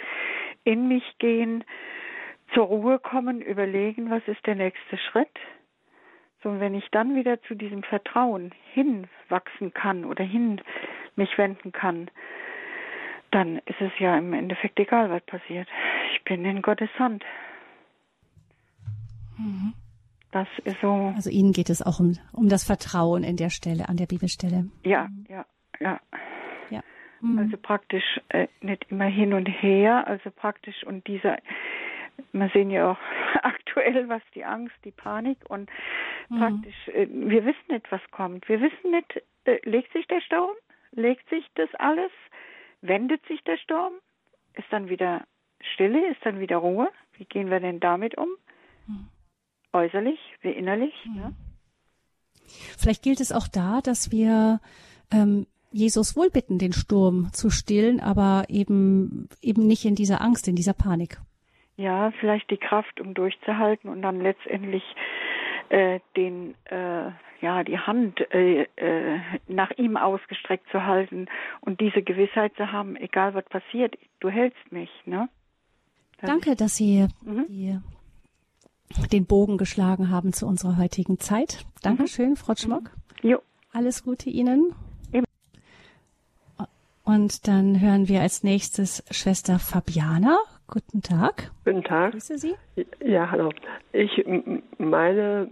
in 0.65 0.89
mich 0.89 1.05
gehen, 1.21 1.63
zur 2.53 2.65
Ruhe 2.65 2.99
kommen, 2.99 3.41
überlegen, 3.41 4.11
was 4.11 4.27
ist 4.27 4.45
der 4.45 4.57
nächste 4.57 4.99
Schritt. 4.99 5.39
So, 6.43 6.49
und 6.49 6.61
wenn 6.61 6.75
ich 6.75 6.89
dann 6.91 7.15
wieder 7.15 7.41
zu 7.43 7.55
diesem 7.55 7.83
Vertrauen 7.83 8.53
hinwachsen 8.73 9.73
kann 9.73 10.05
oder 10.05 10.25
hin 10.25 10.61
mich 11.17 11.37
wenden 11.39 11.73
kann, 11.73 12.11
dann 13.31 13.59
ist 13.59 13.81
es 13.81 13.93
ja 13.99 14.17
im 14.19 14.33
Endeffekt 14.33 14.79
egal, 14.79 15.11
was 15.11 15.23
passiert. 15.23 15.69
Ich 16.15 16.25
bin 16.25 16.45
in 16.45 16.63
Gottes 16.63 16.91
Hand. 16.99 17.25
Mhm. 19.39 19.73
Das 20.31 20.49
ist 20.65 20.81
so. 20.81 21.13
Also 21.15 21.31
Ihnen 21.31 21.53
geht 21.53 21.69
es 21.69 21.83
auch 21.83 22.01
um, 22.01 22.19
um 22.33 22.49
das 22.49 22.65
Vertrauen 22.65 23.23
in 23.23 23.37
der 23.37 23.51
Stelle, 23.51 23.89
an 23.89 23.97
der 23.97 24.07
Bibelstelle. 24.07 24.71
Ja, 24.83 25.09
mhm. 25.09 25.27
ja, 25.29 25.45
ja. 25.81 26.01
ja. 26.71 26.81
Mhm. 27.21 27.39
Also 27.39 27.57
praktisch 27.57 28.21
äh, 28.31 28.49
nicht 28.61 28.87
immer 28.89 29.05
hin 29.05 29.35
und 29.35 29.47
her, 29.47 30.07
also 30.07 30.31
praktisch 30.31 30.85
und 30.85 31.07
dieser, 31.07 31.37
wir 32.33 32.49
sehen 32.51 32.71
ja 32.71 32.93
auch 32.93 32.99
aktuell, 33.43 34.09
was 34.09 34.23
die 34.35 34.45
Angst, 34.45 34.75
die 34.85 34.91
Panik 34.91 35.39
und 35.49 35.71
mhm. 36.29 36.39
praktisch, 36.39 36.89
äh, 36.89 37.07
wir 37.11 37.45
wissen 37.45 37.69
nicht, 37.69 37.91
was 37.91 38.03
kommt. 38.11 38.49
Wir 38.49 38.61
wissen 38.61 38.91
nicht, 38.91 39.23
äh, 39.45 39.59
legt 39.65 39.93
sich 39.93 40.07
der 40.07 40.21
Sturm? 40.21 40.55
Legt 40.93 41.29
sich 41.31 41.47
das 41.55 41.69
alles? 41.79 42.13
Wendet 42.83 43.25
sich 43.27 43.43
der 43.45 43.57
Sturm? 43.57 43.95
Ist 44.55 44.67
dann 44.71 44.89
wieder 44.89 45.25
Stille? 45.75 46.11
Ist 46.11 46.25
dann 46.25 46.41
wieder 46.41 46.59
Ruhe? 46.59 46.91
Wie 47.17 47.25
gehen 47.25 47.51
wir 47.51 47.61
denn 47.61 47.81
damit 47.81 48.19
um? 48.19 48.29
Mhm 48.87 49.09
äußerlich 49.73 50.19
wie 50.43 50.51
innerlich. 50.51 50.95
Mhm. 51.05 51.17
Ja. 51.17 51.33
Vielleicht 52.79 53.03
gilt 53.03 53.21
es 53.21 53.33
auch 53.33 53.49
da, 53.49 53.81
dass 53.81 54.11
wir 54.11 54.61
ähm, 55.11 55.47
Jesus 55.71 56.17
wohl 56.17 56.31
bitten, 56.31 56.59
den 56.59 56.73
Sturm 56.73 57.33
zu 57.33 57.51
stillen, 57.51 58.01
aber 58.01 58.45
eben 58.49 59.29
eben 59.41 59.67
nicht 59.67 59.85
in 59.85 59.95
dieser 59.95 60.21
Angst, 60.21 60.49
in 60.49 60.57
dieser 60.57 60.75
Panik. 60.75 61.19
Ja, 61.83 62.13
vielleicht 62.21 62.49
die 62.51 62.59
Kraft, 62.59 63.01
um 63.01 63.13
durchzuhalten 63.13 63.91
und 63.91 64.03
dann 64.03 64.21
letztendlich 64.21 64.85
äh, 65.69 65.99
den 66.17 66.55
äh, 66.67 67.11
ja 67.41 67.65
die 67.65 67.79
Hand 67.79 68.21
äh, 68.33 68.69
äh, 68.77 69.19
nach 69.49 69.73
ihm 69.73 69.97
ausgestreckt 69.97 70.71
zu 70.71 70.85
halten 70.85 71.27
und 71.61 71.81
diese 71.81 72.03
Gewissheit 72.03 72.55
zu 72.57 72.71
haben, 72.71 72.95
egal 72.95 73.35
was 73.35 73.45
passiert, 73.47 73.99
du 74.21 74.29
hältst 74.29 74.71
mich, 74.71 74.91
ne? 75.07 75.29
Das 76.21 76.31
Danke, 76.31 76.55
dass 76.55 76.77
Sie 76.77 77.09
mhm. 77.25 77.47
die 77.49 77.81
den 79.11 79.27
Bogen 79.27 79.59
geschlagen 79.59 80.09
haben 80.11 80.33
zu 80.33 80.47
unserer 80.47 80.77
heutigen 80.77 81.19
Zeit. 81.19 81.65
Dankeschön, 81.83 82.31
mhm. 82.31 82.37
Frau 82.37 82.55
Schmock. 82.55 82.93
Mhm. 83.25 83.31
Jo. 83.31 83.39
Alles 83.73 84.05
Gute 84.05 84.31
Ihnen. 84.31 84.73
Eben. 85.13 85.25
Und 87.03 87.49
dann 87.49 87.81
hören 87.81 88.07
wir 88.07 88.21
als 88.21 88.45
nächstes 88.45 89.03
Schwester 89.11 89.59
Fabiana. 89.59 90.39
Guten 90.67 91.03
Tag. 91.03 91.51
Guten 91.65 91.83
Tag. 91.83 92.13
Grüße 92.13 92.39
Sie. 92.39 92.55
Ja, 93.05 93.31
hallo. 93.31 93.51
Ich 93.93 94.25
meine 94.79 95.49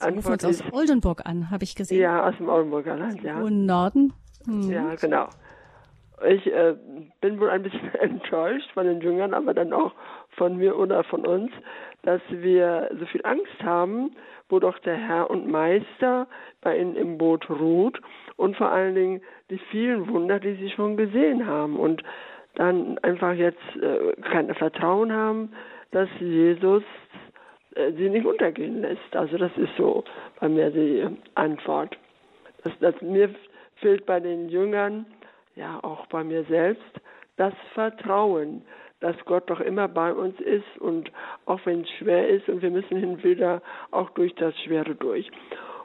Sie 0.00 0.08
rufen 0.08 0.32
uns 0.32 0.44
aus 0.44 0.62
Oldenburg 0.72 1.26
an, 1.26 1.50
habe 1.50 1.64
ich 1.64 1.74
gesehen. 1.74 2.00
Ja, 2.00 2.26
aus 2.26 2.36
dem 2.38 2.48
Oldenburger 2.48 2.96
Land, 2.96 3.22
ja. 3.22 3.38
Hohen 3.38 3.66
Norden. 3.66 4.12
Hm. 4.46 4.70
Ja, 4.70 4.94
genau. 4.94 5.28
Ich 6.26 6.46
äh, 6.46 6.74
bin 7.20 7.40
wohl 7.40 7.50
ein 7.50 7.62
bisschen 7.62 7.94
enttäuscht 8.00 8.70
von 8.72 8.86
den 8.86 9.00
Jüngern, 9.00 9.34
aber 9.34 9.54
dann 9.54 9.72
auch 9.72 9.92
von 10.36 10.56
mir 10.56 10.78
oder 10.78 11.04
von 11.04 11.26
uns, 11.26 11.50
dass 12.02 12.20
wir 12.30 12.90
so 12.98 13.06
viel 13.06 13.20
Angst 13.24 13.62
haben, 13.62 14.12
wo 14.48 14.58
doch 14.58 14.78
der 14.80 14.96
Herr 14.96 15.30
und 15.30 15.50
Meister 15.50 16.26
bei 16.60 16.78
ihnen 16.78 16.96
im 16.96 17.18
Boot 17.18 17.48
ruht 17.50 18.00
und 18.36 18.56
vor 18.56 18.70
allen 18.70 18.94
Dingen 18.94 19.20
die 19.50 19.58
vielen 19.70 20.08
Wunder, 20.08 20.40
die 20.40 20.54
sie 20.54 20.70
schon 20.70 20.96
gesehen 20.96 21.46
haben 21.46 21.78
und 21.78 22.02
dann 22.54 22.98
einfach 22.98 23.34
jetzt 23.34 23.58
äh, 23.80 24.14
kein 24.22 24.52
Vertrauen 24.54 25.12
haben, 25.12 25.52
dass 25.92 26.08
Jesus 26.18 26.82
äh, 27.74 27.92
sie 27.92 28.08
nicht 28.08 28.26
untergehen 28.26 28.82
lässt. 28.82 29.14
Also 29.14 29.38
das 29.38 29.52
ist 29.56 29.74
so 29.76 30.04
bei 30.38 30.48
mir 30.48 30.70
die 30.70 31.06
Antwort. 31.34 31.96
Das, 32.64 32.72
das, 32.80 33.00
mir 33.00 33.30
fehlt 33.76 34.06
bei 34.06 34.20
den 34.20 34.48
Jüngern, 34.48 35.06
ja 35.56 35.78
auch 35.82 36.06
bei 36.06 36.24
mir 36.24 36.44
selbst, 36.44 37.00
das 37.36 37.54
Vertrauen, 37.74 38.62
dass 39.00 39.16
Gott 39.24 39.48
doch 39.48 39.60
immer 39.60 39.88
bei 39.88 40.12
uns 40.12 40.38
ist 40.40 40.78
und 40.78 41.10
auch 41.46 41.60
wenn 41.64 41.82
es 41.82 41.90
schwer 41.98 42.28
ist 42.28 42.48
und 42.48 42.60
wir 42.60 42.70
müssen 42.70 42.98
hin 42.98 43.22
wieder 43.22 43.62
auch 43.90 44.10
durch 44.10 44.34
das 44.34 44.54
Schwere 44.60 44.94
durch. 44.94 45.30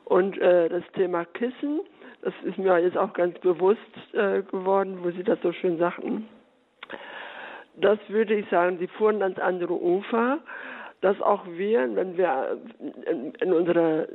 Und 0.04 0.38
äh, 0.38 0.70
das 0.70 0.84
Thema 0.94 1.26
Kissen, 1.26 1.82
das 2.22 2.34
ist 2.44 2.58
mir 2.58 2.78
jetzt 2.80 2.98
auch 2.98 3.14
ganz 3.14 3.40
bewusst 3.40 3.80
äh, 4.14 4.42
geworden, 4.42 5.00
wo 5.02 5.12
Sie 5.12 5.24
das 5.24 5.40
so 5.42 5.54
schön 5.54 5.78
sagten. 5.78 6.28
Das 7.78 8.00
würde 8.08 8.36
ich 8.36 8.50
sagen, 8.50 8.78
Sie 8.80 8.88
fuhren 8.88 9.22
ans 9.22 9.40
andere 9.40 9.74
Ufer, 9.74 10.40
dass 11.02 11.22
auch 11.22 11.46
wir, 11.46 11.96
wenn 11.96 12.18
wir 12.18 12.58
in, 13.06 13.34
in, 13.36 13.54
unserer, 13.54 14.08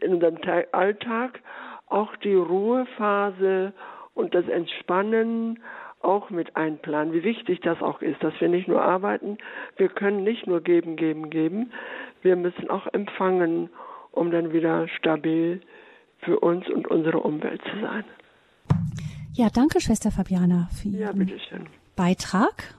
in 0.00 0.14
unserem 0.14 0.38
Alltag 0.72 1.40
auch 1.86 2.16
die 2.16 2.34
Ruhephase 2.34 3.72
und 4.14 4.34
das 4.34 4.48
Entspannen 4.48 5.60
auch 6.02 6.30
mit 6.30 6.56
einplanen, 6.56 7.12
wie 7.12 7.24
wichtig 7.24 7.60
das 7.60 7.80
auch 7.80 8.02
ist, 8.02 8.22
dass 8.22 8.38
wir 8.40 8.48
nicht 8.48 8.68
nur 8.68 8.82
arbeiten, 8.82 9.38
wir 9.76 9.88
können 9.88 10.24
nicht 10.24 10.46
nur 10.46 10.60
geben, 10.60 10.96
geben, 10.96 11.30
geben, 11.30 11.72
wir 12.22 12.36
müssen 12.36 12.70
auch 12.70 12.86
empfangen, 12.92 13.70
um 14.12 14.30
dann 14.30 14.52
wieder 14.52 14.88
stabil 14.88 15.60
für 16.18 16.38
uns 16.40 16.68
und 16.68 16.88
unsere 16.88 17.20
Umwelt 17.20 17.62
zu 17.62 17.80
sein. 17.80 18.04
Ja, 19.34 19.48
danke, 19.52 19.80
Schwester 19.80 20.10
Fabiana, 20.10 20.68
für 20.72 20.88
Ihren 20.88 21.28
ja, 21.28 21.58
Beitrag. 21.96 22.74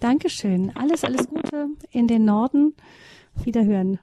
Dankeschön. 0.00 0.72
Alles, 0.74 1.04
alles 1.04 1.28
Gute 1.28 1.68
in 1.90 2.08
den 2.08 2.24
Norden. 2.24 2.74
Wiederhören. 3.44 4.00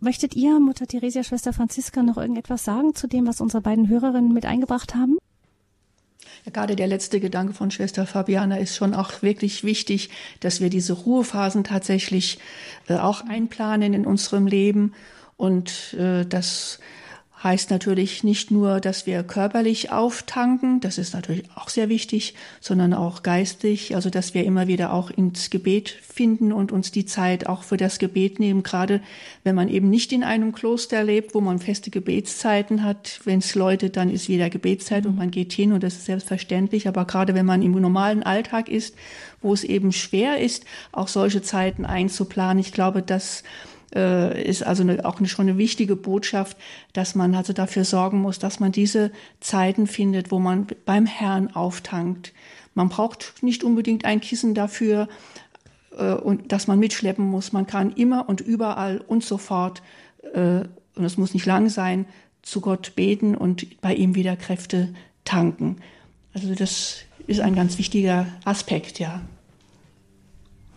Möchtet 0.00 0.34
ihr, 0.34 0.58
Mutter 0.58 0.86
Theresia, 0.86 1.22
Schwester 1.22 1.52
Franziska, 1.52 2.02
noch 2.02 2.16
irgendetwas 2.16 2.64
sagen 2.64 2.94
zu 2.94 3.06
dem, 3.06 3.26
was 3.26 3.40
unsere 3.40 3.60
beiden 3.60 3.88
Hörerinnen 3.88 4.32
mit 4.32 4.46
eingebracht 4.46 4.96
haben? 4.96 5.18
Ja, 6.44 6.50
gerade 6.50 6.74
der 6.74 6.88
letzte 6.88 7.20
Gedanke 7.20 7.52
von 7.52 7.70
Schwester 7.70 8.04
Fabiana 8.06 8.56
ist 8.56 8.74
schon 8.74 8.94
auch 8.94 9.22
wirklich 9.22 9.62
wichtig, 9.62 10.10
dass 10.40 10.60
wir 10.60 10.70
diese 10.70 10.94
Ruhephasen 10.94 11.62
tatsächlich 11.62 12.38
äh, 12.88 12.96
auch 12.96 13.24
einplanen 13.28 13.94
in 13.94 14.06
unserem 14.06 14.48
Leben 14.48 14.92
und 15.36 15.94
äh, 15.94 16.24
dass 16.24 16.80
heißt 17.42 17.70
natürlich 17.70 18.22
nicht 18.22 18.50
nur, 18.50 18.80
dass 18.80 19.06
wir 19.06 19.22
körperlich 19.24 19.90
auftanken, 19.90 20.80
das 20.80 20.98
ist 20.98 21.14
natürlich 21.14 21.44
auch 21.56 21.68
sehr 21.68 21.88
wichtig, 21.88 22.34
sondern 22.60 22.94
auch 22.94 23.22
geistig, 23.22 23.96
also 23.96 24.10
dass 24.10 24.32
wir 24.32 24.44
immer 24.44 24.68
wieder 24.68 24.92
auch 24.92 25.10
ins 25.10 25.50
Gebet 25.50 25.90
finden 25.90 26.52
und 26.52 26.70
uns 26.70 26.92
die 26.92 27.04
Zeit 27.04 27.46
auch 27.48 27.64
für 27.64 27.76
das 27.76 27.98
Gebet 27.98 28.38
nehmen, 28.38 28.62
gerade 28.62 29.00
wenn 29.42 29.56
man 29.56 29.68
eben 29.68 29.90
nicht 29.90 30.12
in 30.12 30.22
einem 30.22 30.52
Kloster 30.52 31.02
lebt, 31.02 31.34
wo 31.34 31.40
man 31.40 31.58
feste 31.58 31.90
Gebetszeiten 31.90 32.84
hat. 32.84 33.20
Wenn 33.24 33.40
es 33.40 33.54
läutet, 33.54 33.96
dann 33.96 34.10
ist 34.10 34.28
wieder 34.28 34.48
Gebetszeit 34.48 35.06
und 35.06 35.16
man 35.16 35.30
geht 35.30 35.52
hin 35.52 35.72
und 35.72 35.82
das 35.82 35.94
ist 35.94 36.06
selbstverständlich, 36.06 36.86
aber 36.86 37.06
gerade 37.06 37.34
wenn 37.34 37.46
man 37.46 37.62
im 37.62 37.72
normalen 37.72 38.22
Alltag 38.22 38.68
ist, 38.68 38.94
wo 39.40 39.52
es 39.52 39.64
eben 39.64 39.90
schwer 39.90 40.38
ist, 40.38 40.64
auch 40.92 41.08
solche 41.08 41.42
Zeiten 41.42 41.84
einzuplanen, 41.84 42.60
ich 42.60 42.72
glaube, 42.72 43.02
dass 43.02 43.42
äh, 43.94 44.42
ist 44.42 44.62
also 44.62 44.82
eine, 44.82 45.04
auch 45.04 45.18
eine, 45.18 45.28
schon 45.28 45.48
eine 45.48 45.58
wichtige 45.58 45.96
Botschaft, 45.96 46.56
dass 46.92 47.14
man 47.14 47.34
also 47.34 47.52
dafür 47.52 47.84
sorgen 47.84 48.20
muss, 48.20 48.38
dass 48.38 48.60
man 48.60 48.72
diese 48.72 49.10
Zeiten 49.40 49.86
findet, 49.86 50.30
wo 50.30 50.38
man 50.38 50.66
beim 50.84 51.06
Herrn 51.06 51.54
auftankt. 51.54 52.32
Man 52.74 52.88
braucht 52.88 53.42
nicht 53.42 53.64
unbedingt 53.64 54.04
ein 54.04 54.20
Kissen 54.20 54.54
dafür 54.54 55.08
äh, 55.96 56.14
und 56.14 56.52
dass 56.52 56.66
man 56.66 56.78
mitschleppen 56.78 57.24
muss. 57.24 57.52
Man 57.52 57.66
kann 57.66 57.92
immer 57.92 58.28
und 58.28 58.40
überall 58.40 58.98
und 58.98 59.24
sofort 59.24 59.82
äh, 60.34 60.62
und 60.94 61.04
es 61.04 61.16
muss 61.16 61.34
nicht 61.34 61.46
lang 61.46 61.68
sein, 61.68 62.06
zu 62.42 62.60
Gott 62.60 62.94
beten 62.96 63.34
und 63.34 63.80
bei 63.80 63.94
ihm 63.94 64.14
wieder 64.14 64.36
Kräfte 64.36 64.92
tanken. 65.24 65.76
Also 66.34 66.54
das 66.54 67.04
ist 67.26 67.40
ein 67.40 67.54
ganz 67.54 67.78
wichtiger 67.78 68.26
Aspekt, 68.44 68.98
ja. 68.98 69.22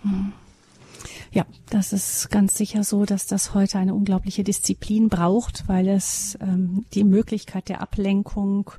Hm. 0.04 0.34
Ja, 1.36 1.46
das 1.70 1.92
ist 1.92 2.32
ganz 2.32 2.56
sicher 2.56 2.86
so, 2.86 3.04
dass 3.04 3.28
das 3.28 3.54
heute 3.54 3.78
eine 3.78 3.94
unglaubliche 3.94 4.46
Disziplin 4.46 5.10
braucht, 5.10 5.68
weil 5.68 5.90
es 5.90 6.38
ähm, 6.40 6.86
die 6.94 7.04
Möglichkeit 7.04 7.68
der 7.68 7.82
Ablenkung 7.82 8.72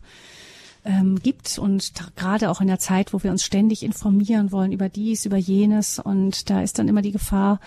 ähm, 0.86 1.18
gibt. 1.22 1.58
Und 1.58 1.92
gerade 2.16 2.48
auch 2.50 2.62
in 2.62 2.68
der 2.68 2.78
Zeit, 2.78 3.12
wo 3.12 3.22
wir 3.22 3.30
uns 3.30 3.44
ständig 3.44 3.82
informieren 3.82 4.52
wollen 4.52 4.72
über 4.72 4.88
dies, 4.88 5.26
über 5.26 5.36
jenes. 5.36 5.98
Und 5.98 6.48
da 6.48 6.62
ist 6.62 6.78
dann 6.78 6.88
immer 6.88 7.02
die 7.02 7.12
Gefahr, 7.12 7.60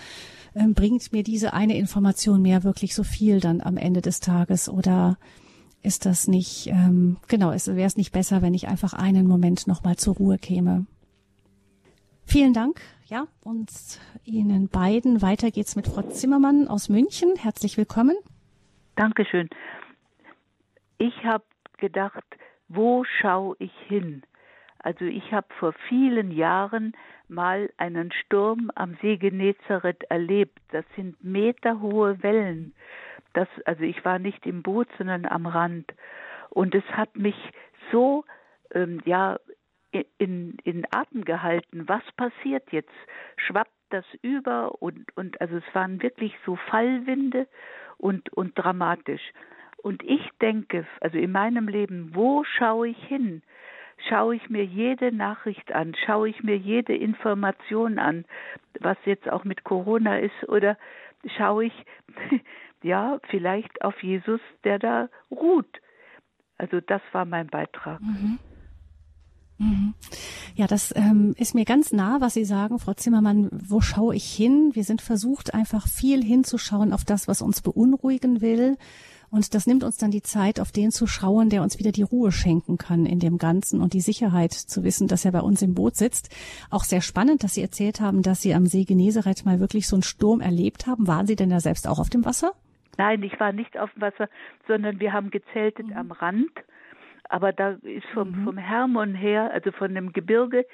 ähm, 0.56 0.74
bringt 0.74 1.12
mir 1.12 1.22
diese 1.22 1.52
eine 1.52 1.76
Information 1.76 2.42
mehr 2.42 2.64
wirklich 2.64 2.96
so 2.96 3.04
viel 3.04 3.38
dann 3.38 3.60
am 3.60 3.76
Ende 3.76 4.00
des 4.00 4.18
Tages? 4.18 4.68
Oder 4.68 5.18
ist 5.84 6.04
das 6.04 6.26
nicht, 6.26 6.66
ähm, 6.66 7.18
genau, 7.28 7.50
wäre 7.50 7.86
es 7.86 7.96
nicht 7.96 8.10
besser, 8.10 8.42
wenn 8.42 8.54
ich 8.54 8.66
einfach 8.66 8.92
einen 8.92 9.28
Moment 9.28 9.68
nochmal 9.68 9.94
zur 9.94 10.16
Ruhe 10.16 10.36
käme. 10.36 10.86
Vielen 12.30 12.52
Dank, 12.52 12.80
ja, 13.06 13.26
und 13.42 13.68
Ihnen 14.24 14.68
beiden. 14.68 15.20
Weiter 15.20 15.50
geht's 15.50 15.74
mit 15.74 15.88
Frau 15.88 16.02
Zimmermann 16.02 16.68
aus 16.68 16.88
München. 16.88 17.34
Herzlich 17.34 17.76
willkommen. 17.76 18.14
Dankeschön. 18.94 19.50
Ich 20.98 21.24
habe 21.24 21.42
gedacht, 21.78 22.22
wo 22.68 23.02
schaue 23.02 23.56
ich 23.58 23.72
hin? 23.88 24.22
Also 24.78 25.06
ich 25.06 25.32
habe 25.32 25.48
vor 25.58 25.74
vielen 25.88 26.30
Jahren 26.30 26.92
mal 27.26 27.68
einen 27.78 28.12
Sturm 28.12 28.70
am 28.76 28.96
See 29.02 29.16
Genezareth 29.16 30.04
erlebt. 30.04 30.60
Das 30.70 30.84
sind 30.94 31.24
meterhohe 31.24 32.22
Wellen. 32.22 32.74
Das, 33.32 33.48
also 33.64 33.82
ich 33.82 34.04
war 34.04 34.20
nicht 34.20 34.46
im 34.46 34.62
Boot, 34.62 34.86
sondern 34.98 35.26
am 35.26 35.46
Rand. 35.46 35.92
Und 36.50 36.76
es 36.76 36.84
hat 36.92 37.16
mich 37.16 37.34
so 37.90 38.24
ähm, 38.72 39.00
ja 39.04 39.40
in, 40.18 40.56
in 40.64 40.86
Atem 40.90 41.24
gehalten. 41.24 41.88
Was 41.88 42.02
passiert 42.16 42.70
jetzt? 42.72 42.92
Schwappt 43.36 43.70
das 43.90 44.04
über 44.22 44.80
und, 44.82 45.16
und 45.16 45.40
also 45.40 45.56
es 45.56 45.74
waren 45.74 46.02
wirklich 46.02 46.34
so 46.46 46.56
Fallwinde 46.56 47.48
und, 47.98 48.32
und 48.32 48.56
dramatisch. 48.56 49.32
Und 49.82 50.02
ich 50.02 50.28
denke, 50.40 50.86
also 51.00 51.18
in 51.18 51.32
meinem 51.32 51.66
Leben, 51.68 52.14
wo 52.14 52.44
schaue 52.44 52.88
ich 52.88 53.04
hin? 53.04 53.42
Schaue 54.08 54.36
ich 54.36 54.48
mir 54.48 54.64
jede 54.64 55.12
Nachricht 55.12 55.72
an? 55.72 55.94
Schaue 56.06 56.28
ich 56.28 56.42
mir 56.42 56.56
jede 56.56 56.94
Information 56.94 57.98
an, 57.98 58.24
was 58.80 58.96
jetzt 59.04 59.28
auch 59.30 59.44
mit 59.44 59.64
Corona 59.64 60.18
ist? 60.18 60.48
Oder 60.48 60.78
schaue 61.36 61.66
ich, 61.66 61.84
ja, 62.82 63.18
vielleicht 63.28 63.82
auf 63.82 64.02
Jesus, 64.02 64.40
der 64.64 64.78
da 64.78 65.08
ruht? 65.30 65.80
Also 66.56 66.80
das 66.80 67.02
war 67.12 67.24
mein 67.24 67.46
Beitrag. 67.48 68.00
Mhm. 68.00 68.38
Ja, 70.54 70.66
das 70.66 70.94
ähm, 70.96 71.34
ist 71.36 71.54
mir 71.54 71.64
ganz 71.64 71.92
nah, 71.92 72.20
was 72.20 72.34
Sie 72.34 72.44
sagen, 72.44 72.78
Frau 72.78 72.94
Zimmermann. 72.94 73.48
Wo 73.52 73.80
schaue 73.80 74.14
ich 74.14 74.24
hin? 74.24 74.70
Wir 74.72 74.84
sind 74.84 75.02
versucht, 75.02 75.54
einfach 75.54 75.86
viel 75.86 76.22
hinzuschauen 76.22 76.92
auf 76.92 77.04
das, 77.04 77.28
was 77.28 77.42
uns 77.42 77.60
beunruhigen 77.60 78.40
will. 78.40 78.76
Und 79.30 79.54
das 79.54 79.66
nimmt 79.66 79.84
uns 79.84 79.96
dann 79.96 80.10
die 80.10 80.22
Zeit, 80.22 80.58
auf 80.58 80.72
den 80.72 80.90
zu 80.90 81.06
schauen, 81.06 81.50
der 81.50 81.62
uns 81.62 81.78
wieder 81.78 81.92
die 81.92 82.02
Ruhe 82.02 82.32
schenken 82.32 82.78
kann 82.78 83.06
in 83.06 83.20
dem 83.20 83.38
Ganzen 83.38 83.80
und 83.80 83.92
die 83.92 84.00
Sicherheit 84.00 84.52
zu 84.52 84.82
wissen, 84.82 85.06
dass 85.06 85.24
er 85.24 85.30
bei 85.30 85.40
uns 85.40 85.62
im 85.62 85.74
Boot 85.74 85.94
sitzt. 85.94 86.34
Auch 86.68 86.82
sehr 86.82 87.00
spannend, 87.00 87.44
dass 87.44 87.54
Sie 87.54 87.62
erzählt 87.62 88.00
haben, 88.00 88.22
dass 88.22 88.42
Sie 88.42 88.54
am 88.54 88.66
See 88.66 88.84
Genezareth 88.84 89.44
mal 89.44 89.60
wirklich 89.60 89.86
so 89.86 89.94
einen 89.94 90.02
Sturm 90.02 90.40
erlebt 90.40 90.86
haben. 90.86 91.06
Waren 91.06 91.26
Sie 91.26 91.36
denn 91.36 91.50
da 91.50 91.60
selbst 91.60 91.86
auch 91.86 92.00
auf 92.00 92.10
dem 92.10 92.24
Wasser? 92.24 92.52
Nein, 92.98 93.22
ich 93.22 93.38
war 93.38 93.52
nicht 93.52 93.78
auf 93.78 93.90
dem 93.92 94.02
Wasser, 94.02 94.28
sondern 94.66 94.98
wir 94.98 95.12
haben 95.12 95.30
gezeltet 95.30 95.86
mhm. 95.86 95.96
am 95.96 96.10
Rand 96.10 96.50
aber 97.30 97.52
da 97.52 97.76
ist 97.82 98.06
vom, 98.12 98.30
mhm. 98.30 98.44
vom 98.44 98.58
Hermon 98.58 99.14
her, 99.14 99.50
also 99.52 99.72
von 99.72 99.94
dem 99.94 100.12
Gebirge, 100.12 100.66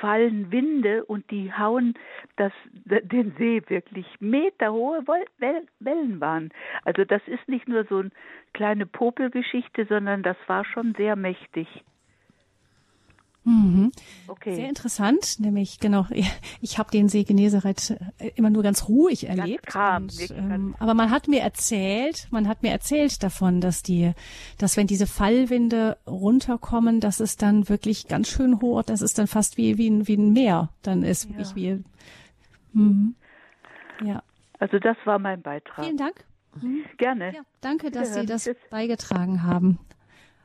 fallen 0.00 0.50
Winde 0.50 1.04
und 1.04 1.30
die 1.30 1.52
hauen 1.52 1.94
das, 2.36 2.52
den 2.84 3.32
See 3.38 3.62
wirklich 3.68 4.06
meterhohe 4.20 5.04
Wellen 5.38 6.20
waren. 6.20 6.50
Also 6.84 7.04
das 7.04 7.22
ist 7.26 7.48
nicht 7.48 7.68
nur 7.68 7.84
so 7.84 7.98
eine 7.98 8.10
kleine 8.54 8.86
Popelgeschichte, 8.86 9.86
sondern 9.86 10.22
das 10.22 10.36
war 10.46 10.64
schon 10.64 10.94
sehr 10.96 11.16
mächtig. 11.16 11.68
Mhm. 13.48 13.92
Okay. 14.26 14.54
Sehr 14.54 14.68
interessant, 14.68 15.40
nämlich 15.40 15.80
genau, 15.80 16.06
ich 16.60 16.78
habe 16.78 16.90
den 16.90 17.08
See 17.08 17.24
Genezareth 17.24 17.96
äh, 18.18 18.30
immer 18.34 18.50
nur 18.50 18.62
ganz 18.62 18.88
ruhig 18.88 19.26
erlebt. 19.26 19.66
Ganz 19.66 20.20
und, 20.20 20.30
ähm, 20.36 20.76
aber 20.78 20.92
man 20.92 21.10
hat 21.10 21.28
mir 21.28 21.40
erzählt, 21.40 22.28
man 22.30 22.46
hat 22.46 22.62
mir 22.62 22.70
erzählt 22.70 23.22
davon, 23.22 23.62
dass 23.62 23.82
die, 23.82 24.12
dass 24.58 24.76
wenn 24.76 24.86
diese 24.86 25.06
Fallwinde 25.06 25.96
runterkommen, 26.06 27.00
dass 27.00 27.20
es 27.20 27.38
dann 27.38 27.70
wirklich 27.70 28.06
ganz 28.06 28.28
schön 28.28 28.60
hoch, 28.60 28.82
dass 28.82 29.00
es 29.00 29.14
dann 29.14 29.26
fast 29.26 29.56
wie 29.56 29.78
wie 29.78 29.88
ein, 29.88 30.06
wie 30.06 30.16
ein 30.16 30.32
Meer 30.34 30.68
dann 30.82 31.02
ist, 31.02 31.30
ja. 31.30 31.56
wie. 31.56 31.84
Mhm. 32.74 33.14
Ja. 34.04 34.22
Also 34.58 34.78
das 34.78 34.96
war 35.06 35.18
mein 35.18 35.40
Beitrag. 35.40 35.84
Vielen 35.86 35.96
Dank. 35.96 36.24
Mhm. 36.60 36.84
Gerne. 36.98 37.34
Ja, 37.34 37.40
danke, 37.62 37.90
dass 37.90 38.12
Sie 38.12 38.26
das 38.26 38.50
beigetragen 38.70 39.42
haben. 39.42 39.78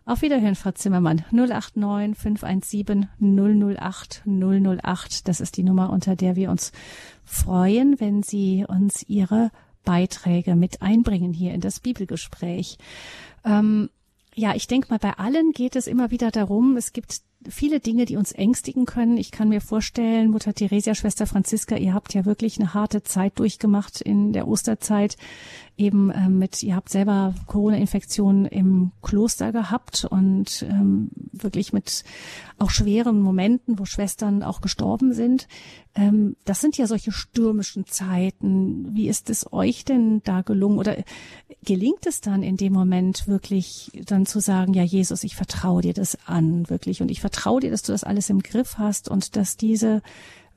Auf 0.05 0.21
Wiederhören, 0.21 0.55
Frau 0.55 0.71
Zimmermann. 0.71 1.23
089 1.31 2.17
517 2.17 3.07
008 3.21 4.23
008. 4.25 5.27
Das 5.29 5.39
ist 5.39 5.55
die 5.55 5.63
Nummer, 5.63 5.91
unter 5.91 6.17
der 6.17 6.35
wir 6.35 6.51
uns 6.51 6.73
freuen, 7.23 7.99
wenn 8.01 8.21
Sie 8.21 8.65
uns 8.67 9.03
Ihre 9.07 9.49
Beiträge 9.85 10.55
mit 10.55 10.81
einbringen 10.81 11.31
hier 11.31 11.53
in 11.53 11.61
das 11.61 11.79
Bibelgespräch. 11.79 12.77
Ähm, 13.45 13.89
ja, 14.35 14.55
ich 14.55 14.67
denke 14.67 14.87
mal, 14.89 14.99
bei 14.99 15.13
allen 15.13 15.51
geht 15.51 15.77
es 15.77 15.87
immer 15.87 16.11
wieder 16.11 16.31
darum, 16.31 16.75
es 16.75 16.91
gibt 16.91 17.21
viele 17.49 17.79
Dinge, 17.79 18.05
die 18.05 18.17
uns 18.17 18.31
ängstigen 18.31 18.85
können. 18.85 19.17
Ich 19.17 19.31
kann 19.31 19.49
mir 19.49 19.61
vorstellen, 19.61 20.31
Mutter 20.31 20.53
Theresia, 20.53 20.95
Schwester 20.95 21.27
Franziska, 21.27 21.75
ihr 21.75 21.93
habt 21.93 22.13
ja 22.13 22.25
wirklich 22.25 22.59
eine 22.59 22.73
harte 22.73 23.03
Zeit 23.03 23.39
durchgemacht 23.39 24.01
in 24.01 24.33
der 24.33 24.47
Osterzeit 24.47 25.17
eben 25.77 26.11
äh, 26.11 26.29
mit, 26.29 26.61
ihr 26.61 26.75
habt 26.75 26.89
selber 26.89 27.33
Corona-Infektionen 27.47 28.45
im 28.45 28.91
Kloster 29.01 29.51
gehabt 29.51 30.05
und 30.05 30.63
ähm, 30.69 31.09
wirklich 31.31 31.73
mit 31.73 32.03
auch 32.59 32.69
schweren 32.69 33.19
Momenten, 33.19 33.79
wo 33.79 33.85
Schwestern 33.85 34.43
auch 34.43 34.61
gestorben 34.61 35.13
sind. 35.13 35.47
Ähm, 35.95 36.35
das 36.45 36.61
sind 36.61 36.77
ja 36.77 36.85
solche 36.85 37.11
stürmischen 37.11 37.87
Zeiten. 37.87 38.95
Wie 38.95 39.07
ist 39.07 39.29
es 39.29 39.51
euch 39.51 39.83
denn 39.83 40.21
da 40.23 40.41
gelungen 40.41 40.77
oder 40.77 40.95
gelingt 41.63 42.05
es 42.05 42.21
dann 42.21 42.43
in 42.43 42.57
dem 42.57 42.73
Moment 42.73 43.27
wirklich 43.27 43.91
dann 44.05 44.25
zu 44.25 44.39
sagen, 44.39 44.73
ja 44.73 44.83
Jesus, 44.83 45.23
ich 45.23 45.35
vertraue 45.35 45.81
dir 45.81 45.93
das 45.93 46.17
an, 46.27 46.69
wirklich 46.69 47.01
und 47.01 47.09
ich 47.09 47.21
vertraue 47.21 47.61
dir, 47.61 47.71
dass 47.71 47.81
du 47.81 47.91
das 47.91 48.03
alles 48.03 48.29
im 48.29 48.41
Griff 48.41 48.77
hast 48.77 49.09
und 49.09 49.35
dass 49.35 49.57
diese 49.57 50.01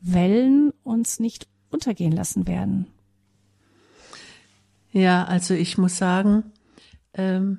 Wellen 0.00 0.72
uns 0.84 1.20
nicht 1.20 1.48
untergehen 1.70 2.12
lassen 2.12 2.46
werden? 2.46 2.86
Ja, 4.96 5.24
also 5.24 5.52
ich 5.52 5.76
muss 5.76 5.98
sagen, 5.98 6.52
ähm, 7.12 7.58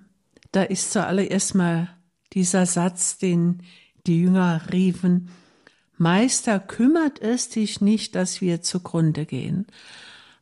da 0.52 0.64
ist 0.64 0.92
zuallererst 0.92 1.54
mal 1.54 1.88
dieser 2.34 2.66
Satz, 2.66 3.20
den 3.20 3.62
die 4.08 4.22
Jünger 4.22 4.60
riefen, 4.74 5.30
Meister, 5.98 6.60
kümmert 6.60 7.22
es 7.22 7.50
dich 7.50 7.80
nicht, 7.80 8.16
dass 8.16 8.42
wir 8.42 8.64
zugrunde 8.64 9.28
gehen. 9.28 9.68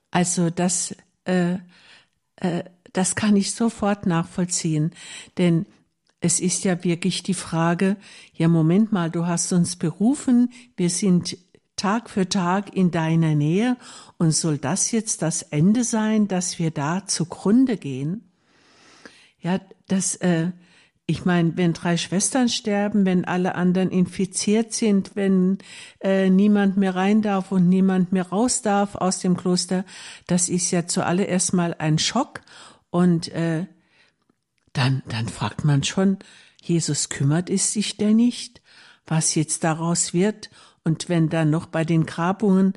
Also 0.09 0.49
das, 0.49 0.95
äh, 1.25 1.57
äh, 2.37 2.63
das 2.93 3.15
kann 3.15 3.35
ich 3.35 3.51
sofort 3.51 4.05
nachvollziehen, 4.05 4.91
denn 5.37 5.65
es 6.21 6.39
ist 6.39 6.63
ja 6.63 6.81
wirklich 6.85 7.23
die 7.23 7.33
Frage, 7.33 7.97
ja 8.31 8.47
Moment 8.47 8.93
mal, 8.93 9.11
du 9.11 9.27
hast 9.27 9.51
uns 9.51 9.75
berufen, 9.75 10.53
wir 10.77 10.89
sind 10.89 11.37
Tag 11.75 12.09
für 12.09 12.29
Tag 12.29 12.75
in 12.75 12.91
deiner 12.91 13.35
Nähe. 13.35 13.77
Und 14.17 14.31
soll 14.31 14.57
das 14.57 14.91
jetzt 14.91 15.21
das 15.21 15.41
Ende 15.41 15.83
sein, 15.83 16.27
dass 16.27 16.59
wir 16.59 16.71
da 16.71 17.05
zugrunde 17.05 17.77
gehen? 17.77 18.31
Ja, 19.39 19.59
das, 19.87 20.15
äh, 20.15 20.51
ich 21.05 21.25
meine, 21.25 21.55
wenn 21.57 21.73
drei 21.73 21.97
Schwestern 21.97 22.49
sterben, 22.49 23.05
wenn 23.05 23.25
alle 23.25 23.55
anderen 23.55 23.91
infiziert 23.91 24.73
sind, 24.73 25.15
wenn 25.15 25.59
äh, 26.01 26.29
niemand 26.29 26.77
mehr 26.77 26.95
rein 26.95 27.21
darf 27.21 27.51
und 27.51 27.69
niemand 27.69 28.11
mehr 28.11 28.27
raus 28.27 28.61
darf 28.61 28.95
aus 28.95 29.19
dem 29.19 29.37
Kloster, 29.37 29.85
das 30.25 30.49
ist 30.49 30.71
ja 30.71 30.87
zuallererst 30.87 31.53
mal 31.53 31.75
ein 31.77 31.99
Schock. 31.99 32.41
Und 32.89 33.27
äh, 33.29 33.67
dann, 34.73 35.03
dann 35.07 35.27
fragt 35.27 35.63
man 35.63 35.83
schon, 35.83 36.17
Jesus 36.61 37.09
kümmert 37.09 37.49
es 37.49 37.71
sich 37.71 37.97
denn 37.97 38.15
nicht, 38.15 38.61
was 39.05 39.35
jetzt 39.35 39.63
daraus 39.63 40.13
wird 40.13 40.49
und 40.85 41.09
wenn 41.09 41.27
dann 41.27 41.49
noch 41.49 41.65
bei 41.65 41.83
den 41.83 42.05
Grabungen 42.05 42.73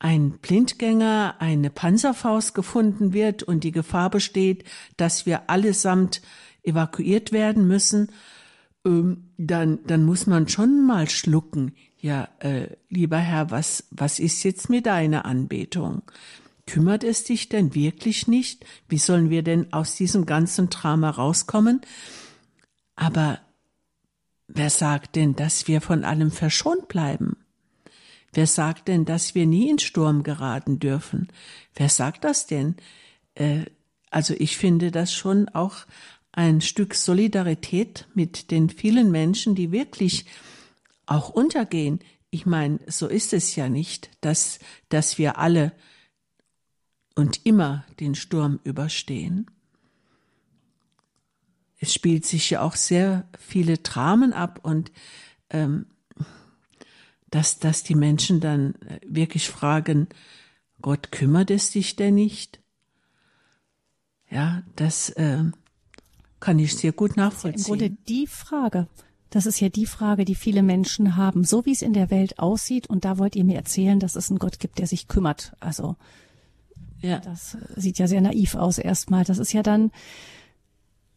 ein 0.00 0.32
Blindgänger, 0.32 1.36
eine 1.38 1.70
Panzerfaust 1.70 2.54
gefunden 2.54 3.12
wird 3.12 3.44
und 3.44 3.62
die 3.62 3.70
Gefahr 3.70 4.10
besteht, 4.10 4.64
dass 4.96 5.24
wir 5.24 5.48
allesamt 5.48 6.20
evakuiert 6.64 7.30
werden 7.30 7.68
müssen, 7.68 8.10
ähm, 8.84 9.30
dann, 9.38 9.78
dann 9.86 10.04
muss 10.04 10.26
man 10.26 10.48
schon 10.48 10.84
mal 10.84 11.08
schlucken. 11.08 11.74
Ja, 12.00 12.28
äh, 12.40 12.66
lieber 12.88 13.18
Herr, 13.18 13.50
was, 13.50 13.84
was 13.92 14.18
ist 14.18 14.42
jetzt 14.42 14.68
mit 14.68 14.86
deiner 14.86 15.24
Anbetung? 15.24 16.02
kümmert 16.66 17.04
es 17.04 17.24
dich 17.24 17.48
denn 17.48 17.74
wirklich 17.74 18.26
nicht? 18.26 18.64
Wie 18.88 18.98
sollen 18.98 19.30
wir 19.30 19.42
denn 19.42 19.72
aus 19.72 19.96
diesem 19.96 20.26
ganzen 20.26 20.70
Drama 20.70 21.10
rauskommen? 21.10 21.80
Aber 22.96 23.40
wer 24.46 24.70
sagt 24.70 25.16
denn, 25.16 25.36
dass 25.36 25.68
wir 25.68 25.80
von 25.80 26.04
allem 26.04 26.30
verschont 26.30 26.88
bleiben? 26.88 27.36
Wer 28.32 28.46
sagt 28.46 28.88
denn, 28.88 29.04
dass 29.04 29.34
wir 29.34 29.46
nie 29.46 29.70
in 29.70 29.78
Sturm 29.78 30.22
geraten 30.22 30.80
dürfen? 30.80 31.28
Wer 31.74 31.88
sagt 31.88 32.24
das 32.24 32.46
denn? 32.46 32.76
Äh, 33.34 33.66
also 34.10 34.34
ich 34.38 34.56
finde 34.56 34.90
das 34.90 35.12
schon 35.12 35.48
auch 35.48 35.86
ein 36.32 36.60
Stück 36.60 36.94
Solidarität 36.94 38.08
mit 38.14 38.50
den 38.50 38.68
vielen 38.70 39.10
Menschen, 39.10 39.54
die 39.54 39.70
wirklich 39.70 40.26
auch 41.06 41.30
untergehen. 41.30 42.00
Ich 42.30 42.44
meine, 42.44 42.80
so 42.88 43.06
ist 43.06 43.32
es 43.32 43.54
ja 43.54 43.68
nicht, 43.68 44.10
dass, 44.20 44.58
dass 44.88 45.18
wir 45.18 45.38
alle 45.38 45.72
und 47.14 47.46
immer 47.46 47.84
den 48.00 48.16
Sturm 48.16 48.58
überstehen. 48.64 49.48
Es 51.78 51.92
spielt 51.92 52.24
sich 52.24 52.50
ja 52.50 52.62
auch 52.62 52.76
sehr 52.76 53.28
viele 53.38 53.78
Dramen 53.78 54.32
ab 54.32 54.60
und 54.62 54.92
ähm, 55.50 55.86
dass, 57.30 57.58
dass 57.58 57.82
die 57.82 57.96
Menschen 57.96 58.40
dann 58.40 58.74
wirklich 59.04 59.48
fragen, 59.48 60.08
Gott 60.80 61.10
kümmert 61.10 61.50
es 61.50 61.70
dich 61.70 61.96
denn 61.96 62.14
nicht? 62.14 62.60
Ja, 64.30 64.62
das 64.76 65.10
äh, 65.10 65.44
kann 66.40 66.58
ich 66.58 66.76
sehr 66.76 66.92
gut 66.92 67.16
nachvollziehen. 67.16 67.60
Im 67.60 67.64
Grunde 67.64 67.90
die 68.08 68.26
Frage, 68.26 68.88
das 69.30 69.46
ist 69.46 69.60
ja 69.60 69.68
die 69.68 69.86
Frage, 69.86 70.24
die 70.24 70.34
viele 70.34 70.62
Menschen 70.62 71.16
haben, 71.16 71.42
so 71.42 71.66
wie 71.66 71.72
es 71.72 71.82
in 71.82 71.92
der 71.92 72.10
Welt 72.10 72.38
aussieht. 72.38 72.86
Und 72.86 73.04
da 73.04 73.18
wollt 73.18 73.34
ihr 73.34 73.44
mir 73.44 73.56
erzählen, 73.56 73.98
dass 73.98 74.14
es 74.14 74.30
einen 74.30 74.38
Gott 74.38 74.60
gibt, 74.60 74.78
der 74.78 74.86
sich 74.86 75.08
kümmert. 75.08 75.54
Also 75.58 75.96
ja. 77.00 77.18
das 77.18 77.56
sieht 77.74 77.98
ja 77.98 78.06
sehr 78.06 78.20
naiv 78.20 78.54
aus 78.54 78.78
erstmal. 78.78 79.24
Das 79.24 79.38
ist 79.38 79.52
ja 79.52 79.62
dann 79.62 79.90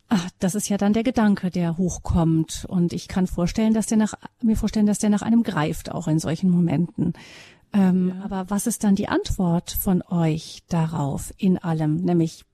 Ach, 0.10 0.30
das 0.40 0.56
ist 0.56 0.70
ja 0.70 0.78
dann 0.78 0.94
der 0.94 1.04
Gedanke, 1.04 1.50
der 1.52 1.78
hochkommt. 1.78 2.66
Und 2.70 2.94
ich 2.94 3.08
kann 3.08 3.28
vorstellen, 3.28 3.74
dass 3.74 3.88
der 3.88 3.98
nach, 3.98 4.14
mir 4.42 4.56
vorstellen, 4.56 4.86
dass 4.86 5.00
der 5.00 5.10
nach 5.10 5.22
einem 5.22 5.44
greift, 5.44 5.92
auch 5.92 6.08
in 6.08 6.20
solchen 6.20 6.50
Momenten. 6.50 7.14
Ähm, 7.74 8.14
ja. 8.16 8.24
Aber 8.24 8.50
was 8.50 8.68
ist 8.68 8.84
dann 8.84 8.96
die 8.96 9.10
Antwort 9.10 9.72
von 9.72 10.02
euch 10.04 10.64
darauf 10.70 11.34
in 11.38 11.58
allem? 11.58 11.98
Nämlich 11.98 12.46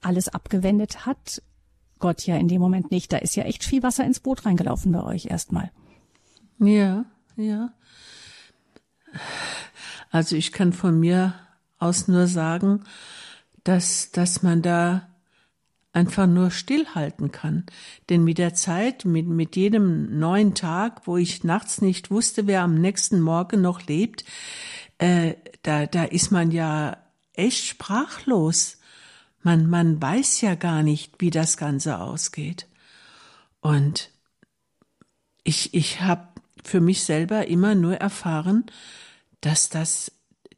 alles 0.00 0.28
abgewendet 0.28 1.06
hat 1.06 1.42
Gott 1.98 2.26
ja 2.26 2.36
in 2.36 2.48
dem 2.48 2.60
Moment 2.60 2.90
nicht. 2.90 3.12
Da 3.12 3.18
ist 3.18 3.36
ja 3.36 3.44
echt 3.44 3.64
viel 3.64 3.82
Wasser 3.82 4.04
ins 4.04 4.20
Boot 4.20 4.46
reingelaufen 4.46 4.92
bei 4.92 5.02
euch 5.02 5.26
erstmal. 5.26 5.70
Ja, 6.58 7.04
ja. 7.36 7.72
Also 10.10 10.36
ich 10.36 10.52
kann 10.52 10.72
von 10.72 10.98
mir 10.98 11.34
aus 11.78 12.06
nur 12.06 12.26
sagen, 12.26 12.84
dass, 13.64 14.10
dass 14.12 14.42
man 14.42 14.62
da 14.62 15.08
einfach 15.92 16.26
nur 16.26 16.50
stillhalten 16.50 17.32
kann. 17.32 17.66
Denn 18.08 18.24
mit 18.24 18.38
der 18.38 18.54
Zeit, 18.54 19.04
mit, 19.04 19.26
mit 19.26 19.56
jedem 19.56 20.18
neuen 20.18 20.54
Tag, 20.54 21.06
wo 21.06 21.16
ich 21.16 21.44
nachts 21.44 21.82
nicht 21.82 22.10
wusste, 22.10 22.46
wer 22.46 22.62
am 22.62 22.74
nächsten 22.74 23.20
Morgen 23.20 23.60
noch 23.60 23.86
lebt, 23.86 24.24
äh, 24.98 25.34
da, 25.62 25.86
da 25.86 26.04
ist 26.04 26.30
man 26.30 26.50
ja 26.50 26.96
echt 27.34 27.66
sprachlos. 27.66 28.78
Man, 29.42 29.68
man 29.68 30.00
weiß 30.00 30.40
ja 30.40 30.54
gar 30.54 30.82
nicht, 30.82 31.16
wie 31.18 31.30
das 31.30 31.56
Ganze 31.56 31.98
ausgeht. 31.98 32.68
Und 33.60 34.10
ich, 35.44 35.74
ich 35.74 36.00
habe 36.00 36.28
für 36.64 36.80
mich 36.80 37.02
selber 37.02 37.48
immer 37.48 37.74
nur 37.74 37.96
erfahren, 37.96 38.64
dass 39.40 39.68
das 39.68 40.12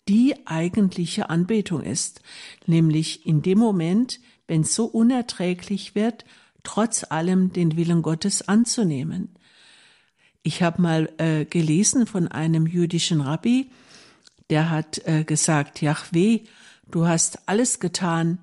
die 0.09 0.47
eigentliche 0.47 1.31
Anbetung 1.31 1.83
ist, 1.83 2.21
nämlich 2.67 3.27
in 3.27 3.41
dem 3.41 3.59
Moment, 3.59 4.21
wenn 4.47 4.63
es 4.63 4.75
so 4.75 4.87
unerträglich 4.87 5.95
wird, 5.95 6.25
trotz 6.63 7.05
allem 7.05 7.53
den 7.53 7.77
Willen 7.77 8.03
Gottes 8.03 8.47
anzunehmen. 8.49 9.35
Ich 10.43 10.63
habe 10.63 10.83
mal 10.83 11.13
äh, 11.19 11.45
gelesen 11.45 12.07
von 12.07 12.29
einem 12.29 12.67
jüdischen 12.67 13.21
Rabbi, 13.21 13.71
der 14.51 14.71
hat 14.71 15.01
äh, 15.07 15.25
gesagt, 15.25 15.81
Jahweh, 15.81 16.41
du 16.91 17.07
hast 17.07 17.49
alles 17.49 17.81
getan, 17.81 18.39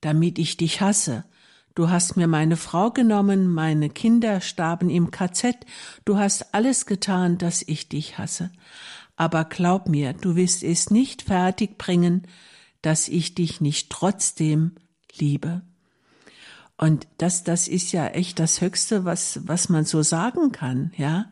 damit 0.00 0.38
ich 0.38 0.56
dich 0.56 0.80
hasse. 0.80 1.24
Du 1.74 1.90
hast 1.90 2.16
mir 2.16 2.28
meine 2.28 2.56
Frau 2.56 2.90
genommen, 2.90 3.52
meine 3.52 3.90
Kinder 3.90 4.40
starben 4.40 4.90
im 4.90 5.10
KZ, 5.10 5.56
du 6.04 6.18
hast 6.18 6.54
alles 6.54 6.86
getan, 6.86 7.36
dass 7.36 7.62
ich 7.66 7.88
dich 7.88 8.16
hasse. 8.16 8.50
Aber 9.16 9.44
glaub 9.44 9.88
mir, 9.88 10.12
du 10.12 10.36
wirst 10.36 10.62
es 10.62 10.90
nicht 10.90 11.22
fertig 11.22 11.76
bringen, 11.76 12.26
dass 12.80 13.08
ich 13.08 13.34
dich 13.34 13.60
nicht 13.60 13.90
trotzdem 13.90 14.76
liebe. 15.20 15.62
Und 16.76 17.06
das, 17.18 17.44
das 17.44 17.68
ist 17.68 17.92
ja 17.92 18.08
echt 18.08 18.38
das 18.38 18.60
Höchste, 18.60 19.04
was, 19.04 19.40
was 19.46 19.68
man 19.68 19.84
so 19.84 20.02
sagen 20.02 20.52
kann, 20.52 20.92
ja. 20.96 21.26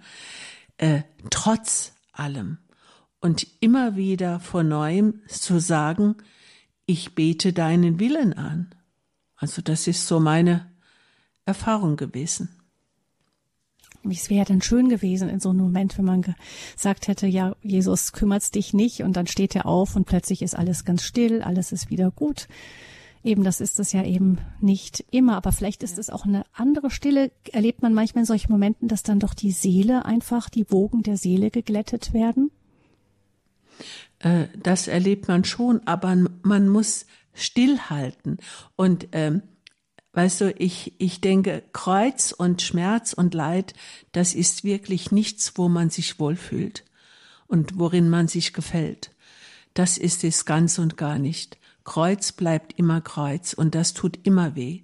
Äh, 0.79 1.03
trotz 1.31 1.93
allem. 2.13 2.59
Und 3.21 3.47
immer 3.61 3.97
wieder 3.97 4.41
vor 4.41 4.63
neuem 4.63 5.21
zu 5.29 5.61
sagen, 5.61 6.17
ich 6.87 7.15
bete 7.15 7.53
deinen 7.53 8.01
Willen 8.01 8.33
an. 8.33 8.75
Also 9.37 9.63
das 9.63 9.87
ist 9.87 10.07
so 10.07 10.21
meine 10.21 10.67
Erfahrung 11.45 11.97
gewesen. 11.97 12.49
Es 14.09 14.31
wäre 14.31 14.45
dann 14.45 14.63
schön 14.63 14.89
gewesen 14.89 15.29
in 15.29 15.39
so 15.39 15.51
einem 15.51 15.61
Moment, 15.61 15.97
wenn 15.97 16.05
man 16.05 16.23
gesagt 16.23 17.07
hätte, 17.07 17.29
ja, 17.29 17.55
Jesus 17.63 18.13
kümmert's 18.13 18.51
dich 18.51 18.75
nicht 18.75 19.03
und 19.03 19.17
dann 19.17 19.29
steht 19.29 19.55
er 19.55 19.67
auf 19.67 19.95
und 19.95 20.07
plötzlich 20.07 20.43
ist 20.43 20.57
alles 20.57 20.85
ganz 20.85 21.05
still, 21.05 21.43
alles 21.43 21.71
ist 21.71 21.91
wieder 21.91 22.11
gut. 22.11 22.49
Eben, 23.25 23.45
das 23.45 23.61
ist 23.61 23.79
es 23.79 23.93
ja 23.93 24.05
eben 24.05 24.39
nicht 24.61 25.05
immer, 25.13 25.37
aber 25.37 25.53
vielleicht 25.53 25.85
ist 25.85 25.97
es 25.99 26.11
auch 26.11 26.25
eine 26.25 26.45
andere 26.53 26.91
Stille. 26.91 27.31
Erlebt 27.53 27.81
man 27.81 27.95
manchmal 27.95 28.23
in 28.23 28.27
solchen 28.27 28.51
Momenten, 28.51 28.89
dass 28.89 29.05
dann 29.05 29.21
doch 29.21 29.35
die 29.35 29.53
Seele 29.53 30.05
einfach, 30.05 30.49
die 30.49 30.71
Wogen 30.71 31.03
der 31.03 31.17
Seele 31.17 31.51
geglättet 31.51 32.13
werden? 32.13 32.51
Äh, 34.19 34.47
das 34.61 34.89
erlebt 34.89 35.29
man 35.29 35.45
schon, 35.45 35.87
aber 35.87 36.17
man 36.43 36.69
muss 36.69 37.07
stillhalten. 37.33 38.39
Und 38.75 39.09
ähm, 39.13 39.43
weißt 40.13 40.41
du, 40.41 40.55
ich, 40.59 40.95
ich 40.99 41.21
denke, 41.21 41.63
Kreuz 41.73 42.33
und 42.33 42.61
Schmerz 42.61 43.13
und 43.13 43.35
Leid, 43.35 43.75
das 44.11 44.35
ist 44.35 44.65
wirklich 44.65 45.13
nichts, 45.13 45.53
wo 45.57 45.69
man 45.69 45.91
sich 45.91 46.19
wohlfühlt 46.19 46.85
und 47.47 47.79
worin 47.79 48.11
man 48.11 48.27
sich 48.27 48.53
gefällt. 48.53 49.13
Das 49.75 49.97
ist 49.97 50.25
es 50.25 50.45
ganz 50.45 50.79
und 50.79 50.97
gar 50.97 51.19
nicht. 51.19 51.59
Kreuz 51.85 52.33
bleibt 52.33 52.79
immer 52.79 53.01
Kreuz 53.01 53.53
und 53.53 53.75
das 53.75 53.95
tut 53.95 54.19
immer 54.27 54.55
weh. 54.55 54.83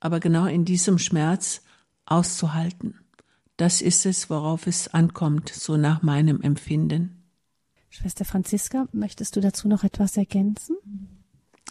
Aber 0.00 0.20
genau 0.20 0.46
in 0.46 0.64
diesem 0.64 0.98
Schmerz 0.98 1.62
auszuhalten, 2.06 3.00
das 3.56 3.80
ist 3.80 4.04
es, 4.04 4.30
worauf 4.30 4.66
es 4.66 4.92
ankommt, 4.92 5.48
so 5.48 5.76
nach 5.76 6.02
meinem 6.02 6.40
Empfinden. 6.40 7.22
Schwester 7.88 8.24
Franziska, 8.24 8.88
möchtest 8.92 9.36
du 9.36 9.40
dazu 9.40 9.68
noch 9.68 9.84
etwas 9.84 10.16
ergänzen? 10.16 10.76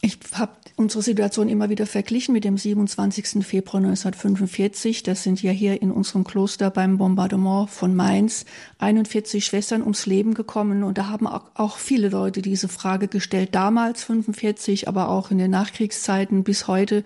Ich 0.05 0.17
habe 0.33 0.51
unsere 0.75 1.01
Situation 1.01 1.47
immer 1.47 1.69
wieder 1.69 1.85
verglichen 1.85 2.33
mit 2.33 2.43
dem 2.43 2.57
27. 2.57 3.45
Februar 3.45 3.81
1945. 3.81 5.01
Das 5.01 5.23
sind 5.23 5.41
ja 5.41 5.51
hier 5.51 5.81
in 5.81 5.91
unserem 5.91 6.25
Kloster 6.25 6.69
beim 6.69 6.97
Bombardement 6.97 7.69
von 7.69 7.95
Mainz 7.95 8.43
41 8.79 9.45
Schwestern 9.45 9.81
ums 9.81 10.05
Leben 10.05 10.33
gekommen. 10.33 10.83
Und 10.83 10.97
da 10.97 11.07
haben 11.07 11.25
auch 11.25 11.77
viele 11.77 12.09
Leute 12.09 12.41
diese 12.41 12.67
Frage 12.67 13.07
gestellt, 13.07 13.55
damals 13.55 14.03
45, 14.03 14.89
aber 14.89 15.07
auch 15.07 15.31
in 15.31 15.37
den 15.37 15.51
Nachkriegszeiten 15.51 16.43
bis 16.43 16.67
heute 16.67 17.05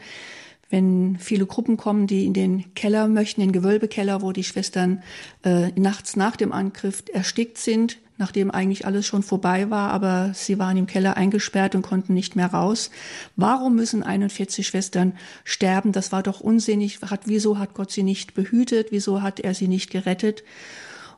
wenn 0.69 1.17
viele 1.17 1.45
Gruppen 1.45 1.77
kommen, 1.77 2.07
die 2.07 2.25
in 2.25 2.33
den 2.33 2.73
Keller 2.73 3.07
möchten, 3.07 3.39
den 3.39 3.53
Gewölbekeller, 3.53 4.21
wo 4.21 4.33
die 4.33 4.43
Schwestern 4.43 5.01
äh, 5.45 5.69
nachts 5.79 6.17
nach 6.17 6.35
dem 6.35 6.51
Angriff 6.51 7.03
erstickt 7.13 7.57
sind, 7.57 7.99
nachdem 8.17 8.51
eigentlich 8.51 8.85
alles 8.85 9.05
schon 9.05 9.23
vorbei 9.23 9.69
war, 9.69 9.91
aber 9.91 10.31
sie 10.33 10.59
waren 10.59 10.77
im 10.77 10.87
Keller 10.87 11.17
eingesperrt 11.17 11.75
und 11.75 11.83
konnten 11.83 12.13
nicht 12.13 12.35
mehr 12.35 12.47
raus. 12.47 12.89
Warum 13.35 13.75
müssen 13.75 14.03
41 14.03 14.65
Schwestern 14.65 15.13
sterben? 15.43 15.91
Das 15.91 16.11
war 16.11 16.23
doch 16.23 16.39
unsinnig. 16.39 16.99
Hat, 17.01 17.21
wieso 17.25 17.59
hat 17.59 17.73
Gott 17.73 17.91
sie 17.91 18.03
nicht 18.03 18.33
behütet? 18.33 18.87
Wieso 18.91 19.21
hat 19.21 19.39
er 19.39 19.53
sie 19.53 19.67
nicht 19.67 19.91
gerettet? 19.91 20.43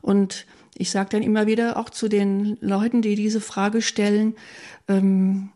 Und 0.02 0.46
ich 0.78 0.92
sage 0.92 1.10
dann 1.12 1.24
immer 1.24 1.48
wieder 1.48 1.78
auch 1.78 1.90
zu 1.90 2.08
den 2.08 2.58
Leuten, 2.62 3.02
die 3.02 3.16
diese 3.16 3.42
Frage 3.42 3.82
stellen, 3.82 4.36
ähm, 4.88 5.50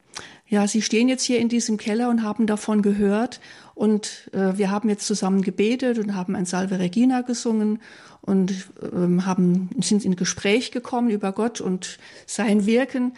ja, 0.48 0.68
Sie 0.68 0.82
stehen 0.82 1.08
jetzt 1.08 1.24
hier 1.24 1.40
in 1.40 1.50
diesem 1.50 1.78
Keller 1.78 2.10
und 2.10 2.24
haben 2.24 2.46
davon 2.46 2.82
gehört 2.82 3.40
und 3.76 4.30
äh, 4.34 4.58
wir 4.58 4.70
haben 4.70 4.90
jetzt 4.90 5.08
zusammen 5.08 5.42
gebetet 5.42 5.98
und 5.98 6.16
haben 6.16 6.36
ein 6.36 6.46
Salve 6.46 6.80
Regina 6.80 7.22
gesungen 7.22 7.80
und 8.22 8.54
ähm, 8.94 9.26
haben, 9.26 9.70
sind 9.80 10.06
in 10.06 10.16
Gespräch 10.16 10.72
gekommen 10.72 11.10
über 11.10 11.32
Gott 11.32 11.60
und 11.60 11.98
sein 12.26 12.66
Wirken. 12.66 13.14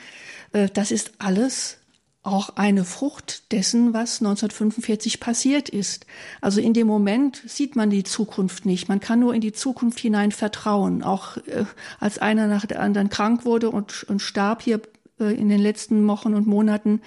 Äh, 0.54 0.70
das 0.74 0.92
ist 0.92 1.14
alles 1.20 1.78
auch 2.26 2.50
eine 2.56 2.86
Frucht 2.86 3.52
dessen, 3.52 3.94
was 3.94 4.20
1945 4.20 5.20
passiert 5.20 5.70
ist. 5.70 6.08
Also 6.42 6.60
in 6.60 6.74
dem 6.74 6.88
Moment 6.88 7.44
sieht 7.46 7.76
man 7.76 7.92
die 7.92 8.04
Zukunft 8.04 8.66
nicht. 8.66 8.90
Man 8.90 9.00
kann 9.00 9.20
nur 9.20 9.36
in 9.36 9.42
die 9.42 9.54
Zukunft 9.54 10.00
hinein 10.00 10.32
vertrauen. 10.32 11.04
Auch 11.04 11.38
äh, 11.38 11.66
als 12.00 12.18
einer 12.18 12.48
nach 12.48 12.66
der 12.66 12.82
anderen 12.82 13.10
krank 13.10 13.46
wurde 13.46 13.70
und, 13.70 14.04
und 14.06 14.22
starb 14.22 14.64
hier 14.64 14.78
äh, 14.78 14.80
in 15.18 15.50
den 15.50 15.60
letzten 15.60 16.06
Wochen 16.08 16.34
und 16.34 16.48
Monaten 16.48 17.02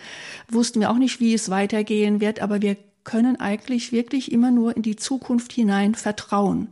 wussten 0.51 0.81
wir 0.81 0.91
auch 0.91 0.99
nicht, 0.99 1.21
wie 1.21 1.35
es 1.35 1.51
weitergehen 1.51 2.21
wird, 2.21 2.41
aber 2.41 2.63
wir 2.63 2.77
können 3.05 3.41
eigentlich 3.41 3.93
wirklich 3.93 4.33
immer 4.33 4.51
nur 4.51 4.77
in 4.77 4.83
die 4.83 4.97
Zukunft 4.97 5.53
hinein 5.53 5.95
vertrauen. 5.95 6.69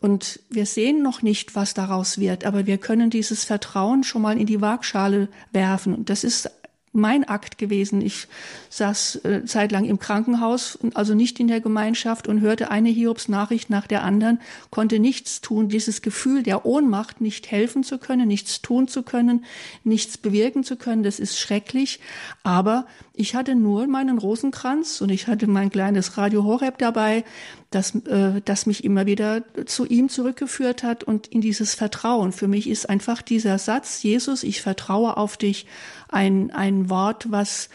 Und 0.00 0.40
wir 0.48 0.64
sehen 0.64 1.02
noch 1.02 1.22
nicht, 1.22 1.56
was 1.56 1.74
daraus 1.74 2.18
wird, 2.18 2.44
aber 2.44 2.66
wir 2.66 2.78
können 2.78 3.10
dieses 3.10 3.44
Vertrauen 3.44 4.04
schon 4.04 4.22
mal 4.22 4.38
in 4.38 4.46
die 4.46 4.60
Waagschale 4.60 5.28
werfen. 5.52 5.94
Und 5.94 6.08
das 6.08 6.22
ist 6.22 6.50
mein 6.92 7.24
Akt 7.24 7.58
gewesen. 7.58 8.00
Ich 8.00 8.28
saß 8.70 9.16
äh, 9.24 9.44
zeitlang 9.44 9.84
im 9.84 9.98
Krankenhaus, 9.98 10.78
also 10.94 11.14
nicht 11.14 11.40
in 11.40 11.48
der 11.48 11.60
Gemeinschaft 11.60 12.28
und 12.28 12.40
hörte 12.40 12.70
eine 12.70 12.88
Hiobs-Nachricht 12.88 13.70
nach 13.70 13.86
der 13.86 14.02
anderen, 14.02 14.40
konnte 14.70 14.98
nichts 14.98 15.40
tun. 15.40 15.68
Dieses 15.68 16.02
Gefühl 16.02 16.42
der 16.42 16.66
Ohnmacht, 16.66 17.20
nicht 17.20 17.50
helfen 17.50 17.82
zu 17.84 17.98
können, 17.98 18.28
nichts 18.28 18.62
tun 18.62 18.88
zu 18.88 19.02
können, 19.02 19.44
nichts 19.84 20.18
bewirken 20.18 20.64
zu 20.64 20.76
können, 20.76 21.02
das 21.02 21.18
ist 21.18 21.38
schrecklich. 21.38 22.00
Aber 22.42 22.86
ich 23.14 23.34
hatte 23.34 23.54
nur 23.54 23.86
meinen 23.86 24.18
Rosenkranz 24.18 25.00
und 25.00 25.10
ich 25.10 25.26
hatte 25.26 25.46
mein 25.46 25.70
kleines 25.70 26.16
Radio 26.16 26.44
Horeb 26.44 26.78
dabei, 26.78 27.24
das, 27.70 27.94
äh, 28.06 28.40
das 28.44 28.66
mich 28.66 28.84
immer 28.84 29.06
wieder 29.06 29.42
zu 29.66 29.84
ihm 29.84 30.08
zurückgeführt 30.08 30.82
hat 30.82 31.04
und 31.04 31.26
in 31.26 31.40
dieses 31.40 31.74
Vertrauen. 31.74 32.32
Für 32.32 32.48
mich 32.48 32.68
ist 32.68 32.88
einfach 32.88 33.22
dieser 33.22 33.58
Satz, 33.58 34.02
Jesus, 34.02 34.42
ich 34.42 34.62
vertraue 34.62 35.16
auf 35.16 35.36
dich, 35.36 35.66
ein, 36.08 36.50
ein 36.50 36.88
Wort, 36.88 37.30
was 37.30 37.68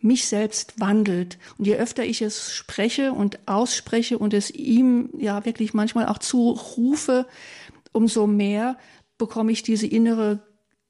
mich 0.00 0.26
selbst 0.26 0.80
wandelt. 0.80 1.38
Und 1.58 1.66
je 1.66 1.76
öfter 1.76 2.04
ich 2.04 2.22
es 2.22 2.52
spreche 2.52 3.12
und 3.12 3.38
ausspreche 3.46 4.18
und 4.18 4.34
es 4.34 4.50
ihm 4.50 5.10
ja 5.18 5.44
wirklich 5.44 5.74
manchmal 5.74 6.06
auch 6.06 6.18
zurufe, 6.18 7.26
umso 7.92 8.26
mehr 8.26 8.76
bekomme 9.18 9.52
ich 9.52 9.62
diese 9.62 9.86
innere 9.86 10.40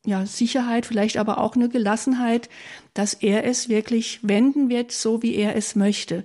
ja, 0.04 0.24
Sicherheit, 0.24 0.86
vielleicht 0.86 1.16
aber 1.16 1.38
auch 1.38 1.56
eine 1.56 1.68
Gelassenheit, 1.68 2.48
dass 2.94 3.12
er 3.14 3.44
es 3.44 3.68
wirklich 3.68 4.20
wenden 4.22 4.68
wird, 4.68 4.92
so 4.92 5.22
wie 5.22 5.34
er 5.34 5.56
es 5.56 5.74
möchte. 5.74 6.24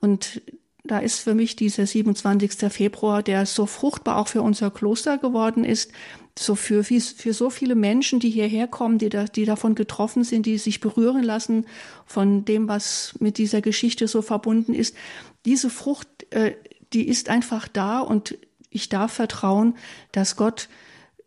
Und 0.00 0.40
da 0.88 0.98
ist 0.98 1.20
für 1.20 1.34
mich 1.34 1.56
dieser 1.56 1.86
27. 1.86 2.72
Februar, 2.72 3.22
der 3.22 3.46
so 3.46 3.66
fruchtbar 3.66 4.16
auch 4.16 4.28
für 4.28 4.42
unser 4.42 4.70
Kloster 4.70 5.18
geworden 5.18 5.64
ist, 5.64 5.92
so 6.38 6.54
für, 6.54 6.84
für 6.84 7.32
so 7.32 7.50
viele 7.50 7.74
Menschen, 7.74 8.20
die 8.20 8.30
hierher 8.30 8.66
kommen, 8.68 8.98
die, 8.98 9.08
da, 9.08 9.24
die 9.24 9.44
davon 9.44 9.74
getroffen 9.74 10.24
sind, 10.24 10.46
die 10.46 10.58
sich 10.58 10.80
berühren 10.80 11.22
lassen 11.22 11.66
von 12.06 12.44
dem, 12.44 12.68
was 12.68 13.14
mit 13.18 13.38
dieser 13.38 13.60
Geschichte 13.60 14.08
so 14.08 14.22
verbunden 14.22 14.74
ist. 14.74 14.96
Diese 15.44 15.70
Frucht, 15.70 16.08
äh, 16.30 16.54
die 16.92 17.06
ist 17.08 17.28
einfach 17.28 17.68
da 17.68 18.00
und 18.00 18.38
ich 18.70 18.88
darf 18.88 19.12
vertrauen, 19.12 19.76
dass 20.12 20.36
Gott 20.36 20.68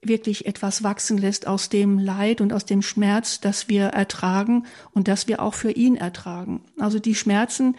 wirklich 0.01 0.47
etwas 0.47 0.83
wachsen 0.83 1.17
lässt 1.17 1.47
aus 1.47 1.69
dem 1.69 1.99
Leid 1.99 2.41
und 2.41 2.53
aus 2.53 2.65
dem 2.65 2.81
Schmerz, 2.81 3.39
das 3.39 3.69
wir 3.69 3.87
ertragen 3.87 4.65
und 4.93 5.07
das 5.07 5.27
wir 5.27 5.41
auch 5.41 5.53
für 5.53 5.71
ihn 5.71 5.95
ertragen. 5.95 6.61
Also 6.79 6.99
die 6.99 7.15
Schmerzen 7.15 7.75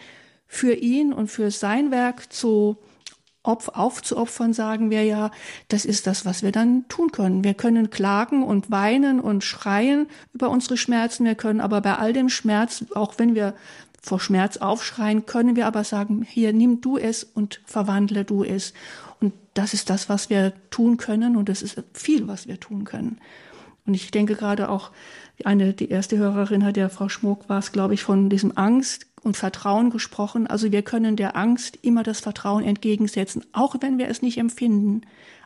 für 0.53 0.73
ihn 0.73 1.13
und 1.13 1.29
für 1.29 1.49
sein 1.49 1.89
Werk 1.89 2.31
zu 2.31 2.77
aufzuopfern, 3.41 4.53
sagen 4.53 4.89
wir 4.89 5.03
ja, 5.03 5.31
das 5.67 5.83
ist 5.83 6.07
das, 6.07 6.25
was 6.25 6.43
wir 6.43 6.51
dann 6.53 6.87
tun 6.87 7.11
können. 7.11 7.43
Wir 7.43 7.55
können 7.55 7.89
klagen 7.89 8.43
und 8.43 8.71
weinen 8.71 9.19
und 9.19 9.43
schreien 9.43 10.07
über 10.31 10.49
unsere 10.49 10.77
Schmerzen. 10.77 11.25
Wir 11.25 11.35
können 11.35 11.59
aber 11.59 11.81
bei 11.81 11.97
all 11.97 12.13
dem 12.13 12.29
Schmerz, 12.29 12.85
auch 12.95 13.15
wenn 13.17 13.35
wir 13.35 13.55
vor 14.01 14.19
Schmerz 14.19 14.57
aufschreien, 14.57 15.25
können 15.25 15.55
wir 15.55 15.65
aber 15.67 15.83
sagen, 15.83 16.21
hier, 16.21 16.53
nimm 16.53 16.79
du 16.79 16.97
es 16.97 17.23
und 17.23 17.59
verwandle 17.65 18.23
du 18.23 18.43
es. 18.43 18.73
Und 19.19 19.33
das 19.55 19.73
ist 19.73 19.89
das, 19.89 20.07
was 20.07 20.29
wir 20.29 20.53
tun 20.69 20.97
können 20.97 21.35
und 21.35 21.49
das 21.49 21.63
ist 21.63 21.83
viel, 21.93 22.27
was 22.27 22.47
wir 22.47 22.59
tun 22.59 22.85
können. 22.85 23.19
Und 23.85 23.95
ich 23.95 24.11
denke 24.11 24.35
gerade 24.35 24.69
auch, 24.69 24.91
eine, 25.43 25.73
die 25.73 25.89
erste 25.89 26.17
Hörerin 26.17 26.63
hat 26.63 26.77
ja, 26.77 26.87
Frau 26.87 27.09
Schmuck 27.09 27.49
war 27.49 27.59
es, 27.59 27.71
glaube 27.71 27.95
ich, 27.95 28.03
von 28.03 28.29
diesem 28.29 28.55
Angst 28.55 29.07
und 29.23 29.37
Vertrauen 29.37 29.89
gesprochen. 29.89 30.47
Also 30.47 30.71
wir 30.71 30.81
können 30.81 31.15
der 31.15 31.35
Angst 31.35 31.77
immer 31.81 32.03
das 32.03 32.19
Vertrauen 32.19 32.63
entgegensetzen, 32.63 33.45
auch 33.53 33.75
wenn 33.79 33.97
wir 33.97 34.09
es 34.09 34.21
nicht 34.21 34.37
empfinden, 34.37 35.01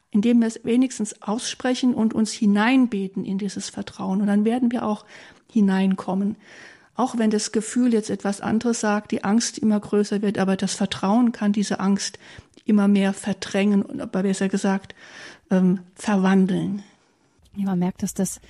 indem 0.09 0.39
wir 0.39 0.47
es 0.47 0.63
wenigstens 0.63 1.21
aussprechen 1.21 1.93
und 1.93 2.13
uns 2.13 2.31
hineinbeten 2.31 3.23
in 3.23 3.37
dieses 3.37 3.69
Vertrauen. 3.69 4.21
Und 4.21 4.27
dann 4.27 4.45
werden 4.45 4.71
wir 4.71 4.85
auch 4.85 5.05
hineinkommen. 5.51 6.35
Auch 6.95 7.17
wenn 7.17 7.29
das 7.29 7.51
Gefühl 7.51 7.93
jetzt 7.93 8.09
etwas 8.09 8.41
anderes 8.41 8.79
sagt, 8.79 9.11
die 9.11 9.23
Angst 9.23 9.59
immer 9.59 9.79
größer 9.79 10.21
wird, 10.23 10.39
aber 10.39 10.55
das 10.55 10.73
Vertrauen 10.73 11.31
kann 11.31 11.53
diese 11.53 11.79
Angst 11.79 12.17
immer 12.65 12.87
mehr 12.87 13.13
verdrängen 13.13 13.83
und, 13.83 14.01
aber 14.01 14.23
besser 14.23 14.49
gesagt, 14.49 14.95
ähm, 15.51 15.79
verwandeln. 15.93 16.83
Ja, 17.55 17.65
man 17.65 17.79
merkt, 17.79 18.01
dass 18.01 18.13
das 18.13 18.41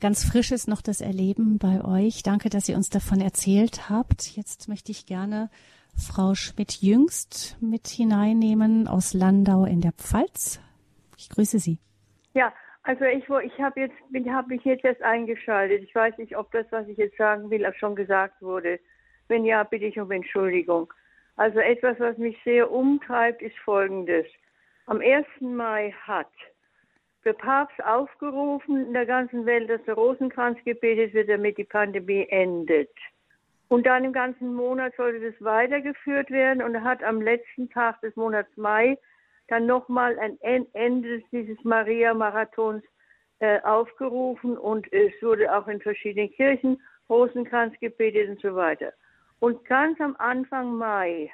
ganz 0.00 0.24
frisch 0.24 0.52
ist 0.52 0.68
noch 0.68 0.82
das 0.82 1.00
Erleben 1.00 1.58
bei 1.58 1.84
euch. 1.84 2.22
Danke, 2.22 2.48
dass 2.48 2.68
ihr 2.68 2.76
uns 2.76 2.90
davon 2.90 3.20
erzählt 3.20 3.88
habt. 3.90 4.36
Jetzt 4.36 4.68
möchte 4.68 4.92
ich 4.92 5.06
gerne 5.06 5.50
Frau 5.96 6.34
Schmidt-Jüngst 6.34 7.56
mit 7.60 7.88
hineinnehmen 7.88 8.86
aus 8.86 9.14
Landau 9.14 9.64
in 9.64 9.80
der 9.80 9.92
Pfalz. 9.92 10.60
Ich 11.16 11.28
grüße 11.28 11.58
Sie. 11.58 11.78
Ja, 12.34 12.52
also 12.84 13.04
ich, 13.04 13.24
ich 13.24 13.60
habe 13.60 13.80
jetzt, 13.80 13.96
habe 14.30 14.48
mich 14.48 14.64
jetzt 14.64 14.84
erst 14.84 15.02
eingeschaltet. 15.02 15.82
Ich 15.82 15.94
weiß 15.94 16.16
nicht, 16.18 16.36
ob 16.36 16.50
das, 16.52 16.66
was 16.70 16.86
ich 16.88 16.96
jetzt 16.96 17.16
sagen 17.16 17.50
will, 17.50 17.66
auch 17.66 17.74
schon 17.74 17.96
gesagt 17.96 18.40
wurde. 18.40 18.78
Wenn 19.26 19.44
ja, 19.44 19.64
bitte 19.64 19.86
ich 19.86 19.98
um 19.98 20.10
Entschuldigung. 20.10 20.92
Also 21.36 21.58
etwas, 21.58 21.98
was 22.00 22.16
mich 22.18 22.36
sehr 22.44 22.70
umtreibt, 22.70 23.42
ist 23.42 23.58
Folgendes. 23.58 24.26
Am 24.86 25.00
1. 25.00 25.26
Mai 25.40 25.92
hat 26.06 26.30
der 27.24 27.32
Papst 27.32 27.82
aufgerufen 27.84 28.86
in 28.86 28.92
der 28.92 29.06
ganzen 29.06 29.44
Welt, 29.46 29.68
dass 29.68 29.82
der 29.84 29.94
Rosenkranz 29.94 30.58
gebetet 30.64 31.14
wird, 31.14 31.28
damit 31.28 31.58
die 31.58 31.64
Pandemie 31.64 32.26
endet. 32.30 32.90
Und 33.68 33.86
dann 33.86 34.04
im 34.04 34.12
ganzen 34.12 34.54
Monat 34.54 34.94
sollte 34.96 35.20
das 35.20 35.44
weitergeführt 35.44 36.30
werden 36.30 36.62
und 36.62 36.82
hat 36.82 37.02
am 37.02 37.20
letzten 37.20 37.68
Tag 37.70 38.00
des 38.00 38.16
Monats 38.16 38.56
Mai 38.56 38.98
dann 39.48 39.66
nochmal 39.66 40.18
ein 40.18 40.66
Ende 40.72 41.22
dieses 41.32 41.62
Maria-Marathons 41.64 42.82
äh, 43.40 43.60
aufgerufen 43.62 44.56
und 44.56 44.90
es 44.92 45.12
wurde 45.22 45.54
auch 45.54 45.68
in 45.68 45.80
verschiedenen 45.80 46.30
Kirchen 46.30 46.80
Rosenkranz 47.08 47.74
gebetet 47.80 48.30
und 48.30 48.40
so 48.40 48.54
weiter. 48.54 48.92
Und 49.40 49.64
ganz 49.64 50.00
am 50.00 50.16
Anfang 50.18 50.74
Mai 50.74 51.30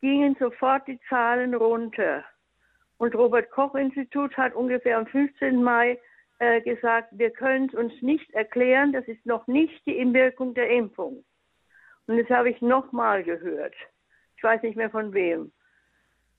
gingen 0.00 0.36
sofort 0.38 0.86
die 0.86 1.00
Zahlen 1.08 1.54
runter. 1.54 2.24
Und 3.04 3.14
Robert 3.16 3.50
Koch 3.50 3.74
Institut 3.74 4.34
hat 4.38 4.54
ungefähr 4.54 4.96
am 4.96 5.06
15. 5.06 5.62
Mai 5.62 6.00
äh, 6.38 6.62
gesagt, 6.62 7.10
wir 7.12 7.28
können 7.28 7.68
es 7.68 7.74
uns 7.74 7.92
nicht 8.00 8.32
erklären, 8.32 8.94
das 8.94 9.06
ist 9.06 9.26
noch 9.26 9.46
nicht 9.46 9.84
die 9.84 9.98
Inwirkung 9.98 10.54
der 10.54 10.70
Impfung. 10.70 11.22
Und 12.06 12.16
das 12.16 12.30
habe 12.30 12.48
ich 12.48 12.62
nochmal 12.62 13.22
gehört. 13.22 13.74
Ich 14.38 14.42
weiß 14.42 14.62
nicht 14.62 14.76
mehr 14.76 14.88
von 14.88 15.12
wem. 15.12 15.52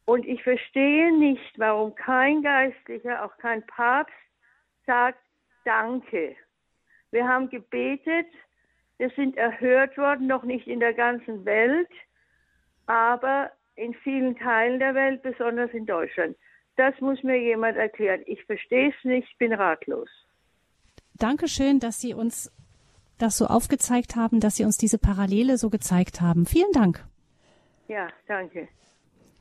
Und 0.06 0.26
ich 0.26 0.42
verstehe 0.42 1.16
nicht, 1.16 1.54
warum 1.60 1.94
kein 1.94 2.42
Geistlicher, 2.42 3.24
auch 3.24 3.38
kein 3.38 3.64
Papst 3.68 4.16
sagt, 4.88 5.22
danke. 5.66 6.36
Wir 7.12 7.28
haben 7.28 7.52
gebetet, 7.52 8.26
wir 8.98 9.12
sind 9.12 9.38
erhört 9.38 10.00
worden, 10.00 10.26
noch 10.26 10.42
nicht 10.42 10.66
in 10.66 10.80
der 10.80 10.96
ganzen 10.96 11.46
Welt, 11.46 11.92
aber 12.88 13.52
in 13.76 13.94
vielen 13.94 14.36
Teilen 14.36 14.80
der 14.80 14.96
Welt, 14.96 15.22
besonders 15.22 15.70
in 15.70 15.86
Deutschland. 15.86 16.36
Das 16.76 16.94
muss 17.00 17.24
mir 17.24 17.42
jemand 17.42 17.78
erklären. 17.78 18.22
Ich 18.26 18.44
verstehe 18.46 18.90
es 18.90 19.06
nicht, 19.06 19.38
bin 19.38 19.54
ratlos. 19.54 20.10
Dankeschön, 21.18 21.80
dass 21.80 22.02
Sie 22.02 22.14
uns 22.14 22.52
das 23.18 23.38
so 23.38 23.46
aufgezeigt 23.48 24.16
haben, 24.16 24.42
dass 24.42 24.58
Sie 24.58 24.66
uns 24.66 24.78
diese 24.78 24.98
Parallele 24.98 25.58
so 25.58 25.70
gezeigt 25.70 26.20
haben. 26.20 26.46
Vielen 26.46 26.72
Dank. 26.74 27.06
Ja, 27.88 28.08
danke. 28.28 28.68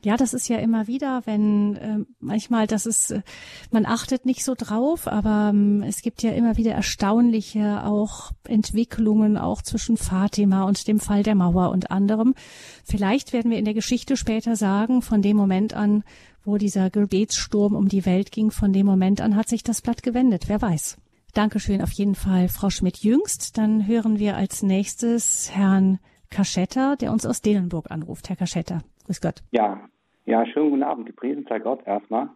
Ja, 0.05 0.17
das 0.17 0.35
ist 0.35 0.47
ja 0.49 0.57
immer 0.59 0.85
wieder, 0.85 1.23
wenn 1.25 1.75
äh, 1.77 2.05
manchmal, 2.19 2.67
das 2.67 2.85
ist, 2.85 3.09
äh, 3.09 3.23
man 3.71 3.87
achtet 3.87 4.23
nicht 4.23 4.43
so 4.43 4.53
drauf, 4.55 5.07
aber 5.07 5.49
ähm, 5.51 5.81
es 5.81 6.03
gibt 6.03 6.21
ja 6.21 6.31
immer 6.31 6.57
wieder 6.57 6.73
erstaunliche 6.73 7.83
auch 7.83 8.31
Entwicklungen 8.47 9.35
auch 9.35 9.63
zwischen 9.63 9.97
Fatima 9.97 10.61
und 10.65 10.87
dem 10.87 10.99
Fall 10.99 11.23
der 11.23 11.33
Mauer 11.33 11.71
und 11.71 11.89
anderem. 11.89 12.35
Vielleicht 12.83 13.33
werden 13.33 13.49
wir 13.49 13.57
in 13.57 13.65
der 13.65 13.73
Geschichte 13.73 14.15
später 14.15 14.55
sagen, 14.55 15.01
von 15.01 15.23
dem 15.23 15.37
Moment 15.37 15.73
an, 15.73 16.03
wo 16.45 16.57
dieser 16.57 16.89
Gebetssturm 16.89 17.75
um 17.75 17.87
die 17.87 18.05
Welt 18.05 18.31
ging, 18.31 18.51
von 18.51 18.71
dem 18.71 18.85
Moment 18.85 19.19
an 19.21 19.35
hat 19.35 19.49
sich 19.49 19.63
das 19.63 19.81
Blatt 19.81 20.03
gewendet. 20.03 20.43
Wer 20.47 20.61
weiß. 20.61 20.97
Dankeschön 21.33 21.81
auf 21.81 21.91
jeden 21.91 22.15
Fall, 22.15 22.47
Frau 22.47 22.69
Schmidt-Jüngst. 22.69 23.57
Dann 23.57 23.87
hören 23.87 24.19
wir 24.19 24.37
als 24.37 24.63
nächstes 24.63 25.51
Herrn 25.53 25.99
Kaschetta, 26.29 26.95
der 26.95 27.11
uns 27.11 27.25
aus 27.25 27.41
Delenburg 27.41 27.91
anruft. 27.91 28.29
Herr 28.29 28.35
Kaschetta, 28.35 28.79
grüß 29.05 29.19
Gott. 29.19 29.43
Ja, 29.51 29.81
ja, 30.25 30.45
schönen 30.45 30.69
guten 30.69 30.83
Abend. 30.83 31.07
Gepriesen 31.07 31.45
sei 31.49 31.59
Gott 31.59 31.85
erstmal. 31.85 32.29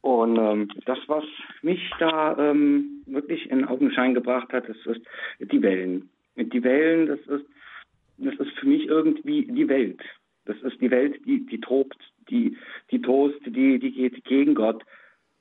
Und 0.00 0.36
ähm, 0.38 0.68
das, 0.84 0.98
was 1.08 1.24
mich 1.62 1.80
da 1.98 2.38
ähm, 2.38 3.02
wirklich 3.06 3.50
in 3.50 3.64
Augenschein 3.64 4.14
gebracht 4.14 4.52
hat, 4.52 4.68
das 4.68 4.76
ist 4.86 5.00
die 5.40 5.60
Wellen. 5.60 6.08
Die 6.36 6.62
Wellen, 6.62 7.06
das 7.06 7.18
ist, 7.20 7.46
das 8.18 8.34
ist 8.34 8.56
für 8.58 8.66
mich 8.66 8.86
irgendwie 8.86 9.46
die 9.46 9.68
Welt. 9.68 10.00
Das 10.44 10.56
ist 10.62 10.80
die 10.80 10.90
Welt, 10.92 11.18
die, 11.26 11.44
die 11.44 11.60
tobt, 11.60 11.98
die, 12.28 12.56
die 12.90 13.00
tost, 13.00 13.38
die, 13.44 13.78
die 13.78 13.92
geht 13.92 14.24
gegen 14.24 14.54
Gott. 14.54 14.84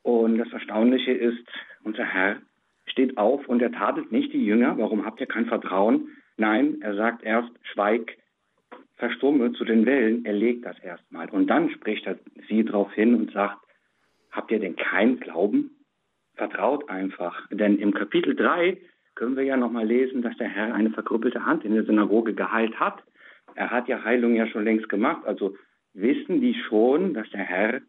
Und 0.03 0.37
das 0.37 0.51
Erstaunliche 0.51 1.11
ist, 1.11 1.47
unser 1.83 2.05
Herr 2.05 2.37
steht 2.85 3.17
auf 3.17 3.47
und 3.47 3.61
er 3.61 3.71
tadelt 3.71 4.11
nicht 4.11 4.33
die 4.33 4.45
Jünger. 4.45 4.77
Warum 4.77 5.05
habt 5.05 5.19
ihr 5.19 5.27
kein 5.27 5.47
Vertrauen? 5.47 6.09
Nein, 6.37 6.77
er 6.81 6.95
sagt 6.95 7.23
erst, 7.23 7.49
schweig, 7.63 8.17
verstumme 8.97 9.53
zu 9.53 9.65
den 9.65 9.85
Wellen. 9.85 10.25
Er 10.25 10.33
legt 10.33 10.65
das 10.65 10.77
erstmal. 10.79 11.29
Und 11.29 11.47
dann 11.47 11.69
spricht 11.71 12.05
er 12.05 12.19
sie 12.47 12.63
darauf 12.63 12.93
hin 12.93 13.15
und 13.15 13.31
sagt, 13.31 13.57
habt 14.31 14.51
ihr 14.51 14.59
denn 14.59 14.75
keinen 14.75 15.19
Glauben? 15.19 15.71
Vertraut 16.35 16.89
einfach. 16.89 17.47
Denn 17.49 17.77
im 17.77 17.93
Kapitel 17.93 18.35
3 18.35 18.77
können 19.15 19.37
wir 19.37 19.43
ja 19.43 19.57
nochmal 19.57 19.85
lesen, 19.85 20.21
dass 20.21 20.35
der 20.37 20.49
Herr 20.49 20.73
eine 20.73 20.91
verkrüppelte 20.91 21.45
Hand 21.45 21.63
in 21.63 21.73
der 21.73 21.85
Synagoge 21.85 22.33
geheilt 22.33 22.79
hat. 22.79 23.01
Er 23.55 23.71
hat 23.71 23.87
ja 23.87 24.03
Heilung 24.03 24.35
ja 24.35 24.47
schon 24.47 24.65
längst 24.65 24.89
gemacht. 24.89 25.25
Also 25.25 25.55
wissen 25.95 26.41
die 26.41 26.53
schon, 26.53 27.13
dass 27.13 27.29
der 27.31 27.43
Herr 27.43 27.81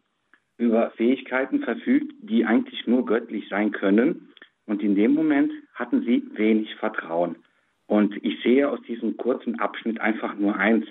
über 0.57 0.91
Fähigkeiten 0.91 1.59
verfügt, 1.59 2.13
die 2.21 2.45
eigentlich 2.45 2.87
nur 2.87 3.05
göttlich 3.05 3.47
sein 3.49 3.71
können. 3.71 4.29
Und 4.65 4.81
in 4.81 4.95
dem 4.95 5.13
Moment 5.13 5.51
hatten 5.73 6.01
sie 6.03 6.23
wenig 6.33 6.73
Vertrauen. 6.75 7.35
Und 7.85 8.17
ich 8.23 8.41
sehe 8.41 8.69
aus 8.69 8.81
diesem 8.81 9.17
kurzen 9.17 9.59
Abschnitt 9.59 10.01
einfach 10.01 10.35
nur 10.35 10.55
eins, 10.57 10.85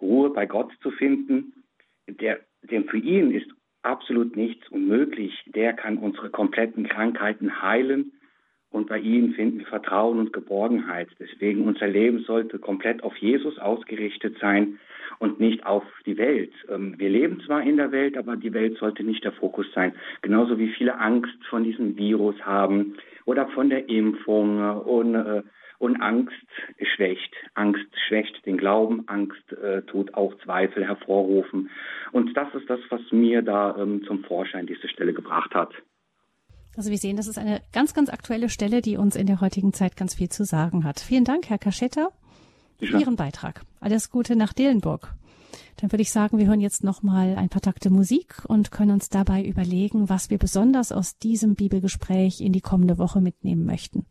Ruhe 0.00 0.30
bei 0.30 0.46
Gott 0.46 0.72
zu 0.82 0.90
finden. 0.90 1.52
Der, 2.08 2.40
dem 2.62 2.88
für 2.88 2.96
ihn 2.96 3.30
ist 3.32 3.48
absolut 3.82 4.36
nichts 4.36 4.68
unmöglich. 4.70 5.34
Der 5.46 5.74
kann 5.74 5.98
unsere 5.98 6.30
kompletten 6.30 6.88
Krankheiten 6.88 7.62
heilen 7.62 8.12
und 8.70 8.88
bei 8.88 8.98
ihm 8.98 9.34
finden 9.34 9.58
wir 9.58 9.66
Vertrauen 9.66 10.18
und 10.18 10.32
Geborgenheit. 10.32 11.08
Deswegen 11.18 11.66
unser 11.66 11.88
Leben 11.88 12.20
sollte 12.20 12.58
komplett 12.58 13.02
auf 13.02 13.16
Jesus 13.16 13.58
ausgerichtet 13.58 14.38
sein 14.40 14.78
und 15.20 15.38
nicht 15.38 15.64
auf 15.64 15.84
die 16.06 16.18
Welt. 16.18 16.52
Ähm, 16.68 16.94
wir 16.98 17.10
leben 17.10 17.40
zwar 17.46 17.62
in 17.62 17.76
der 17.76 17.92
Welt, 17.92 18.16
aber 18.16 18.36
die 18.36 18.52
Welt 18.52 18.78
sollte 18.78 19.04
nicht 19.04 19.22
der 19.22 19.32
Fokus 19.32 19.66
sein. 19.72 19.92
Genauso 20.22 20.58
wie 20.58 20.72
viele 20.72 20.98
Angst 20.98 21.38
von 21.48 21.62
diesem 21.62 21.96
Virus 21.96 22.34
haben 22.40 22.96
oder 23.26 23.46
von 23.48 23.70
der 23.70 23.88
Impfung 23.88 24.58
und, 24.80 25.14
äh, 25.14 25.42
und 25.78 26.00
Angst 26.00 26.34
schwächt. 26.96 27.32
Angst 27.54 27.86
schwächt 28.08 28.44
den 28.46 28.56
Glauben, 28.56 29.04
Angst 29.06 29.52
äh, 29.52 29.82
tut 29.82 30.14
auch 30.14 30.34
Zweifel 30.38 30.84
hervorrufen. 30.84 31.70
Und 32.12 32.36
das 32.36 32.52
ist 32.54 32.68
das, 32.68 32.80
was 32.88 33.02
mir 33.12 33.42
da 33.42 33.76
ähm, 33.78 34.02
zum 34.06 34.24
Vorschein 34.24 34.66
diese 34.66 34.88
Stelle 34.88 35.12
gebracht 35.12 35.54
hat. 35.54 35.72
Also 36.76 36.90
wir 36.90 36.98
sehen, 36.98 37.16
das 37.16 37.26
ist 37.26 37.36
eine 37.36 37.60
ganz, 37.72 37.92
ganz 37.92 38.08
aktuelle 38.08 38.48
Stelle, 38.48 38.80
die 38.80 38.96
uns 38.96 39.16
in 39.16 39.26
der 39.26 39.42
heutigen 39.42 39.74
Zeit 39.74 39.96
ganz 39.96 40.14
viel 40.14 40.30
zu 40.30 40.44
sagen 40.44 40.84
hat. 40.84 41.00
Vielen 41.00 41.24
Dank, 41.24 41.50
Herr 41.50 41.58
Kaschetta, 41.58 42.08
für 42.80 42.98
Ihren 42.98 43.16
Beitrag. 43.16 43.62
Alles 43.80 44.10
Gute 44.10 44.36
nach 44.36 44.52
Delenburg. 44.52 45.14
Dann 45.76 45.92
würde 45.92 46.02
ich 46.02 46.12
sagen, 46.12 46.38
wir 46.38 46.46
hören 46.46 46.60
jetzt 46.60 46.84
noch 46.84 47.02
mal 47.02 47.36
ein 47.36 47.48
paar 47.48 47.62
Takte 47.62 47.90
Musik 47.90 48.44
und 48.46 48.70
können 48.70 48.90
uns 48.90 49.08
dabei 49.08 49.42
überlegen, 49.44 50.08
was 50.08 50.28
wir 50.28 50.38
besonders 50.38 50.92
aus 50.92 51.16
diesem 51.16 51.54
Bibelgespräch 51.54 52.40
in 52.40 52.52
die 52.52 52.60
kommende 52.60 52.98
Woche 52.98 53.20
mitnehmen 53.20 53.64
möchten. 53.64 54.04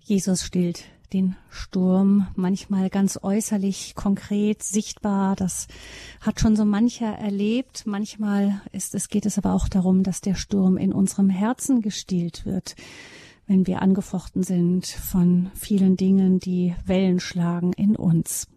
Jesus 0.00 0.42
stillt 0.42 0.84
den 1.12 1.36
Sturm, 1.50 2.26
manchmal 2.34 2.90
ganz 2.90 3.18
äußerlich, 3.22 3.94
konkret, 3.94 4.62
sichtbar. 4.62 5.36
Das 5.36 5.68
hat 6.20 6.40
schon 6.40 6.56
so 6.56 6.64
mancher 6.64 7.12
erlebt. 7.18 7.86
Manchmal 7.86 8.60
ist 8.72 8.94
es, 8.94 9.08
geht 9.08 9.26
es 9.26 9.38
aber 9.38 9.52
auch 9.52 9.68
darum, 9.68 10.02
dass 10.02 10.20
der 10.20 10.34
Sturm 10.34 10.76
in 10.76 10.92
unserem 10.92 11.30
Herzen 11.30 11.82
gestillt 11.82 12.46
wird, 12.46 12.76
wenn 13.46 13.66
wir 13.66 13.82
angefochten 13.82 14.42
sind 14.42 14.86
von 14.86 15.50
vielen 15.54 15.96
Dingen, 15.96 16.40
die 16.40 16.74
Wellen 16.86 17.20
schlagen 17.20 17.72
in 17.72 17.96
uns. 17.96 18.48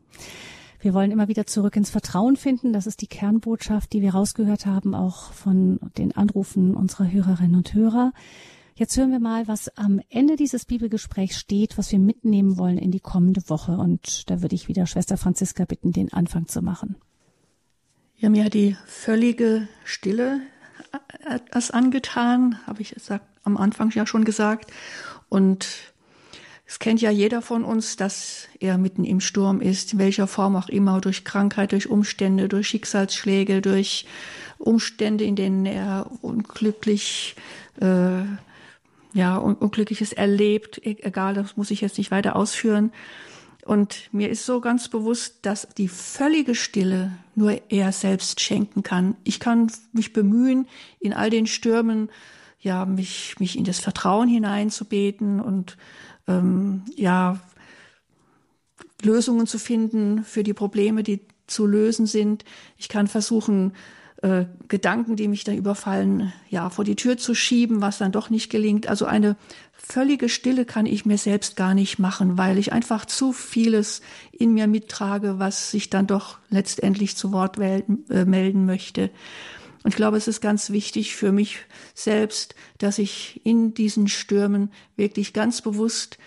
Wir 0.79 0.93
wollen 0.93 1.11
immer 1.11 1.27
wieder 1.27 1.47
zurück 1.47 1.75
ins 1.75 1.89
Vertrauen 1.89 2.37
finden. 2.37 2.71
Das 2.71 2.87
ist 2.87 3.01
die 3.01 3.07
Kernbotschaft, 3.07 3.93
die 3.93 4.01
wir 4.01 4.13
rausgehört 4.13 4.65
haben, 4.65 4.93
auch 4.93 5.31
von 5.33 5.79
den 5.97 6.15
Anrufen 6.15 6.75
unserer 6.75 7.11
Hörerinnen 7.11 7.55
und 7.55 7.73
Hörer. 7.73 8.13
Jetzt 8.77 8.95
hören 8.95 9.09
wir 9.09 9.19
mal, 9.19 9.47
was 9.47 9.75
am 9.75 10.01
Ende 10.07 10.35
dieses 10.35 10.65
Bibelgesprächs 10.65 11.39
steht, 11.39 11.79
was 11.79 11.91
wir 11.91 11.97
mitnehmen 11.97 12.59
wollen 12.59 12.77
in 12.77 12.91
die 12.91 12.99
kommende 12.99 13.49
Woche. 13.49 13.71
Und 13.71 14.29
da 14.29 14.43
würde 14.43 14.53
ich 14.53 14.67
wieder 14.67 14.85
Schwester 14.85 15.17
Franziska 15.17 15.65
bitten, 15.65 15.93
den 15.93 16.13
Anfang 16.13 16.47
zu 16.47 16.61
machen. 16.61 16.95
Ja, 18.17 18.29
mir 18.29 18.45
hat 18.45 18.53
die 18.53 18.77
völlige 18.85 19.67
Stille 19.83 20.41
etwas 21.27 21.71
angetan, 21.71 22.59
habe 22.67 22.83
ich 22.83 22.95
am 23.43 23.57
Anfang 23.57 23.89
ja 23.95 24.05
schon 24.05 24.25
gesagt. 24.25 24.71
Und 25.27 25.67
es 26.67 26.77
kennt 26.77 27.01
ja 27.01 27.09
jeder 27.09 27.41
von 27.41 27.63
uns, 27.63 27.95
dass 27.95 28.47
er 28.59 28.77
mitten 28.77 29.05
im 29.05 29.21
Sturm 29.21 29.59
ist, 29.59 29.93
in 29.93 29.99
welcher 29.99 30.27
Form 30.27 30.55
auch 30.55 30.69
immer, 30.69 31.01
durch 31.01 31.23
Krankheit, 31.23 31.71
durch 31.71 31.89
Umstände, 31.89 32.47
durch 32.47 32.67
Schicksalsschläge, 32.67 33.59
durch 33.61 34.05
Umstände, 34.59 35.23
in 35.23 35.35
denen 35.35 35.65
er 35.65 36.11
unglücklich 36.21 37.35
äh, 37.81 38.21
ja, 39.17 39.35
Unglückliches 39.35 40.13
erlebt, 40.13 40.77
e-, 40.85 40.97
egal, 41.01 41.33
das 41.33 41.57
muss 41.57 41.71
ich 41.71 41.81
jetzt 41.81 41.97
nicht 41.97 42.11
weiter 42.11 42.35
ausführen. 42.35 42.91
Und 43.65 44.09
mir 44.13 44.29
ist 44.29 44.45
so 44.45 44.61
ganz 44.61 44.89
bewusst, 44.89 45.39
dass 45.41 45.67
die 45.75 45.87
völlige 45.87 46.53
Stille 46.53 47.11
nur 47.35 47.59
er 47.69 47.91
selbst 47.91 48.39
schenken 48.39 48.83
kann. 48.83 49.17
Ich 49.23 49.39
kann 49.39 49.71
mich 49.91 50.13
bemühen, 50.13 50.67
in 50.99 51.13
all 51.13 51.31
den 51.31 51.47
Stürmen, 51.47 52.09
ja, 52.59 52.85
mich, 52.85 53.39
mich 53.39 53.57
in 53.57 53.63
das 53.63 53.79
Vertrauen 53.79 54.29
hineinzubeten 54.29 55.41
und, 55.41 55.77
ähm, 56.27 56.83
ja, 56.95 57.39
Lösungen 59.01 59.47
zu 59.47 59.57
finden 59.57 60.23
für 60.23 60.43
die 60.43 60.53
Probleme, 60.53 61.01
die 61.01 61.21
zu 61.47 61.65
lösen 61.65 62.05
sind. 62.05 62.45
Ich 62.77 62.87
kann 62.87 63.07
versuchen, 63.07 63.73
äh, 64.21 64.45
Gedanken, 64.67 65.15
die 65.15 65.27
mich 65.27 65.43
dann 65.43 65.57
überfallen, 65.57 66.33
ja, 66.49 66.69
vor 66.69 66.85
die 66.85 66.95
Tür 66.95 67.17
zu 67.17 67.35
schieben, 67.35 67.81
was 67.81 67.99
dann 67.99 68.11
doch 68.11 68.29
nicht 68.29 68.49
gelingt. 68.49 68.87
Also 68.87 69.05
eine 69.05 69.35
völlige 69.73 70.27
Stille 70.27 70.65
kann 70.65 70.85
ich 70.85 71.05
mir 71.05 71.17
selbst 71.17 71.55
gar 71.55 71.73
nicht 71.73 71.99
machen, 71.99 72.37
weil 72.37 72.57
ich 72.57 72.73
einfach 72.73 73.05
zu 73.05 73.31
vieles 73.31 74.01
in 74.31 74.53
mir 74.53 74.67
mittrage, 74.67 75.39
was 75.39 75.71
sich 75.71 75.89
dann 75.89 76.07
doch 76.07 76.39
letztendlich 76.49 77.15
zu 77.15 77.31
Wort 77.31 77.59
äh, 77.59 77.83
melden 78.25 78.65
möchte. 78.65 79.11
Und 79.83 79.91
ich 79.91 79.95
glaube, 79.95 80.17
es 80.17 80.27
ist 80.27 80.41
ganz 80.41 80.71
wichtig 80.71 81.15
für 81.15 81.31
mich 81.31 81.59
selbst, 81.93 82.55
dass 82.79 82.97
ich 82.97 83.39
in 83.45 83.73
diesen 83.73 84.07
Stürmen 84.07 84.71
wirklich 84.95 85.31
ganz 85.31 85.61
bewusst 85.61 86.17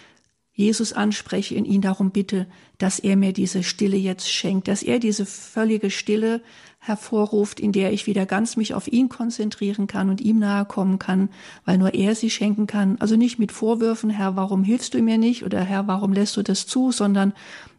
Jesus 0.61 0.93
anspreche 0.93 1.57
und 1.57 1.65
ihn 1.65 1.81
darum 1.81 2.11
bitte, 2.11 2.47
dass 2.79 2.99
er 2.99 3.17
mir 3.17 3.33
diese 3.33 3.63
Stille 3.63 3.97
jetzt 3.97 4.31
schenkt, 4.31 4.69
dass 4.69 4.83
er 4.83 4.99
diese 4.99 5.25
völlige 5.25 5.91
Stille 5.91 6.43
hervorruft, 6.79 7.61
in 7.61 7.73
der 7.73 7.93
ich 7.93 8.07
wieder 8.07 8.27
ganz 8.27 8.57
mich 8.57 8.75
auf 8.75 8.87
ihn 8.87 9.09
konzentrieren 9.09 9.87
kann 9.87 10.11
und 10.11 10.21
ihm 10.21 10.39
nahe 10.39 10.65
kommen 10.67 10.99
kann, 10.99 11.31
weil 11.65 11.79
nur 11.79 11.95
er 11.95 12.15
sie 12.15 12.31
schenken 12.31 12.67
kann. 12.67 12.97
Also 13.01 13.17
nicht 13.17 13.39
mit 13.39 13.53
Vorwürfen, 13.53 14.11
Herr, 14.11 14.37
warum 14.37 14.63
hilfst 14.63 14.95
du 14.95 15.03
mir 15.03 15.19
nicht 15.19 15.45
oder 15.45 15.63
Herr, 15.63 15.87
warum 15.87 16.13
lässt 16.13 16.37
du 16.37 16.43
das 16.43 16.67
zu, 16.67 16.93
sondern 16.93 17.33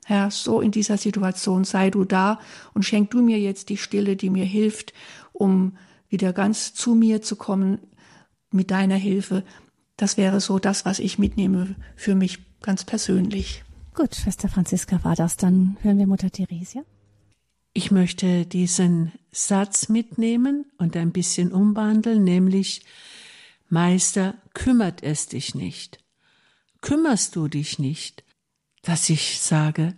Herr, 0.06 0.32
so 0.32 0.60
in 0.60 0.72
dieser 0.72 0.98
Situation 0.98 1.64
sei 1.64 1.90
du 1.90 2.04
da 2.04 2.40
und 2.74 2.84
schenk 2.84 3.12
du 3.12 3.22
mir 3.22 3.40
jetzt 3.40 3.70
die 3.70 3.78
Stille, 3.78 4.16
die 4.16 4.30
mir 4.30 4.46
hilft, 4.46 4.94
um 5.34 5.78
wieder 6.10 6.34
ganz 6.34 6.74
zu 6.74 6.96
mir 6.96 7.22
zu 7.22 7.36
kommen 7.36 7.80
mit 8.52 8.72
deiner 8.72 8.96
Hilfe. 8.96 9.44
Das 9.98 10.18
wäre 10.18 10.42
so 10.42 10.60
das, 10.60 10.84
was 10.84 11.00
ich 11.00 11.20
mitnehme 11.20 11.76
für 11.96 12.16
mich 12.16 12.51
ganz 12.62 12.86
persönlich. 12.86 13.64
Gut, 13.93 14.16
Schwester 14.16 14.47
Franziska 14.47 15.03
war 15.03 15.16
das. 15.16 15.38
Dann 15.38 15.78
hören 15.82 15.97
wir 15.97 16.07
Mutter 16.07 16.32
Theresia. 16.32 16.84
Ich 17.74 17.91
möchte 17.91 18.45
diesen 18.45 19.12
Satz 19.32 19.89
mitnehmen 19.89 20.66
und 20.78 20.95
ein 20.97 21.12
bisschen 21.12 21.51
umwandeln, 21.51 22.24
nämlich 22.24 22.84
Meister, 23.70 24.36
kümmert 24.53 25.01
es 25.03 25.28
dich 25.28 25.55
nicht? 25.55 26.03
Kümmerst 26.82 27.36
du 27.36 27.47
dich 27.47 27.80
nicht? 27.80 28.26
Dass 28.82 29.09
ich 29.09 29.39
sage, 29.39 29.95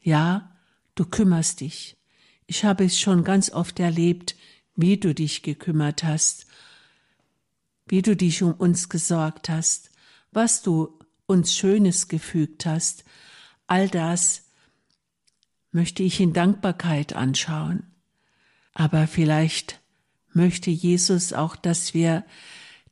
ja, 0.00 0.50
du 0.96 1.04
kümmerst 1.04 1.60
dich. 1.60 1.96
Ich 2.46 2.64
habe 2.64 2.84
es 2.84 2.98
schon 2.98 3.22
ganz 3.22 3.50
oft 3.50 3.78
erlebt, 3.78 4.34
wie 4.74 4.96
du 4.96 5.14
dich 5.14 5.42
gekümmert 5.42 6.02
hast, 6.02 6.46
wie 7.86 8.02
du 8.02 8.16
dich 8.16 8.42
um 8.42 8.52
uns 8.54 8.88
gesorgt 8.88 9.48
hast, 9.48 9.90
was 10.32 10.62
du 10.62 10.98
uns 11.26 11.54
Schönes 11.54 12.08
gefügt 12.08 12.66
hast. 12.66 13.04
All 13.66 13.88
das 13.88 14.44
möchte 15.72 16.02
ich 16.02 16.20
in 16.20 16.32
Dankbarkeit 16.32 17.14
anschauen. 17.14 17.84
Aber 18.74 19.06
vielleicht 19.06 19.80
möchte 20.32 20.70
Jesus 20.70 21.32
auch, 21.32 21.56
dass 21.56 21.94
wir 21.94 22.24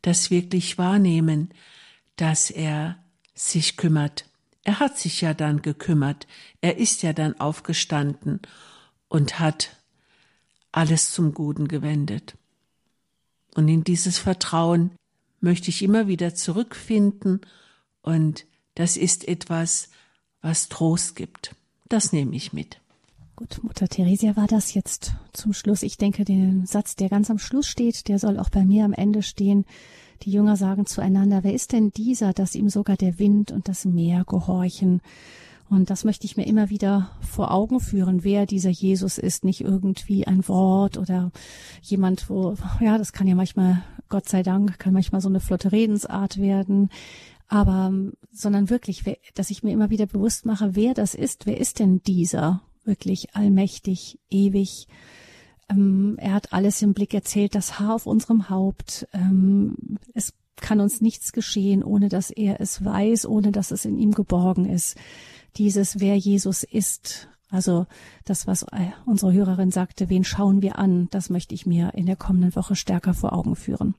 das 0.00 0.30
wirklich 0.30 0.78
wahrnehmen, 0.78 1.50
dass 2.16 2.50
er 2.50 2.98
sich 3.34 3.76
kümmert. 3.76 4.26
Er 4.64 4.78
hat 4.78 4.98
sich 4.98 5.20
ja 5.20 5.34
dann 5.34 5.62
gekümmert, 5.62 6.26
er 6.60 6.78
ist 6.78 7.02
ja 7.02 7.12
dann 7.12 7.38
aufgestanden 7.40 8.40
und 9.08 9.40
hat 9.40 9.76
alles 10.70 11.10
zum 11.10 11.34
Guten 11.34 11.68
gewendet. 11.68 12.36
Und 13.54 13.68
in 13.68 13.84
dieses 13.84 14.18
Vertrauen 14.18 14.92
möchte 15.40 15.68
ich 15.68 15.82
immer 15.82 16.06
wieder 16.06 16.34
zurückfinden 16.34 17.40
und 18.02 18.46
das 18.74 18.96
ist 18.96 19.26
etwas, 19.26 19.88
was 20.40 20.68
Trost 20.68 21.16
gibt. 21.16 21.54
Das 21.88 22.12
nehme 22.12 22.34
ich 22.34 22.52
mit. 22.52 22.80
Gut, 23.36 23.62
Mutter 23.62 23.88
Theresia 23.88 24.36
war 24.36 24.46
das 24.46 24.74
jetzt 24.74 25.12
zum 25.32 25.52
Schluss. 25.52 25.82
Ich 25.82 25.96
denke, 25.96 26.24
den 26.24 26.66
Satz, 26.66 26.96
der 26.96 27.08
ganz 27.08 27.30
am 27.30 27.38
Schluss 27.38 27.66
steht, 27.66 28.08
der 28.08 28.18
soll 28.18 28.38
auch 28.38 28.50
bei 28.50 28.64
mir 28.64 28.84
am 28.84 28.92
Ende 28.92 29.22
stehen. 29.22 29.64
Die 30.22 30.30
Jünger 30.30 30.56
sagen 30.56 30.86
zueinander, 30.86 31.42
wer 31.42 31.54
ist 31.54 31.72
denn 31.72 31.90
dieser, 31.90 32.32
dass 32.32 32.54
ihm 32.54 32.68
sogar 32.68 32.96
der 32.96 33.18
Wind 33.18 33.50
und 33.50 33.68
das 33.68 33.84
Meer 33.84 34.24
gehorchen? 34.24 35.00
Und 35.68 35.88
das 35.88 36.04
möchte 36.04 36.26
ich 36.26 36.36
mir 36.36 36.46
immer 36.46 36.68
wieder 36.68 37.10
vor 37.22 37.50
Augen 37.50 37.80
führen, 37.80 38.24
wer 38.24 38.44
dieser 38.44 38.68
Jesus 38.68 39.16
ist. 39.16 39.42
Nicht 39.42 39.62
irgendwie 39.62 40.26
ein 40.26 40.46
Wort 40.46 40.98
oder 40.98 41.32
jemand, 41.80 42.28
wo, 42.28 42.56
ja, 42.80 42.98
das 42.98 43.14
kann 43.14 43.26
ja 43.26 43.34
manchmal, 43.34 43.82
Gott 44.10 44.28
sei 44.28 44.42
Dank, 44.42 44.78
kann 44.78 44.92
manchmal 44.92 45.22
so 45.22 45.30
eine 45.30 45.40
flotte 45.40 45.72
Redensart 45.72 46.36
werden. 46.36 46.90
Aber, 47.52 47.92
sondern 48.32 48.70
wirklich, 48.70 49.04
dass 49.34 49.50
ich 49.50 49.62
mir 49.62 49.72
immer 49.72 49.90
wieder 49.90 50.06
bewusst 50.06 50.46
mache, 50.46 50.74
wer 50.74 50.94
das 50.94 51.14
ist. 51.14 51.44
Wer 51.44 51.60
ist 51.60 51.80
denn 51.80 52.02
dieser? 52.02 52.62
Wirklich 52.82 53.36
allmächtig, 53.36 54.18
ewig. 54.30 54.88
Ähm, 55.68 56.16
er 56.16 56.32
hat 56.32 56.54
alles 56.54 56.80
im 56.80 56.94
Blick 56.94 57.12
erzählt, 57.12 57.54
das 57.54 57.78
Haar 57.78 57.96
auf 57.96 58.06
unserem 58.06 58.48
Haupt. 58.48 59.06
Ähm, 59.12 59.98
es 60.14 60.32
kann 60.56 60.80
uns 60.80 61.02
nichts 61.02 61.32
geschehen, 61.32 61.84
ohne 61.84 62.08
dass 62.08 62.30
er 62.30 62.58
es 62.58 62.82
weiß, 62.82 63.26
ohne 63.26 63.52
dass 63.52 63.70
es 63.70 63.84
in 63.84 63.98
ihm 63.98 64.12
geborgen 64.12 64.64
ist. 64.64 64.96
Dieses, 65.58 66.00
wer 66.00 66.16
Jesus 66.16 66.62
ist, 66.62 67.28
also 67.50 67.84
das, 68.24 68.46
was 68.46 68.62
äh, 68.62 68.92
unsere 69.04 69.34
Hörerin 69.34 69.70
sagte, 69.70 70.08
wen 70.08 70.24
schauen 70.24 70.62
wir 70.62 70.78
an, 70.78 71.08
das 71.10 71.28
möchte 71.28 71.54
ich 71.54 71.66
mir 71.66 71.92
in 71.92 72.06
der 72.06 72.16
kommenden 72.16 72.56
Woche 72.56 72.76
stärker 72.76 73.12
vor 73.12 73.34
Augen 73.34 73.56
führen. 73.56 73.94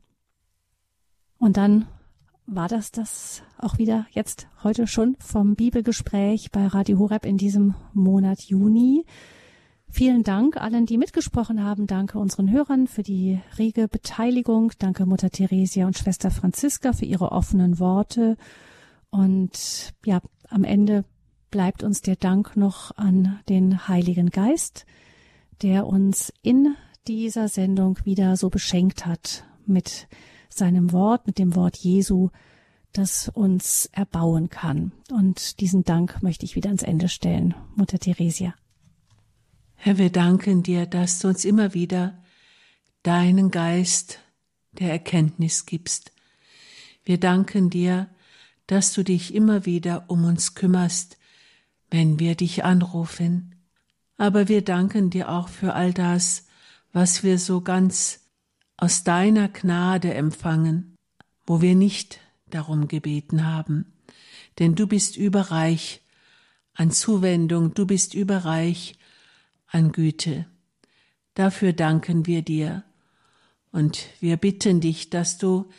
Und 1.37 1.55
dann 1.57 1.85
war 2.45 2.67
das 2.67 2.91
das 2.91 3.41
auch 3.57 3.77
wieder 3.77 4.05
jetzt 4.11 4.47
heute 4.63 4.87
schon 4.87 5.15
vom 5.19 5.55
Bibelgespräch 5.55 6.51
bei 6.51 6.67
Radio 6.67 6.99
Horeb 6.99 7.25
in 7.25 7.37
diesem 7.37 7.75
Monat 7.93 8.41
Juni. 8.41 9.05
Vielen 9.89 10.23
Dank 10.23 10.57
allen, 10.57 10.85
die 10.85 10.97
mitgesprochen 10.97 11.63
haben. 11.63 11.85
Danke 11.87 12.17
unseren 12.17 12.51
Hörern 12.51 12.87
für 12.87 13.03
die 13.03 13.39
rege 13.57 13.87
Beteiligung. 13.87 14.71
Danke 14.79 15.05
Mutter 15.05 15.29
Theresia 15.29 15.85
und 15.85 15.97
Schwester 15.97 16.31
Franziska 16.31 16.93
für 16.93 17.05
ihre 17.05 17.31
offenen 17.31 17.79
Worte. 17.79 18.37
Und 19.11 19.93
ja, 20.03 20.19
am 20.49 20.63
Ende 20.63 21.05
bleibt 21.51 21.83
uns 21.83 22.01
der 22.01 22.15
Dank 22.15 22.57
noch 22.57 22.97
an 22.97 23.39
den 23.47 23.87
Heiligen 23.87 24.31
Geist, 24.31 24.87
der 25.61 25.85
uns 25.85 26.33
in 26.41 26.75
dieser 27.07 27.47
Sendung 27.47 27.99
wieder 28.03 28.35
so 28.35 28.49
beschenkt 28.49 29.05
hat 29.05 29.45
mit 29.67 30.07
seinem 30.57 30.91
Wort, 30.91 31.27
mit 31.27 31.37
dem 31.37 31.55
Wort 31.55 31.77
Jesu, 31.77 32.29
das 32.93 33.29
uns 33.29 33.87
erbauen 33.91 34.49
kann. 34.49 34.91
Und 35.11 35.59
diesen 35.59 35.83
Dank 35.83 36.21
möchte 36.21 36.45
ich 36.45 36.55
wieder 36.55 36.69
ans 36.69 36.83
Ende 36.83 37.09
stellen, 37.09 37.55
Mutter 37.75 37.99
Theresia. 37.99 38.53
Herr, 39.75 39.97
wir 39.97 40.11
danken 40.11 40.63
dir, 40.63 40.85
dass 40.85 41.19
du 41.19 41.27
uns 41.27 41.43
immer 41.43 41.73
wieder 41.73 42.23
deinen 43.01 43.51
Geist 43.51 44.19
der 44.71 44.91
Erkenntnis 44.91 45.65
gibst. 45.65 46.11
Wir 47.03 47.19
danken 47.19 47.69
dir, 47.69 48.09
dass 48.67 48.93
du 48.93 49.03
dich 49.03 49.33
immer 49.33 49.65
wieder 49.65 50.05
um 50.07 50.23
uns 50.23 50.55
kümmerst, 50.55 51.17
wenn 51.89 52.19
wir 52.19 52.35
dich 52.35 52.63
anrufen. 52.63 53.55
Aber 54.17 54.47
wir 54.47 54.63
danken 54.63 55.09
dir 55.09 55.29
auch 55.29 55.49
für 55.49 55.73
all 55.73 55.93
das, 55.93 56.45
was 56.93 57.23
wir 57.23 57.37
so 57.39 57.61
ganz 57.61 58.22
aus 58.83 59.05
deiner 59.05 59.47
Gnade 59.47 60.13
empfangen, 60.13 60.97
wo 61.45 61.61
wir 61.61 61.73
nicht 61.73 62.19
darum 62.49 62.89
gebeten 62.89 63.45
haben. 63.45 63.93
Denn 64.59 64.75
du 64.75 64.87
bist 64.87 65.15
überreich 65.15 66.01
an 66.73 66.91
Zuwendung, 66.91 67.73
du 67.73 67.85
bist 67.85 68.13
überreich 68.13 68.97
an 69.67 69.93
Güte. 69.93 70.47
Dafür 71.33 71.71
danken 71.71 72.25
wir 72.27 72.41
dir 72.41 72.83
und 73.71 74.05
wir 74.19 74.35
bitten 74.35 74.81
dich, 74.81 75.09
dass 75.09 75.37
du 75.37 75.69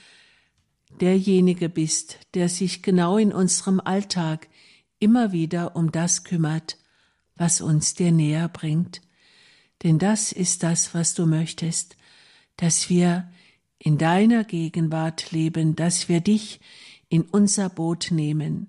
derjenige 0.99 1.69
bist, 1.69 2.21
der 2.33 2.49
sich 2.49 2.83
genau 2.83 3.19
in 3.19 3.35
unserem 3.35 3.81
Alltag 3.81 4.49
immer 4.99 5.31
wieder 5.31 5.77
um 5.77 5.93
das 5.93 6.25
kümmert, 6.25 6.79
was 7.37 7.61
uns 7.61 7.93
dir 7.93 8.13
näher 8.13 8.49
bringt. 8.49 9.03
Denn 9.83 9.99
das 9.99 10.33
ist 10.33 10.63
das, 10.63 10.95
was 10.95 11.13
du 11.13 11.27
möchtest, 11.27 11.99
dass 12.57 12.89
wir 12.89 13.31
in 13.79 13.99
deiner 13.99 14.45
Gegenwart 14.45 15.33
leben, 15.33 15.77
dass 15.77 16.09
wir 16.09 16.21
dich 16.21 16.61
in 17.09 17.23
unser 17.23 17.69
Boot 17.69 18.09
nehmen, 18.11 18.69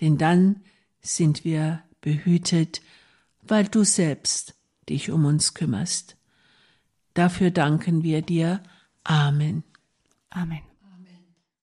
denn 0.00 0.16
dann 0.18 0.62
sind 1.00 1.44
wir 1.44 1.82
behütet 2.00 2.80
weil 3.48 3.64
du 3.64 3.84
selbst 3.84 4.54
dich 4.88 5.10
um 5.10 5.24
uns 5.24 5.54
kümmerst. 5.54 6.16
Dafür 7.14 7.50
danken 7.50 8.02
wir 8.02 8.22
dir. 8.22 8.62
Amen. 9.04 9.64
Amen. 10.30 10.67